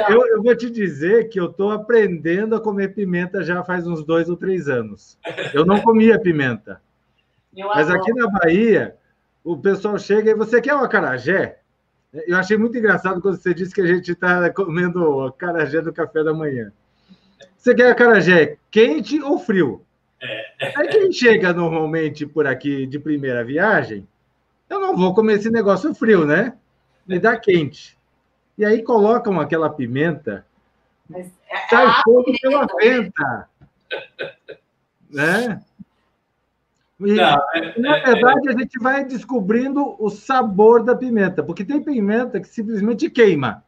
[0.09, 4.03] eu, eu, vou te dizer que eu estou aprendendo a comer pimenta já faz uns
[4.03, 5.19] dois ou três anos.
[5.53, 6.81] Eu não comia pimenta.
[7.55, 8.95] Mas aqui na Bahia,
[9.43, 11.59] o pessoal chega e você quer um acarajé?
[12.27, 16.23] Eu achei muito engraçado quando você disse que a gente está comendo acarajé no café
[16.23, 16.71] da manhã.
[17.55, 19.85] Você quer acarajé quente ou frio?
[20.21, 20.73] É.
[20.75, 24.07] Aí quem chega normalmente por aqui de primeira viagem,
[24.69, 26.53] eu não vou comer esse negócio frio, né?
[27.05, 27.97] Me dá quente.
[28.57, 30.45] E aí colocam aquela pimenta,
[31.09, 33.49] Mas, é sai fogo pela venta.
[35.09, 35.61] Né?
[36.99, 41.65] E, não, é, na é, verdade, a gente vai descobrindo o sabor da pimenta, porque
[41.65, 43.63] tem pimenta que simplesmente queima,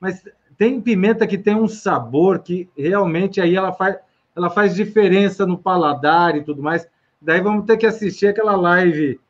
[0.00, 0.24] mas
[0.56, 3.96] tem pimenta que tem um sabor que realmente aí ela faz,
[4.34, 6.86] ela faz diferença no paladar e tudo mais.
[7.20, 9.20] Daí vamos ter que assistir aquela live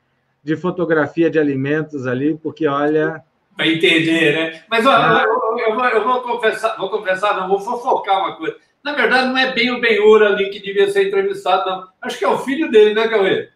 [0.43, 3.23] de fotografia de alimentos ali, porque olha.
[3.57, 4.63] Para entender, né?
[4.69, 5.25] Mas ó, ah.
[5.25, 8.57] eu, eu, eu, eu, vou confessar, vou confessar, não, vou fofocar uma coisa.
[8.83, 11.89] Na verdade, não é bem o Benhur ali que devia ser entrevistado, não.
[12.03, 13.49] Acho que é o filho dele, né, Cauê?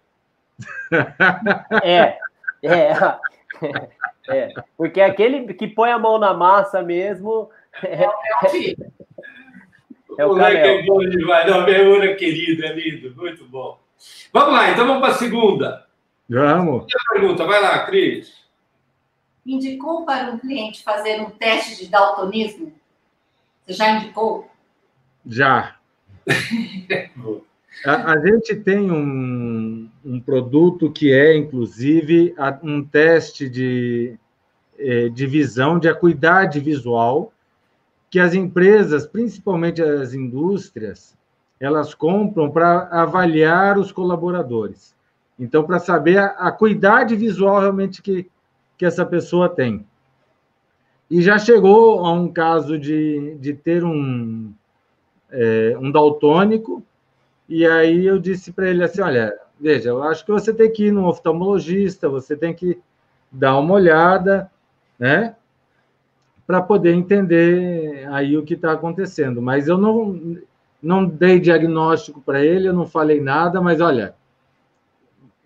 [1.84, 2.18] É,
[2.62, 2.92] é,
[4.28, 4.54] é.
[4.76, 7.50] Porque aquele que põe a mão na massa mesmo.
[7.82, 8.92] É, é o filho.
[10.18, 11.48] É o, o moleque é bom demais.
[11.48, 13.78] Não, Benhur é querido, é lindo, muito bom.
[14.32, 15.86] Vamos lá, então vamos para a segunda.
[16.28, 16.86] Vamos.
[17.12, 18.38] Pergunta, vai lá, Cris.
[19.48, 22.70] Indicou para um cliente fazer um teste de daltonismo?
[23.64, 24.46] Você já indicou?
[25.24, 25.76] Já.
[27.86, 34.18] a, a, gente tem um, um produto que é, inclusive, um teste de,
[34.78, 37.32] é, de visão, de acuidade visual,
[38.10, 41.16] que as empresas, principalmente as indústrias,
[41.58, 44.94] elas compram para avaliar os colaboradores.
[45.38, 48.30] Então, para saber a, a acuidade visual realmente que,
[48.78, 49.84] que essa pessoa tem.
[51.10, 54.52] E já chegou a um caso de, de ter um,
[55.30, 56.82] é, um daltônico,
[57.48, 60.86] e aí eu disse para ele assim: olha, veja, eu acho que você tem que
[60.86, 62.78] ir no oftalmologista, você tem que
[63.32, 64.50] dar uma olhada,
[64.98, 65.34] né?
[66.46, 69.42] Para poder entender aí o que está acontecendo.
[69.42, 70.38] Mas eu não,
[70.82, 74.14] não dei diagnóstico para ele, eu não falei nada, mas olha,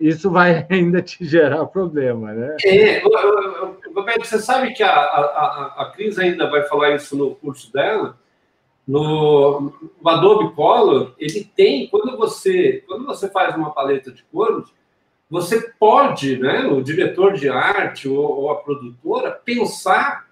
[0.08, 2.56] isso vai ainda te gerar problema, né?
[2.64, 3.02] É,
[3.94, 8.18] Roberto, você sabe que a, a, a Cris ainda vai falar isso no curso dela.
[8.86, 9.72] No,
[10.02, 14.64] no Adobe Color, ele tem, quando você, quando você faz uma paleta de cores,
[15.30, 20.26] você pode, né, o diretor de arte ou, ou a produtora, pensar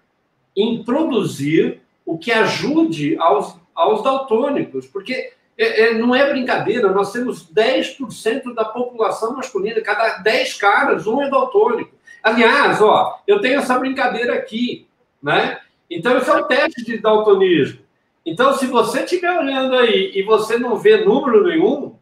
[0.56, 7.12] em produzir o que ajude aos, aos daltônicos, porque é, é, não é brincadeira, nós
[7.12, 11.94] temos 10% da população masculina, cada 10 caras, um é daltônico.
[12.22, 14.88] Aliás, ó, eu tenho essa brincadeira aqui,
[15.22, 15.60] né?
[15.90, 17.80] Então, isso é um teste de daltonismo.
[18.24, 21.94] Então, se você estiver olhando aí e você não vê número nenhum,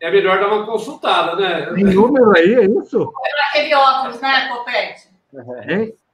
[0.00, 1.66] é melhor dar uma consultada, né?
[1.74, 3.12] Tem número aí, é isso?
[3.24, 5.08] É aquele óculos, né, Copete?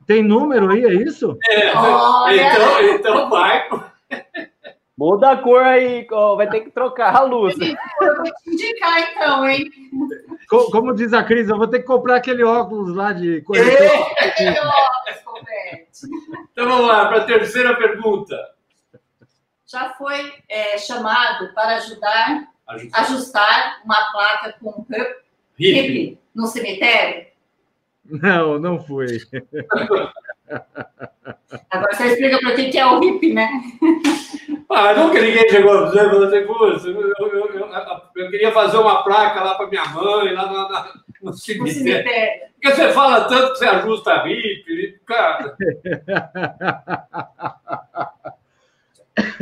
[0.05, 1.39] Tem número aí, é isso?
[1.49, 3.69] É, então, então vai.
[4.97, 6.07] Muda a cor aí,
[6.37, 7.57] vai ter que trocar a luz.
[7.59, 9.71] Eu vou te indicar, então, hein?
[10.49, 13.87] Como, como diz a Cris, eu vou ter que comprar aquele óculos lá de corretor.
[14.39, 16.05] É, óculos,
[16.53, 18.37] Então vamos lá, para a terceira pergunta.
[19.67, 23.01] Já foi é, chamado para ajudar ajustar.
[23.03, 24.87] ajustar uma placa com
[25.59, 27.27] hip no cemitério?
[28.05, 29.07] Não, não foi.
[31.71, 33.49] Agora você explica para quem que é o hip, né?
[34.69, 37.51] Ah, nunca ninguém chegou a dizer, falou assim, eu, eu, eu,
[38.17, 42.51] eu, queria fazer uma placa lá para minha mãe, lá no, no, no cemitério.
[42.55, 45.57] Porque você fala tanto que você ajusta a hip, cara.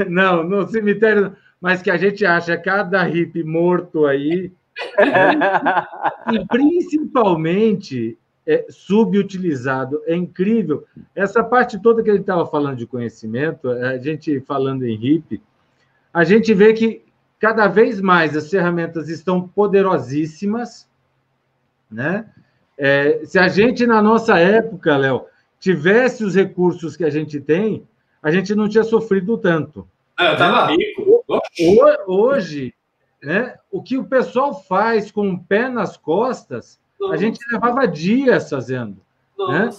[0.08, 4.52] Não, no cemitério, mas que a gente acha cada hip morto aí.
[6.32, 10.02] e principalmente é, subutilizado.
[10.06, 10.84] É incrível.
[11.14, 15.42] Essa parte toda que ele estava falando de conhecimento, a gente falando em RIP,
[16.12, 17.04] a gente vê que
[17.38, 20.88] cada vez mais as ferramentas estão poderosíssimas,
[21.90, 22.26] né?
[22.76, 25.26] É, se a gente, na nossa época, Léo,
[25.58, 27.86] tivesse os recursos que a gente tem,
[28.22, 29.86] a gente não tinha sofrido tanto.
[30.18, 30.76] É, estava né?
[30.76, 31.24] rico.
[32.06, 32.74] Hoje,
[33.22, 38.50] né, o que o pessoal faz com o pé nas costas a gente levava dias
[38.50, 38.96] fazendo.
[39.38, 39.70] Né?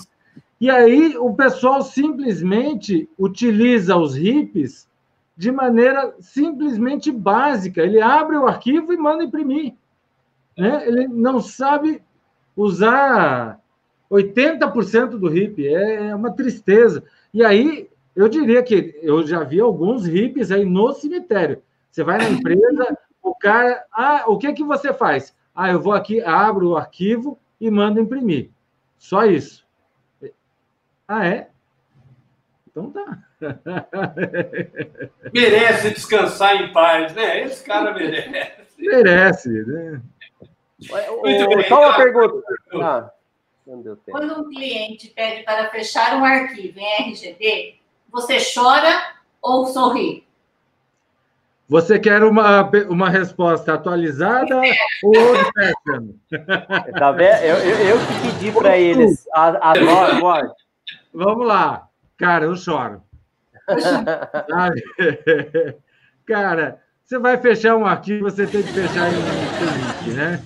[0.60, 4.88] E aí o pessoal simplesmente utiliza os hips
[5.36, 7.82] de maneira simplesmente básica.
[7.82, 9.74] Ele abre o arquivo e manda imprimir.
[10.58, 10.88] Né?
[10.88, 12.02] Ele não sabe
[12.56, 13.60] usar
[14.10, 15.68] 80% do hippie.
[15.68, 17.04] É, é uma tristeza.
[17.34, 21.62] E aí, eu diria que eu já vi alguns hippies aí no cemitério.
[21.90, 23.84] Você vai na empresa, o cara.
[23.92, 25.34] Ah, o que, que você faz?
[25.54, 28.50] Ah, eu vou aqui, abro o arquivo e mando imprimir.
[28.98, 29.66] Só isso.
[31.08, 31.50] Ah, é?
[32.70, 33.18] Então tá.
[35.34, 37.42] Merece descansar em paz, né?
[37.44, 38.64] Esse cara merece.
[38.78, 40.02] Merece, né?
[40.80, 41.68] Muito bem.
[41.68, 42.42] Só uma pergunta.
[42.82, 43.12] Ah,
[44.10, 47.76] Quando um cliente pede para fechar um arquivo em RGB,
[48.10, 50.26] você chora ou sorri?
[51.72, 54.62] Você quer uma, uma resposta atualizada
[55.02, 56.10] ou old fashion?
[57.00, 57.46] Tá vendo?
[57.46, 59.74] Eu, eu, eu que pedi para eles a, a
[60.20, 60.52] nós.
[61.14, 61.88] Vamos lá.
[62.18, 63.02] Cara, eu choro.
[66.28, 70.42] Cara, você vai fechar um arquivo, você tem que fechar em link, né?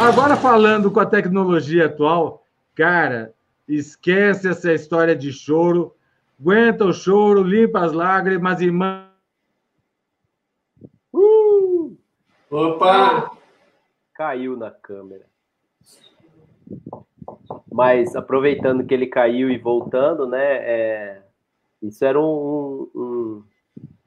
[0.00, 2.42] Agora, falando com a tecnologia atual,
[2.74, 3.34] cara,
[3.68, 5.94] esquece essa história de choro,
[6.38, 9.08] aguenta o choro, limpa as lágrimas e manda.
[11.12, 11.96] Uh!
[12.50, 13.36] Opa!
[14.14, 15.26] Caiu na câmera.
[17.70, 20.56] Mas aproveitando que ele caiu e voltando, né?
[20.56, 21.22] É,
[21.82, 23.44] isso era um, um,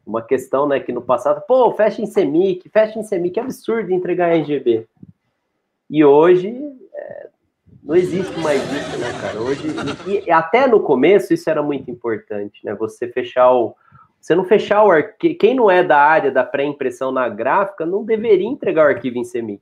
[0.06, 0.80] uma questão, né?
[0.80, 4.88] Que no passado, pô, fecha em Semic, fecha em Semic, é absurdo entregar RGB.
[5.90, 6.81] E hoje
[7.92, 9.42] não existe mais isso, né, cara?
[9.42, 9.68] Hoje,
[10.08, 12.74] e, e, até no começo isso era muito importante, né?
[12.76, 13.76] Você fechar o.
[14.20, 15.38] Você não fechar o arquivo.
[15.38, 19.26] Quem não é da área da pré-impressão na gráfica não deveria entregar o arquivo em
[19.26, 19.62] Semic.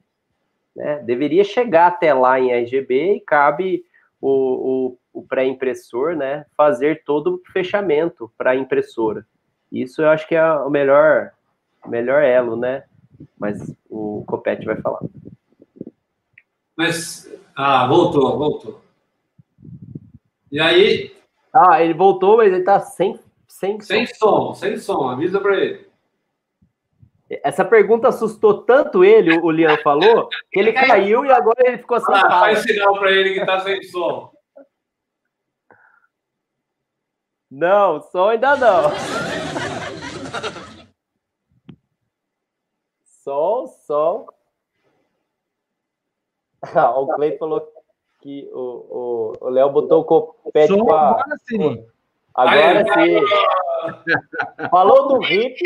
[0.75, 0.99] Né?
[0.99, 3.83] Deveria chegar até lá em RGB e cabe
[4.21, 9.25] o, o, o pré-impressor né, fazer todo o fechamento para a impressora.
[9.71, 11.31] Isso eu acho que é o melhor,
[11.87, 12.83] melhor elo, né?
[13.39, 14.99] Mas o Copete vai falar.
[16.79, 17.29] Mas,
[17.61, 18.81] ah, voltou, voltou.
[20.49, 21.13] E aí?
[21.51, 23.19] Ah, ele voltou, mas ele tá sem,
[23.49, 24.15] sem, sem som.
[24.15, 24.55] som.
[24.55, 25.89] Sem som, avisa para ele.
[27.43, 31.99] Essa pergunta assustou tanto ele, o Lian falou, que ele caiu e agora ele ficou
[31.99, 34.31] sem ah, Faz sinal para ele que tá sem som.
[37.51, 38.91] Não, som ainda não.
[43.03, 44.38] Som, som.
[46.95, 47.67] O Clay falou
[48.21, 51.09] que o Léo botou o copete para.
[51.09, 51.85] Agora sim.
[52.35, 54.67] Agora sim.
[54.69, 55.57] Falou do hip.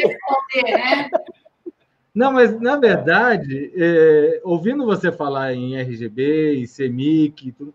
[2.13, 7.73] Não, mas na verdade, é, ouvindo você falar em RGB, em CMYK, tudo,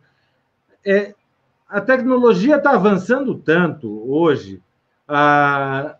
[0.86, 1.12] é,
[1.68, 4.62] a tecnologia está avançando tanto hoje,
[5.08, 5.96] a,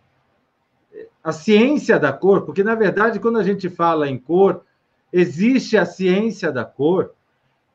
[1.21, 4.63] a ciência da cor, porque na verdade, quando a gente fala em cor,
[5.11, 7.13] existe a ciência da cor,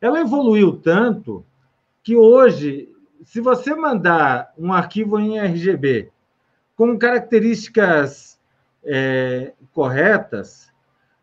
[0.01, 1.44] ela evoluiu tanto
[2.02, 2.89] que hoje,
[3.24, 6.11] se você mandar um arquivo em RGB
[6.77, 8.39] com características
[8.85, 10.70] é, corretas,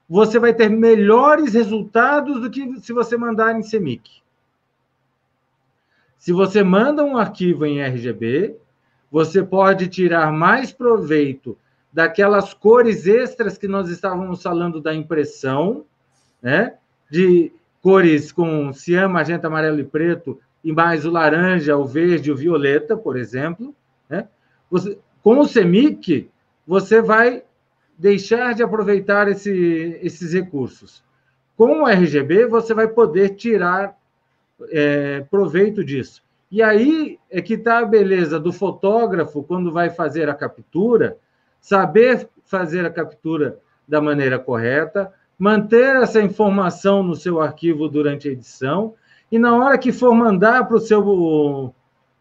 [0.09, 4.21] você vai ter melhores resultados do que se você mandar em CMYK.
[6.17, 8.57] Se você manda um arquivo em RGB,
[9.11, 11.57] você pode tirar mais proveito
[11.91, 15.85] daquelas cores extras que nós estávamos falando da impressão,
[16.41, 16.75] né?
[17.09, 17.51] De
[17.81, 22.95] cores com cian, magenta, amarelo e preto, e mais o laranja, o verde, o violeta,
[22.95, 23.75] por exemplo.
[24.09, 24.27] Né?
[24.69, 26.29] Você, com o CEMIC,
[26.65, 27.43] você vai
[27.97, 31.03] deixar de aproveitar esse, esses recursos.
[31.55, 33.95] Com o RGB, você vai poder tirar
[34.69, 36.23] é, proveito disso.
[36.51, 41.17] E aí é que está a beleza do fotógrafo, quando vai fazer a captura,
[41.59, 48.31] saber fazer a captura da maneira correta, manter essa informação no seu arquivo durante a
[48.31, 48.93] edição,
[49.31, 51.73] e na hora que for mandar para o seu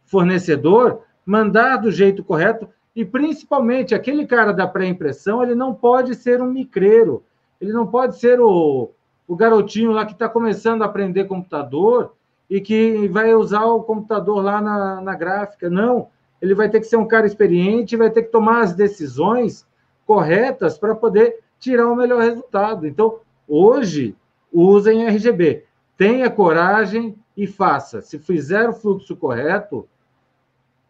[0.06, 2.66] fornecedor, mandar do jeito correto,
[2.96, 7.22] e principalmente aquele cara da pré-impressão, ele não pode ser um micreiro,
[7.60, 8.90] ele não pode ser o,
[9.28, 12.14] o garotinho lá que está começando a aprender computador
[12.48, 15.68] e que vai usar o computador lá na, na gráfica.
[15.68, 16.08] Não,
[16.40, 19.66] ele vai ter que ser um cara experiente, vai ter que tomar as decisões
[20.06, 22.86] corretas para poder tirar o melhor resultado.
[22.86, 24.16] Então, hoje,
[24.52, 25.64] usem RGB.
[25.96, 28.00] Tenha coragem e faça.
[28.00, 29.86] Se fizer o fluxo correto,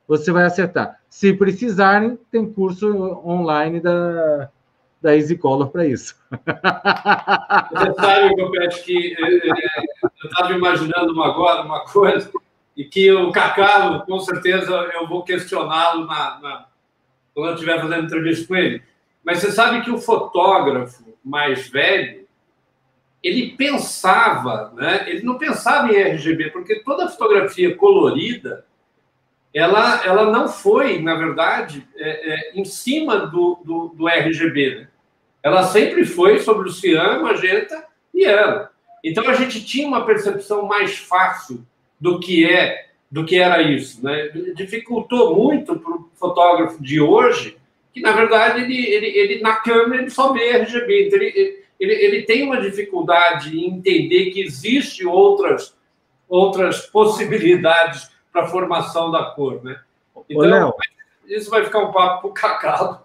[0.07, 1.01] você vai acertar.
[1.09, 2.89] Se precisarem, tem curso
[3.25, 4.49] online da,
[5.01, 6.17] da Easy Color para isso.
[7.71, 12.31] Você sabe, Copete, que eu estava imaginando uma, agora uma coisa,
[12.77, 16.67] e que o Cacalo, com certeza, eu vou questioná-lo na, na,
[17.35, 18.83] quando eu estiver fazendo entrevista com ele.
[19.25, 22.27] Mas você sabe que o fotógrafo mais velho,
[23.23, 25.05] ele pensava, né?
[25.09, 28.65] ele não pensava em RGB, porque toda fotografia colorida,
[29.53, 34.77] ela, ela não foi, na verdade, é, é, em cima do, do, do RGB.
[34.77, 34.89] Né?
[35.43, 37.85] Ela sempre foi sobre o cian, magenta
[38.15, 38.71] e ela.
[39.03, 41.67] Então a gente tinha uma percepção mais fácil
[41.99, 44.29] do que é do que era isso, né?
[44.55, 47.59] Dificultou muito para o fotógrafo de hoje,
[47.93, 51.93] que na verdade ele, ele, ele na câmera ele só vê RGB, então ele, ele,
[51.93, 55.77] ele tem uma dificuldade em entender que existe outras
[56.29, 59.81] outras possibilidades para a formação da cor, né?
[60.29, 60.75] Então Ô,
[61.27, 63.03] isso vai ficar um papo para o cacau.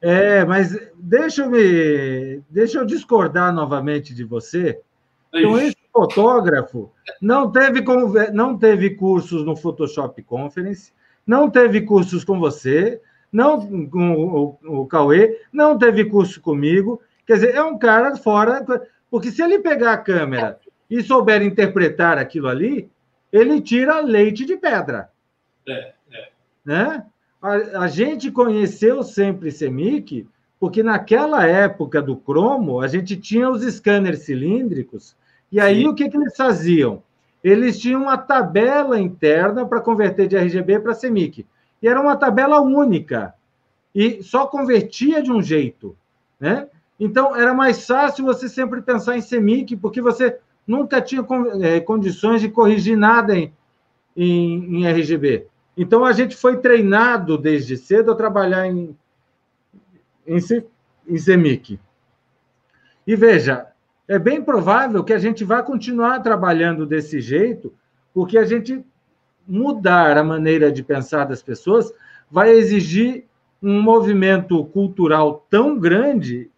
[0.00, 4.80] É, mas deixa eu me deixa eu discordar novamente de você.
[5.32, 7.82] Então, esse fotógrafo não teve,
[8.32, 10.92] não teve cursos no Photoshop Conference,
[11.26, 13.00] não teve cursos com você,
[13.34, 17.00] não com o, o Cauê, não teve curso comigo.
[17.26, 18.64] Quer dizer, é um cara fora.
[19.10, 20.58] Porque se ele pegar a câmera
[20.88, 22.88] e souber interpretar aquilo ali,
[23.32, 25.10] ele tira leite de pedra.
[25.68, 26.28] É, é.
[26.64, 27.04] Né?
[27.42, 27.52] A,
[27.82, 30.26] a gente conheceu sempre Semic
[30.58, 35.14] porque naquela época do cromo, a gente tinha os scanners cilíndricos
[35.54, 35.88] e aí, Sim.
[35.88, 37.00] o que, que eles faziam?
[37.42, 41.46] Eles tinham uma tabela interna para converter de RGB para CMYK.
[41.84, 43.34] E era uma tabela única.
[43.94, 45.94] E só convertia de um jeito.
[46.40, 46.66] Né?
[46.98, 51.22] Então, era mais fácil você sempre pensar em CMYK, porque você nunca tinha
[51.60, 53.52] é, condições de corrigir nada em,
[54.16, 55.46] em, em, RGB.
[55.76, 58.96] Então, a gente foi treinado desde cedo a trabalhar em,
[60.26, 60.38] em,
[61.06, 61.78] em CMYK.
[63.06, 63.66] E veja,
[64.08, 67.74] é bem provável que a gente vá continuar trabalhando desse jeito,
[68.14, 68.82] porque a gente
[69.46, 71.92] mudar a maneira de pensar das pessoas
[72.30, 73.24] vai exigir
[73.62, 76.50] um movimento cultural tão grande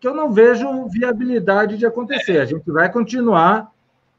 [0.00, 2.40] que eu não vejo viabilidade de acontecer.
[2.40, 3.70] A gente vai continuar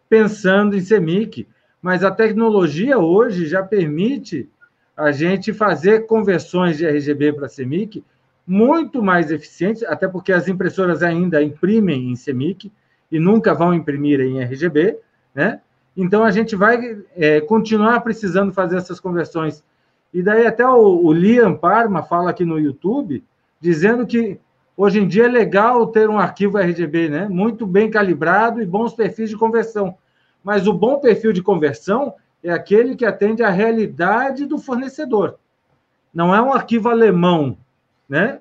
[0.08, 1.48] pensando em CEMIC,
[1.82, 4.50] mas a tecnologia hoje já permite
[4.96, 8.04] a gente fazer conversões de RGB para CEMIC
[8.46, 12.72] muito mais eficientes, até porque as impressoras ainda imprimem em CMYK
[13.12, 14.98] e nunca vão imprimir em RGB,
[15.36, 15.62] né?
[16.02, 19.62] Então a gente vai é, continuar precisando fazer essas conversões.
[20.14, 23.22] E daí até o, o Liam Parma fala aqui no YouTube,
[23.60, 24.40] dizendo que
[24.78, 27.28] hoje em dia é legal ter um arquivo RGB, né?
[27.28, 29.98] Muito bem calibrado e bons perfis de conversão.
[30.42, 35.38] Mas o bom perfil de conversão é aquele que atende à realidade do fornecedor.
[36.14, 37.58] Não é um arquivo alemão,
[38.08, 38.40] né?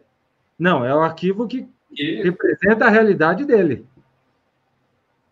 [0.56, 1.68] Não, é o arquivo que
[2.22, 3.84] representa a realidade dele.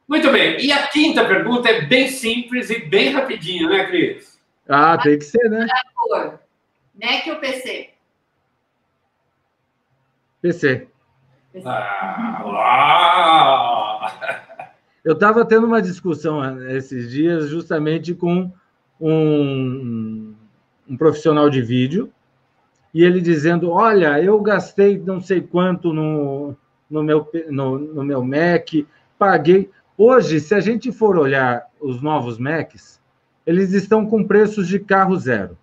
[0.09, 0.61] Muito bem.
[0.61, 4.39] E a quinta pergunta é bem simples e bem rapidinho, né, Cris?
[4.69, 5.66] Ah, tem que ser, né?
[6.95, 7.91] Mac ou PC?
[10.41, 10.87] PC.
[11.53, 11.69] PC.
[11.69, 12.87] Ah,
[15.05, 18.51] Eu estava tendo uma discussão esses dias justamente com
[19.01, 20.35] um,
[20.89, 22.12] um profissional de vídeo
[22.95, 26.57] e ele dizendo: Olha, eu gastei não sei quanto no,
[26.91, 28.69] no, meu, no, no meu Mac,
[29.19, 29.70] paguei.
[29.98, 33.01] Hoje, se a gente for olhar os novos Macs,
[33.47, 35.56] eles estão com preços de carro zero.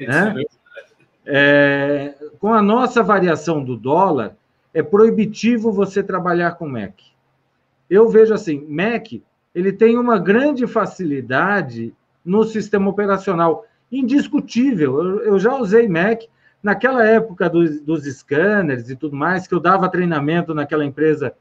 [0.00, 0.42] Né?
[1.24, 4.36] É, com a nossa variação do dólar,
[4.72, 6.94] é proibitivo você trabalhar com Mac.
[7.88, 9.12] Eu vejo assim, Mac
[9.54, 11.94] ele tem uma grande facilidade
[12.24, 15.02] no sistema operacional indiscutível.
[15.02, 16.22] Eu, eu já usei Mac
[16.62, 21.34] naquela época dos, dos scanners e tudo mais, que eu dava treinamento naquela empresa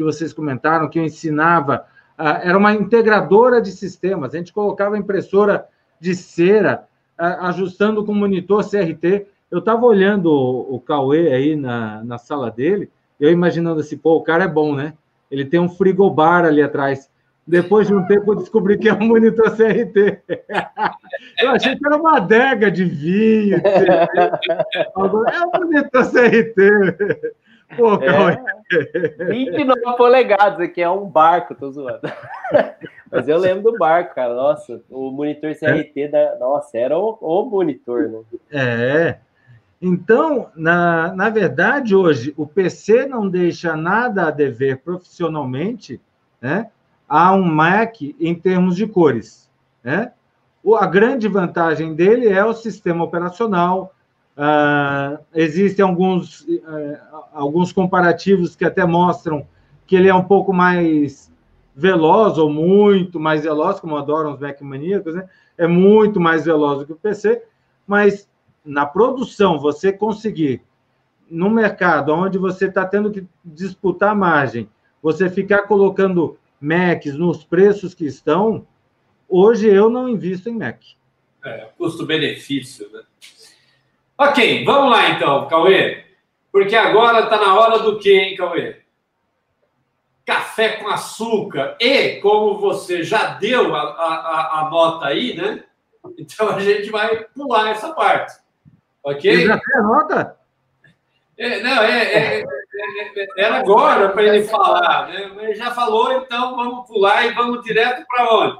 [0.00, 1.84] que vocês comentaram, que eu ensinava.
[2.18, 4.34] Uh, era uma integradora de sistemas.
[4.34, 5.66] A gente colocava impressora
[6.00, 6.84] de cera,
[7.18, 9.26] uh, ajustando com monitor CRT.
[9.50, 14.16] Eu estava olhando o, o Cauê aí na, na sala dele, eu imaginando assim, pô,
[14.16, 14.94] o cara é bom, né?
[15.30, 17.10] Ele tem um frigobar ali atrás.
[17.46, 20.22] Depois de um tempo, eu descobri que é um monitor CRT.
[21.42, 23.60] Eu achei que era uma adega de vinho.
[23.64, 27.34] é um monitor CRT.
[27.76, 32.00] Pô, é, 29 polegadas aqui, é um barco, tô zoando.
[33.10, 34.34] Mas eu lembro do barco, cara.
[34.34, 36.36] Nossa, o monitor CRT da.
[36.38, 38.20] Nossa, era o, o monitor, né?
[38.50, 39.18] É.
[39.82, 46.00] Então, na, na verdade, hoje, o PC não deixa nada a dever profissionalmente,
[46.40, 46.70] né?
[47.10, 49.50] a um Mac em termos de cores.
[49.82, 50.12] Né?
[50.78, 53.92] A grande vantagem dele é o sistema operacional.
[54.40, 56.98] Uh, existem alguns, uh,
[57.34, 59.46] alguns comparativos que até mostram
[59.86, 61.30] que ele é um pouco mais
[61.76, 65.28] veloz, ou muito mais veloz, como adoram os Mac maníacos, né?
[65.58, 67.42] é muito mais veloz do que o PC,
[67.86, 68.26] mas
[68.64, 70.62] na produção, você conseguir,
[71.30, 74.70] no mercado onde você está tendo que disputar margem,
[75.02, 78.66] você ficar colocando Macs nos preços que estão,
[79.28, 80.80] hoje eu não invisto em Mac.
[81.44, 83.02] É, custo-benefício, né?
[84.20, 86.04] Ok, vamos lá então, Cauê.
[86.52, 88.82] Porque agora está na hora do quê, hein, Cauê?
[90.26, 91.78] Café com açúcar.
[91.80, 95.64] E, como você já deu a, a, a nota aí, né?
[96.18, 98.38] Então a gente vai pular essa parte.
[99.02, 99.46] Ok?
[99.46, 100.36] já tem a nota?
[101.38, 105.30] É, não, é, é, é, é era agora para ele falar, né?
[105.34, 108.58] Mas já falou, então vamos pular e vamos direto para onde?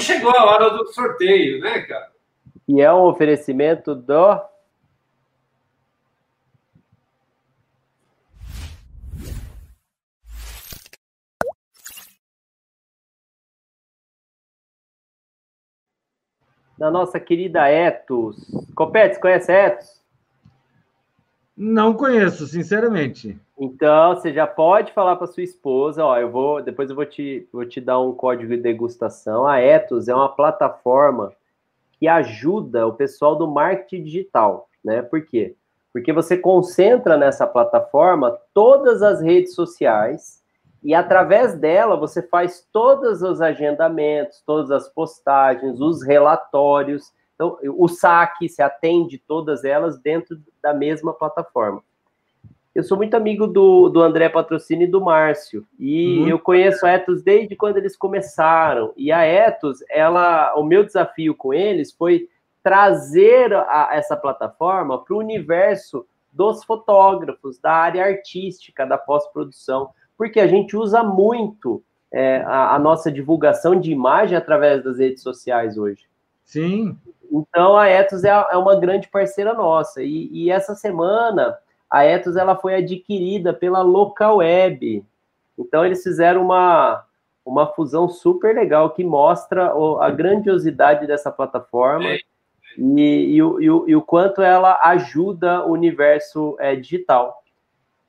[0.00, 2.10] Chegou a hora do sorteio, né, cara?
[2.66, 4.55] E é um oferecimento do
[16.78, 18.36] da nossa querida Etos.
[18.74, 20.02] Copete, conhece a Etos?
[21.56, 23.38] Não conheço, sinceramente.
[23.58, 27.48] Então, você já pode falar para sua esposa, ó, eu vou, depois eu vou te,
[27.50, 29.46] vou te dar um código de degustação.
[29.46, 31.32] A Etos é uma plataforma
[31.98, 35.00] que ajuda o pessoal do marketing digital, né?
[35.00, 35.54] Por quê?
[35.94, 40.44] Porque você concentra nessa plataforma todas as redes sociais
[40.86, 47.12] e através dela você faz todos os agendamentos, todas as postagens, os relatórios.
[47.34, 51.82] Então, o saque se atende todas elas dentro da mesma plataforma.
[52.72, 56.28] Eu sou muito amigo do, do André Patrocínio e do Márcio, e uhum.
[56.28, 58.92] eu conheço a Etos desde quando eles começaram.
[58.96, 62.28] E a Etos, ela, o meu desafio com eles foi
[62.62, 70.40] trazer a, essa plataforma para o universo dos fotógrafos, da área artística, da pós-produção porque
[70.40, 71.82] a gente usa muito
[72.12, 76.06] é, a, a, nossa divulgação de imagem através das redes sociais hoje.
[76.44, 76.96] Sim.
[77.30, 81.58] Então a Etos é, é uma grande parceira nossa e, e, essa semana
[81.90, 85.04] a Etos ela foi adquirida pela Local Web.
[85.58, 87.04] Então eles fizeram uma
[87.44, 92.06] uma fusão super legal que mostra a grandiosidade dessa plataforma.
[92.06, 92.18] É.
[92.76, 97.42] E, e, e, o, e, o, quanto ela ajuda o universo é, digital.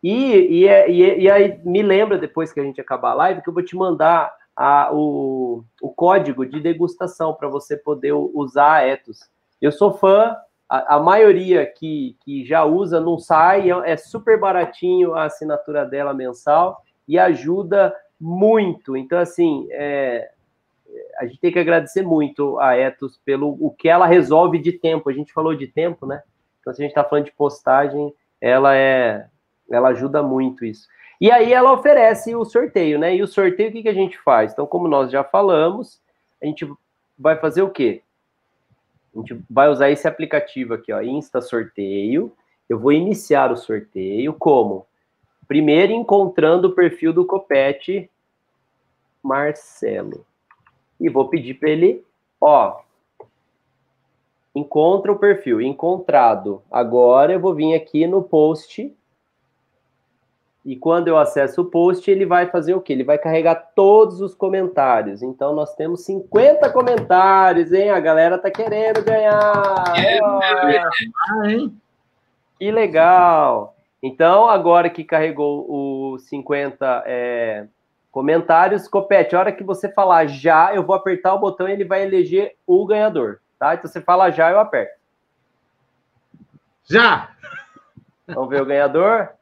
[0.03, 3.41] E, e, é, e, e, aí me lembra, depois que a gente acabar a live,
[3.41, 8.76] que eu vou te mandar a, o, o código de degustação para você poder usar
[8.76, 9.19] a Etos.
[9.61, 10.36] Eu sou fã,
[10.69, 15.86] a, a, maioria que, que já usa não sai, é, é super baratinho a assinatura
[15.86, 18.95] dela mensal e ajuda muito.
[18.95, 20.30] Então, assim, é,
[21.19, 25.10] a gente tem que agradecer muito a Etos pelo o que ela resolve de tempo.
[25.10, 26.22] A gente falou de tempo, né?
[26.60, 29.28] Então, se a gente está falando de postagem, ela é
[29.69, 30.88] ela ajuda muito isso.
[31.19, 33.15] E aí ela oferece o sorteio, né?
[33.15, 34.53] E o sorteio, o que, que a gente faz?
[34.53, 35.99] Então, como nós já falamos,
[36.41, 36.72] a gente
[37.18, 38.02] vai fazer o quê?
[39.15, 42.31] A gente vai usar esse aplicativo aqui, ó, Insta Sorteio.
[42.69, 44.85] Eu vou iniciar o sorteio como?
[45.48, 48.10] Primeiro, encontrando o perfil do Copete
[49.23, 50.26] Marcelo.
[50.99, 52.06] E vou pedir para ele,
[52.39, 52.81] ó,
[54.53, 56.61] encontra o perfil, encontrado.
[56.69, 58.94] Agora eu vou vir aqui no post
[60.68, 62.91] e quando eu acesso o post, ele vai fazer o quê?
[62.91, 65.23] Ele vai carregar todos os comentários.
[65.23, 67.89] Então nós temos 50 comentários, hein?
[67.89, 69.94] A galera tá querendo ganhar.
[69.95, 71.73] É, ah, hein?
[72.60, 73.77] Que legal.
[74.03, 77.65] Então, agora que carregou os 50 é,
[78.11, 81.85] comentários, Copete, a hora que você falar já, eu vou apertar o botão e ele
[81.85, 83.73] vai eleger o ganhador, tá?
[83.73, 84.99] Então você fala já, eu aperto.
[86.84, 87.30] Já!
[88.27, 89.37] Vamos ver o ganhador?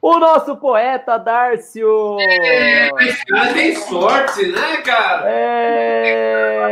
[0.00, 2.18] O nosso poeta Dárcio!
[2.20, 2.88] É,
[3.28, 5.28] cara tem sorte, né, cara?
[5.28, 6.70] É!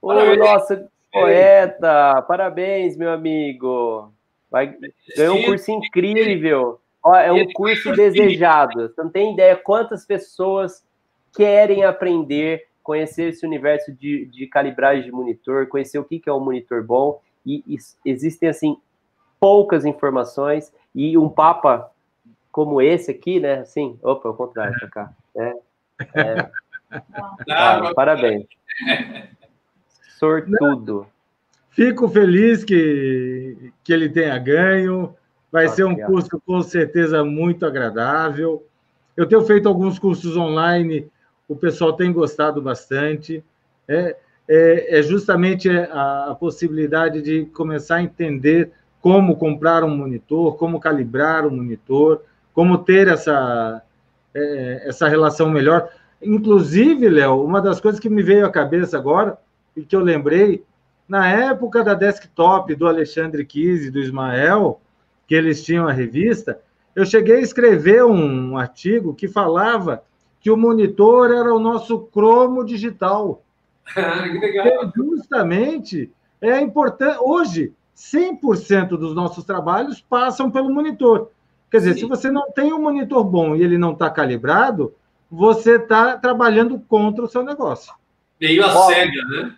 [0.00, 2.22] O nosso poeta!
[2.28, 4.12] Parabéns, meu amigo!
[4.48, 4.76] Vai,
[5.16, 6.78] ganhou um curso incrível.
[7.02, 8.88] Ó, é um curso desejado.
[8.88, 10.84] Você não tem ideia quantas pessoas
[11.36, 16.32] querem aprender, conhecer esse universo de, de calibragem de monitor, conhecer o que, que é
[16.32, 17.20] um monitor bom.
[17.44, 18.76] E, e existem, assim,
[19.44, 21.90] poucas informações e um Papa
[22.50, 23.56] como esse aqui, né?
[23.56, 25.12] Assim, opa, ao contrário, pra cá.
[25.36, 25.54] É,
[26.14, 26.50] é,
[27.50, 28.46] ah, parabéns.
[30.18, 31.06] Sortudo.
[31.68, 35.14] Fico feliz que, que ele tenha ganho.
[35.52, 38.66] Vai ser um curso com certeza muito agradável.
[39.14, 41.06] Eu tenho feito alguns cursos online,
[41.46, 43.44] o pessoal tem gostado bastante.
[43.86, 44.16] É,
[44.48, 48.72] é, é justamente a, a possibilidade de começar a entender
[49.04, 52.22] como comprar um monitor, como calibrar um monitor,
[52.54, 53.82] como ter essa,
[54.32, 55.90] é, essa relação melhor.
[56.22, 59.36] Inclusive, Léo, uma das coisas que me veio à cabeça agora
[59.76, 60.64] e que eu lembrei,
[61.06, 64.80] na época da desktop do Alexandre Kise, do Ismael,
[65.28, 66.58] que eles tinham a revista,
[66.96, 70.02] eu cheguei a escrever um artigo que falava
[70.40, 73.42] que o monitor era o nosso cromo digital.
[73.92, 74.90] que legal.
[74.96, 76.10] Justamente
[76.40, 77.18] é importante.
[77.20, 81.30] Hoje, 100% dos nossos trabalhos passam pelo monitor.
[81.70, 82.00] Quer dizer, Sim.
[82.00, 84.94] se você não tem um monitor bom e ele não está calibrado,
[85.30, 87.92] você está trabalhando contra o seu negócio.
[88.40, 89.56] Meio a cega, né?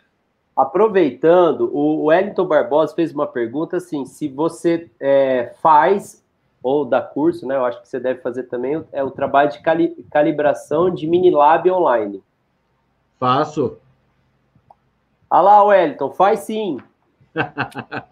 [0.56, 6.24] Aproveitando, o Wellington Barbosa fez uma pergunta assim: se você é, faz
[6.62, 7.56] ou dá curso, né?
[7.56, 11.30] Eu acho que você deve fazer também, é o trabalho de cali calibração de mini
[11.30, 12.22] lab online.
[13.20, 13.76] Faço.
[15.28, 16.78] Olha lá, Wellington, faz sim.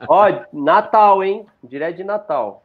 [0.09, 1.47] Ó, Natal, hein?
[1.63, 2.65] Direto de Natal.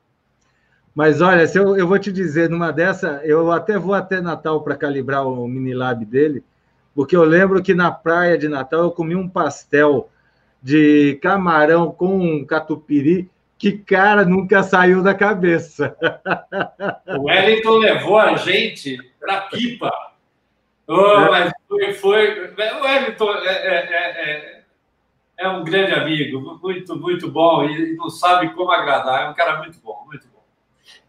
[0.93, 4.61] Mas olha, se eu, eu vou te dizer, numa dessa, eu até vou até Natal
[4.61, 6.43] para calibrar o mini lab dele,
[6.93, 10.09] porque eu lembro que na praia de Natal eu comi um pastel
[10.61, 15.95] de camarão com catupiry que cara nunca saiu da cabeça.
[17.07, 19.91] O Wellington levou a gente para pipa.
[20.87, 21.29] Oh, é.
[21.29, 22.53] Mas foi, foi.
[22.53, 24.58] O Wellington é, é, é,
[25.39, 29.23] é, é, um grande amigo, muito, muito bom e não sabe como agradar.
[29.23, 30.43] É um cara muito bom, muito bom.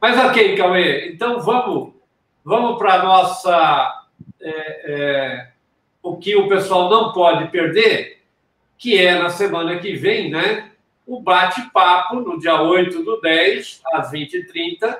[0.00, 1.94] Mas ok, Cauê, então vamos,
[2.44, 4.06] vamos para a nossa.
[4.40, 5.48] É,
[6.02, 8.22] o que o pessoal não pode perder,
[8.78, 10.70] que é na semana que vem, né?
[11.06, 14.98] O bate-papo, no dia 8 do 10, às 20h30,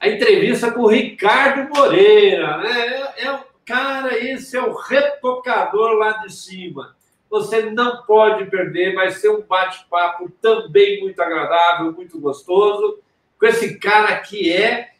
[0.00, 3.12] a entrevista com o Ricardo Moreira, né?
[3.16, 6.96] É, é, cara, esse é o retocador lá de cima.
[7.30, 12.98] Você não pode perder, vai ser um bate-papo também muito agradável, muito gostoso,
[13.38, 14.90] com esse cara que é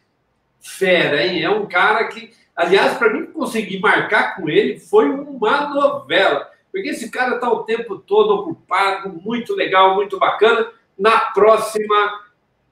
[0.59, 1.43] fera, hein?
[1.43, 6.89] É um cara que Aliás, para mim conseguir marcar com ele foi uma novela, porque
[6.89, 10.69] esse cara está o tempo todo ocupado, muito legal, muito bacana.
[10.97, 12.21] Na próxima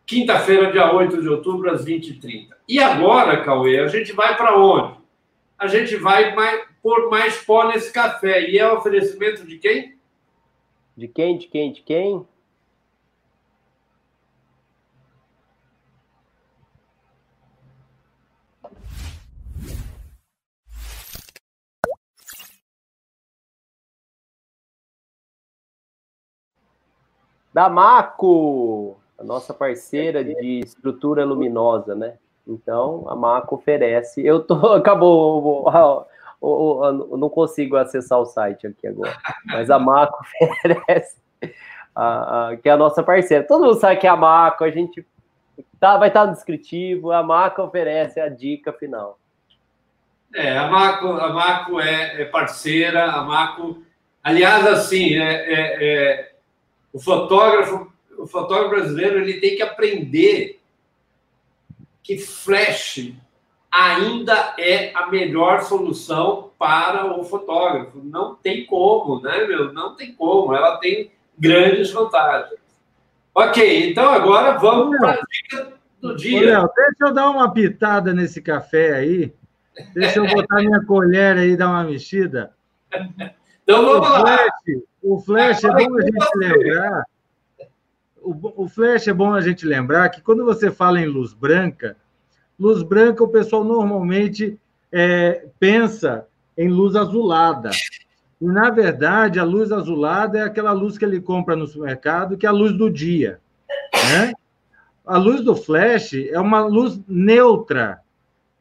[0.06, 2.50] quinta-feira, dia 8 de outubro, às 20h30.
[2.68, 4.98] E agora, Cauê, a gente vai para onde?
[5.58, 8.50] A gente vai mais, pôr mais pó nesse café.
[8.50, 9.98] E é oferecimento de quem?
[10.96, 11.38] De quem?
[11.38, 11.72] De quem?
[11.72, 12.26] De quem?
[27.60, 32.18] da Maco, a nossa parceira de estrutura luminosa, né?
[32.48, 34.26] Então, a Maco oferece.
[34.26, 34.54] Eu tô.
[34.74, 35.68] Acabou.
[36.42, 41.18] Eu não consigo acessar o site aqui agora, mas a Maco oferece,
[41.94, 43.44] a, a, que é a nossa parceira.
[43.44, 45.06] Todo mundo sabe que é a Maco, a gente
[45.80, 49.20] tá, vai estar no descritivo, a Maco oferece a dica final.
[50.34, 53.84] É, a Maco, a Maco é, é parceira, a Maco.
[54.24, 56.32] Aliás, assim, é, é, é
[56.94, 60.60] o fotógrafo, o fotógrafo brasileiro, ele tem que aprender
[62.04, 63.14] que flash
[63.72, 68.02] ainda é a melhor solução para o fotógrafo.
[68.04, 69.72] Não tem como, né, meu?
[69.74, 70.54] Não tem como.
[70.54, 72.60] Ela tem grandes vantagens.
[73.34, 76.40] Ok, então agora vamos para a dica do dia.
[76.40, 79.34] Ô, Léo, deixa eu dar uma pitada nesse café aí.
[79.94, 82.54] Deixa eu botar minha colher aí e dar uma mexida.
[83.70, 84.48] Então vamos lá.
[85.00, 87.04] O flash é bom a gente lembrar.
[88.20, 91.96] O, o flash é bom a gente lembrar que quando você fala em luz branca,
[92.60, 94.60] luz branca o pessoal normalmente
[94.92, 96.28] é, pensa
[96.58, 97.72] em luz azulada.
[98.42, 102.46] E, na verdade, a luz azulada é aquela luz que ele compra no supermercado, que
[102.46, 103.40] é a luz do dia.
[103.94, 104.34] Né?
[105.06, 108.00] A luz do flash é uma luz neutra.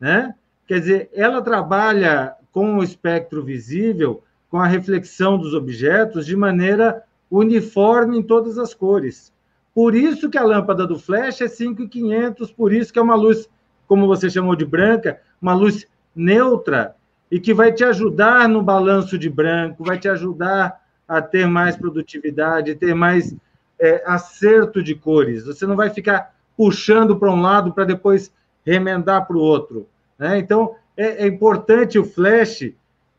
[0.00, 0.34] Né?
[0.66, 7.02] Quer dizer, ela trabalha com o espectro visível com a reflexão dos objetos de maneira
[7.30, 9.32] uniforme em todas as cores.
[9.74, 13.48] Por isso que a lâmpada do flash é 5,500, por isso que é uma luz,
[13.88, 16.94] como você chamou de branca, uma luz neutra
[17.30, 21.74] e que vai te ajudar no balanço de branco, vai te ajudar a ter mais
[21.74, 23.34] produtividade, ter mais
[23.80, 25.46] é, acerto de cores.
[25.46, 28.32] Você não vai ficar puxando para um lado para depois
[28.64, 29.88] remendar para o outro.
[30.18, 30.38] Né?
[30.38, 32.72] Então, é, é importante o flash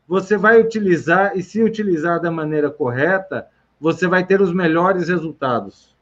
[0.06, 3.46] você vai utilizar, e se utilizar da maneira correta,
[3.80, 5.96] você vai ter os melhores resultados.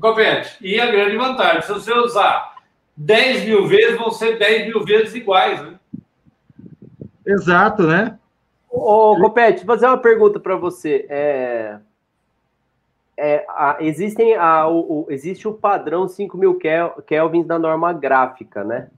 [0.00, 0.56] Compete.
[0.60, 2.57] E a grande vantagem, se você usar
[2.98, 5.78] 10 mil vezes, vão ser 10 mil vezes iguais, né?
[7.24, 8.18] Exato, né?
[8.70, 11.06] Ô, Copete, vou fazer uma pergunta para você.
[11.08, 11.78] É,
[13.16, 16.58] é, a, existem a, o, o, existe o padrão 5 mil
[17.06, 18.88] kelvins da norma gráfica, né?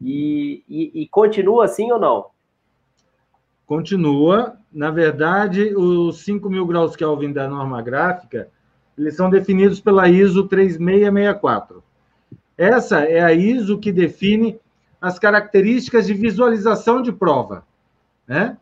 [0.00, 2.26] E, e, e, continua assim ou não?
[3.68, 4.56] continua.
[4.72, 8.48] Na verdade, os 5 mil graus Kelvin da norma gráfica,
[8.96, 11.84] eles são definidos pela ISO 3664.
[12.58, 14.58] Essa é a ISO que define
[15.00, 17.64] as características de visualização de prova,
[18.26, 18.56] né?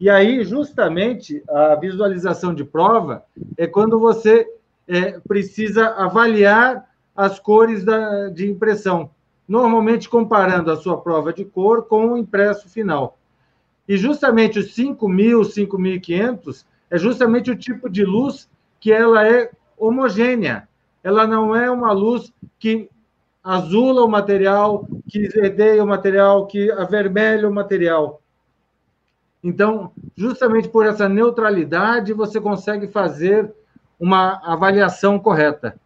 [0.00, 3.24] E aí, justamente, a visualização de prova
[3.56, 4.46] é quando você
[4.88, 9.10] é, precisa avaliar as cores da, de impressão,
[9.48, 13.18] normalmente comparando a sua prova de cor com o impresso final.
[13.88, 18.48] E justamente os 5.000, 5.500 é justamente o tipo de luz
[18.80, 20.68] que ela é homogênea.
[21.02, 22.90] Ela não é uma luz que
[23.46, 28.20] azula o material, que verdeia o material, que avermelha o material.
[29.42, 33.54] Então, justamente por essa neutralidade, você consegue fazer
[34.00, 35.78] uma avaliação correta.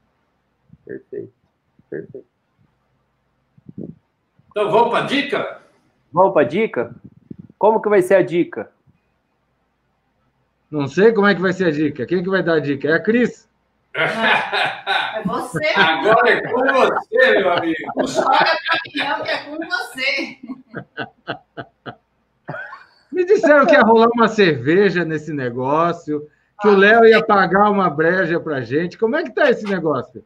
[0.87, 1.32] Perfeito,
[1.91, 2.27] perfeito.
[4.51, 5.61] Então, vamos para a dica?
[6.11, 6.95] Vamos para a dica?
[7.59, 8.73] Como que vai ser a dica?
[10.70, 12.07] Não sei como é que vai ser a dica.
[12.07, 12.89] Quem que vai dar a dica?
[12.89, 13.49] É a Cris?
[13.95, 15.67] É você.
[15.77, 17.77] Agora é com você, meu amigo.
[18.07, 20.39] Joga campeão que é com você.
[23.11, 26.29] Me disseram que ia rolar uma cerveja nesse negócio,
[26.61, 28.97] que o Léo ia pagar uma breja pra gente.
[28.97, 30.25] Como é que tá esse negócio?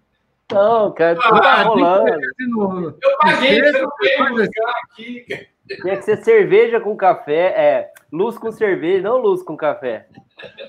[0.53, 2.99] Não, cara, tudo tá rolando.
[3.03, 5.49] Eu paguei, você não veio buscar aqui.
[5.81, 10.07] Tinha que ser cerveja com café, é, luz com cerveja, não luz com café.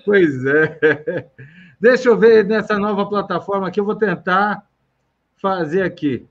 [0.05, 1.27] Pois é.
[1.85, 4.67] Deixa eu ver nessa nova plataforma que eu vou tentar
[5.37, 6.27] fazer aqui.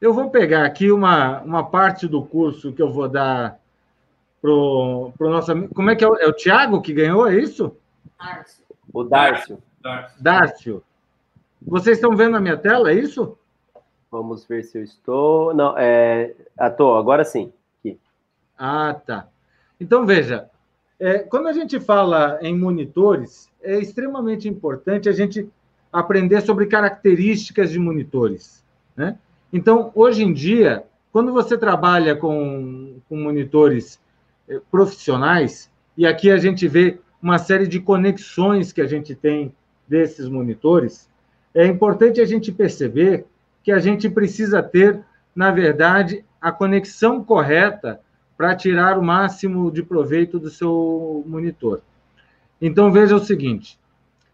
[0.00, 3.60] Eu vou pegar aqui uma, uma parte do curso que eu vou dar
[4.42, 5.72] para o nosso amigo.
[5.72, 6.08] Como é que é?
[6.08, 7.76] É o Tiago que ganhou, é isso?
[8.18, 8.64] Márcio.
[8.92, 9.62] O Dárcio.
[10.18, 10.82] Dárcio.
[11.62, 13.38] Vocês estão vendo a minha tela, é isso?
[14.10, 15.54] Vamos ver se eu estou.
[15.54, 16.34] Não, é.
[16.58, 17.52] Ah, tô, agora sim.
[17.78, 17.96] Aqui.
[18.58, 19.28] Ah, tá.
[19.84, 20.48] Então, veja,
[20.98, 25.46] é, quando a gente fala em monitores, é extremamente importante a gente
[25.92, 28.64] aprender sobre características de monitores.
[28.96, 29.18] Né?
[29.52, 34.00] Então, hoje em dia, quando você trabalha com, com monitores
[34.48, 39.54] é, profissionais, e aqui a gente vê uma série de conexões que a gente tem
[39.86, 41.10] desses monitores,
[41.54, 43.26] é importante a gente perceber
[43.62, 44.98] que a gente precisa ter,
[45.36, 48.00] na verdade, a conexão correta
[48.36, 51.80] para tirar o máximo de proveito do seu monitor.
[52.60, 53.78] Então, veja o seguinte: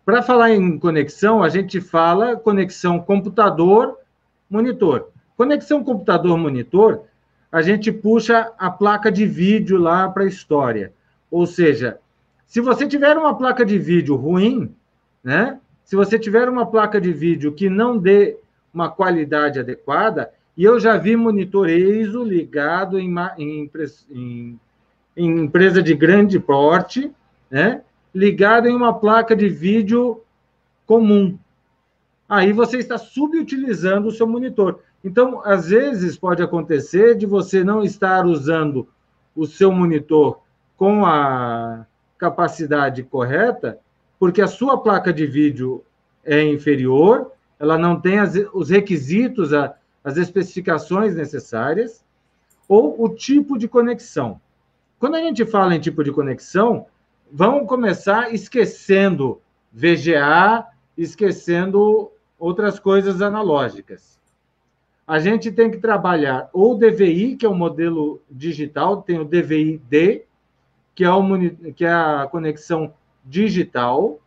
[0.05, 5.09] para falar em conexão, a gente fala conexão computador-monitor.
[5.36, 7.05] Conexão computador-monitor,
[7.51, 10.93] a gente puxa a placa de vídeo lá para a história.
[11.31, 11.98] Ou seja,
[12.47, 14.74] se você tiver uma placa de vídeo ruim,
[15.22, 15.59] né?
[15.85, 18.39] Se você tiver uma placa de vídeo que não dê
[18.72, 20.31] uma qualidade adequada,
[20.61, 23.70] e eu já vi monitor EISO ligado em, em,
[24.11, 24.61] em,
[25.16, 27.11] em empresa de grande porte,
[27.51, 27.81] né?
[28.15, 30.20] ligado em uma placa de vídeo
[30.85, 31.39] comum.
[32.28, 34.81] Aí você está subutilizando o seu monitor.
[35.03, 38.87] Então, às vezes pode acontecer de você não estar usando
[39.35, 40.41] o seu monitor
[40.77, 41.87] com a
[42.19, 43.78] capacidade correta,
[44.19, 45.82] porque a sua placa de vídeo
[46.23, 52.05] é inferior, ela não tem as, os requisitos, a, as especificações necessárias,
[52.68, 54.40] ou o tipo de conexão.
[54.98, 56.86] Quando a gente fala em tipo de conexão,
[57.32, 59.40] vamos começar esquecendo
[59.72, 60.66] VGA,
[60.97, 64.18] esquecendo outras coisas analógicas.
[65.06, 70.24] A gente tem que trabalhar ou DVI, que é o modelo digital, tem o DVI-D,
[70.94, 71.10] que é,
[71.74, 72.94] que é a conexão
[73.24, 74.20] digital,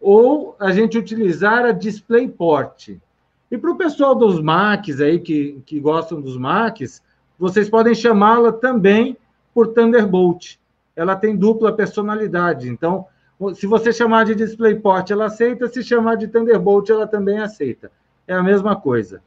[0.00, 2.96] ou a gente utilizar a DisplayPort.
[3.50, 7.02] E para o pessoal dos Macs aí, que, que gostam dos Macs,
[7.38, 9.16] vocês podem chamá-la também
[9.52, 10.56] por Thunderbolt.
[10.94, 12.68] Ela tem dupla personalidade.
[12.68, 13.06] Então,
[13.54, 15.66] se você chamar de DisplayPort, ela aceita.
[15.66, 17.90] Se chamar de Thunderbolt, ela também aceita.
[18.28, 19.22] É a mesma coisa.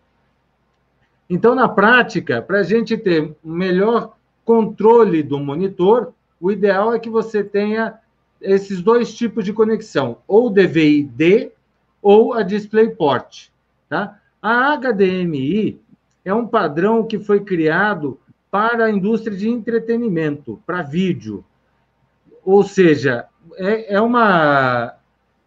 [1.29, 7.09] Então, na prática, para a gente ter melhor controle do monitor, o ideal é que
[7.09, 7.95] você tenha
[8.39, 11.51] esses dois tipos de conexão, ou DVI-D
[12.01, 13.52] ou a DisplayPort.
[13.94, 14.20] Tá?
[14.41, 15.80] A HDMI
[16.26, 21.45] é um padrão que foi criado para a indústria de entretenimento, para vídeo.
[22.44, 24.95] Ou seja, é, é, uma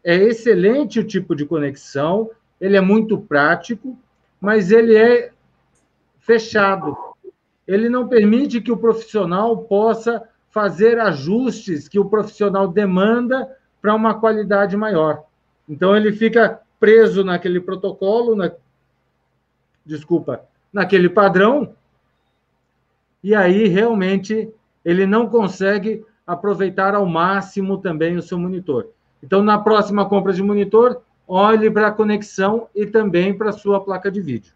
[0.04, 3.98] é excelente o tipo de conexão, ele é muito prático,
[4.40, 5.32] mas ele é
[6.20, 6.96] fechado.
[7.66, 14.14] Ele não permite que o profissional possa fazer ajustes que o profissional demanda para uma
[14.20, 15.24] qualidade maior.
[15.68, 18.50] Então ele fica preso naquele protocolo, na,
[19.84, 21.74] desculpa, naquele padrão,
[23.22, 24.52] e aí realmente
[24.84, 28.90] ele não consegue aproveitar ao máximo também o seu monitor.
[29.22, 33.80] Então, na próxima compra de monitor, olhe para a conexão e também para a sua
[33.80, 34.54] placa de vídeo.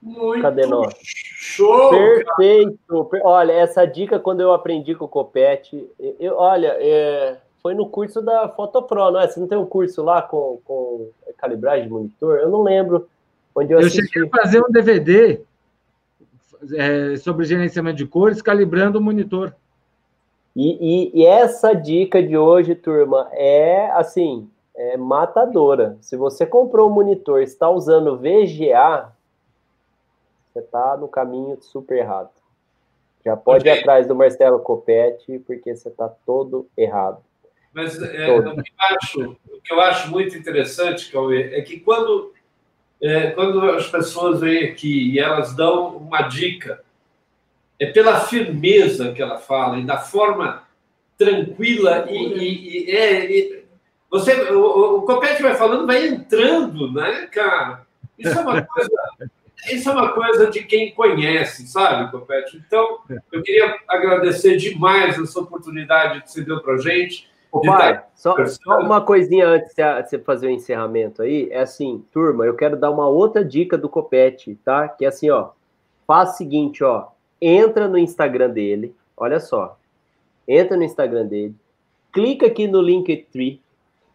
[0.00, 0.94] Muito Cadê nós?
[1.02, 1.90] Show!
[1.90, 3.10] Perfeito!
[3.24, 8.22] Olha, essa dica quando eu aprendi com o Copete, eu, olha, é, foi no curso
[8.22, 9.26] da Fotopro, não é?
[9.26, 12.38] Você não tem um curso lá com, com calibragem de monitor?
[12.38, 13.08] Eu não lembro
[13.52, 15.40] onde eu, eu cheguei a fazer um DVD
[16.76, 19.52] é, sobre gerenciamento de cores, calibrando o monitor.
[20.54, 25.98] E, e, e, essa dica de hoje, turma, é assim, é matadora.
[26.00, 29.12] Se você comprou um monitor está usando VGA,
[30.52, 32.30] você está no caminho super errado.
[33.24, 33.72] Já pode okay.
[33.72, 37.26] ir atrás do Marcelo Copete, porque você está todo errado.
[37.76, 38.30] Mas é.
[38.30, 42.32] O, que acho, o, que eu acho, muito interessante, Cauê, é que quando,
[43.02, 46.82] é, quando as pessoas vêm aqui e elas dão uma dica,
[47.78, 50.66] é pela firmeza que ela fala e da forma
[51.18, 53.64] tranquila e, e, e, é, e
[54.10, 57.86] você o, o Copete vai falando vai entrando né cara
[58.18, 58.90] isso é uma coisa
[59.70, 62.62] isso é uma coisa de quem conhece, sabe, Copete?
[62.66, 63.00] Então,
[63.32, 67.28] eu queria agradecer demais essa oportunidade que você deu para a gente.
[67.50, 71.48] Ô, pai, só, só, uma coisinha antes de você fazer o encerramento aí.
[71.50, 74.88] É assim, turma, eu quero dar uma outra dica do Copete, tá?
[74.88, 75.50] Que é assim, ó.
[76.06, 77.08] Faz o seguinte, ó.
[77.40, 79.78] Entra no Instagram dele, olha só.
[80.46, 81.54] Entra no Instagram dele,
[82.12, 83.60] clica aqui no Linktree,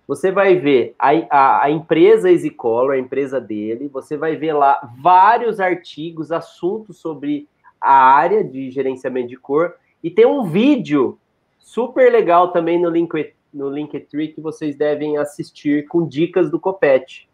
[0.07, 4.91] você vai ver a, a, a empresa EasyColor, a empresa dele, você vai ver lá
[5.01, 7.47] vários artigos, assuntos sobre
[7.79, 11.17] a área de gerenciamento de cor, e tem um vídeo
[11.61, 17.29] super legal também no, link, no Linktree que vocês devem assistir com dicas do Copete.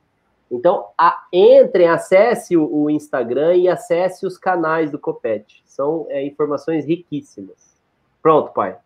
[0.50, 5.62] Então, a, entrem, acesse o, o, Instagram e acesse os canais do Copete.
[5.66, 7.76] São é, informações riquíssimas.
[8.22, 8.78] Pronto, pai.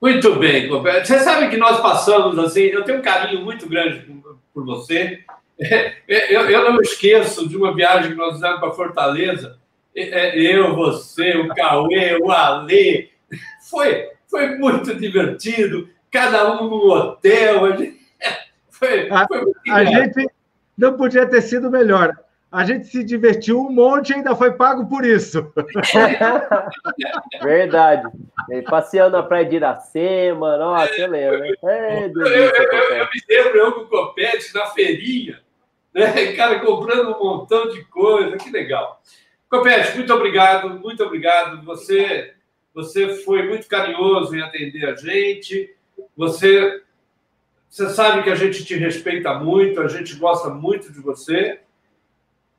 [0.00, 4.04] Muito bem, Você sabe que nós passamos assim, eu tenho um carinho muito grande
[4.52, 5.20] por você.
[6.08, 9.58] Eu, eu não esqueço de uma viagem que nós fizemos para Fortaleza.
[9.94, 13.10] É, eu, você, o Cauê, o Alê.
[13.70, 15.88] Foi, foi muito divertido.
[16.10, 17.60] Cada um no hotel.
[17.60, 17.96] Foi,
[18.68, 19.26] foi a,
[19.76, 20.28] a gente
[20.76, 22.16] não podia ter sido melhor
[22.52, 25.50] a gente se divertiu um monte e ainda foi pago por isso.
[27.42, 28.06] Verdade.
[28.68, 31.42] Passeando na praia de Iracema, nossa, eu lembro.
[31.64, 35.40] É, eu, eu, eu, eu, me lembro eu com o Copete na feirinha,
[35.94, 36.32] né?
[36.36, 39.00] cara comprando um montão de coisa, que legal.
[39.48, 41.64] Copete, muito obrigado, muito obrigado.
[41.64, 42.34] Você,
[42.74, 45.74] você foi muito carinhoso em atender a gente.
[46.16, 46.82] Você,
[47.68, 51.60] você sabe que a gente te respeita muito, a gente gosta muito de você.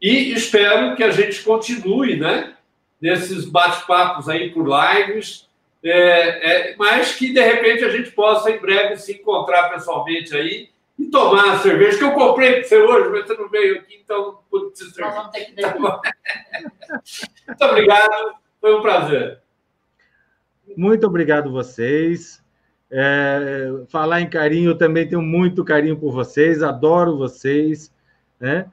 [0.02, 2.56] E espero que a gente continue, né?
[3.02, 5.50] Nesses bate-papos aí por lives,
[5.84, 10.70] é, é, mas que de repente a gente possa em breve se encontrar pessoalmente aí
[10.98, 14.00] e tomar a cerveja que eu comprei para você hoje, mas você não veio aqui,
[14.02, 15.14] então não pude te servir.
[15.14, 15.76] Vamos ter que tá
[17.48, 19.43] Muito obrigado, foi um prazer.
[20.76, 22.44] Muito obrigado vocês.
[22.92, 27.92] É, falar em carinho, eu também tenho muito carinho por vocês, adoro vocês,
[28.40, 28.68] né?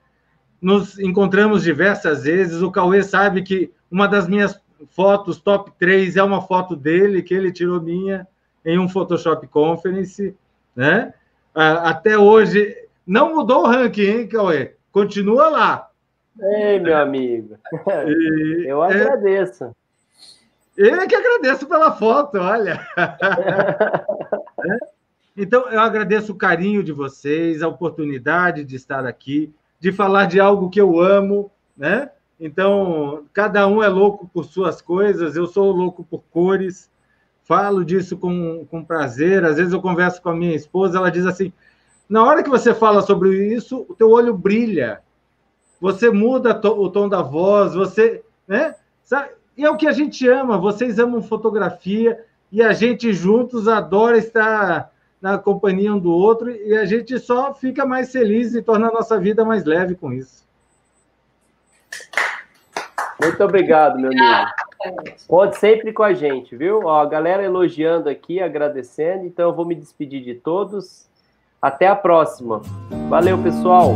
[0.61, 2.61] nos encontramos diversas vezes.
[2.61, 4.61] O Cauê sabe que uma das minhas
[4.91, 8.27] fotos top 3 é uma foto dele, que ele tirou minha
[8.65, 10.37] em um Photoshop Conference,
[10.77, 11.15] né?
[11.55, 12.77] Até hoje,
[13.07, 14.75] não mudou o ranking, hein, Cauê?
[14.93, 15.91] Continua lá.
[16.39, 17.57] Ei, meu amigo.
[18.07, 19.75] E, eu agradeço.
[20.83, 22.87] É, que agradeço pela foto, olha.
[25.37, 30.39] então, eu agradeço o carinho de vocês, a oportunidade de estar aqui de falar de
[30.39, 32.11] algo que eu amo, né?
[32.39, 36.91] Então, cada um é louco por suas coisas, eu sou louco por cores,
[37.45, 39.45] falo disso com, com prazer.
[39.45, 41.53] Às vezes eu converso com a minha esposa, ela diz assim:
[42.09, 45.01] na hora que você fala sobre isso, o teu olho brilha,
[45.81, 48.23] você muda o tom da voz, você.
[48.47, 48.75] Né?
[49.61, 54.17] E é o que a gente ama, vocês amam fotografia e a gente juntos adora
[54.17, 58.89] estar na companhia um do outro e a gente só fica mais feliz e torna
[58.89, 60.47] a nossa vida mais leve com isso.
[63.21, 64.51] Muito obrigado, meu amigo.
[65.29, 66.87] Pode sempre com a gente, viu?
[66.87, 69.27] Ó, a galera elogiando aqui, agradecendo.
[69.27, 71.07] Então eu vou me despedir de todos.
[71.61, 72.63] Até a próxima.
[73.11, 73.95] Valeu, pessoal.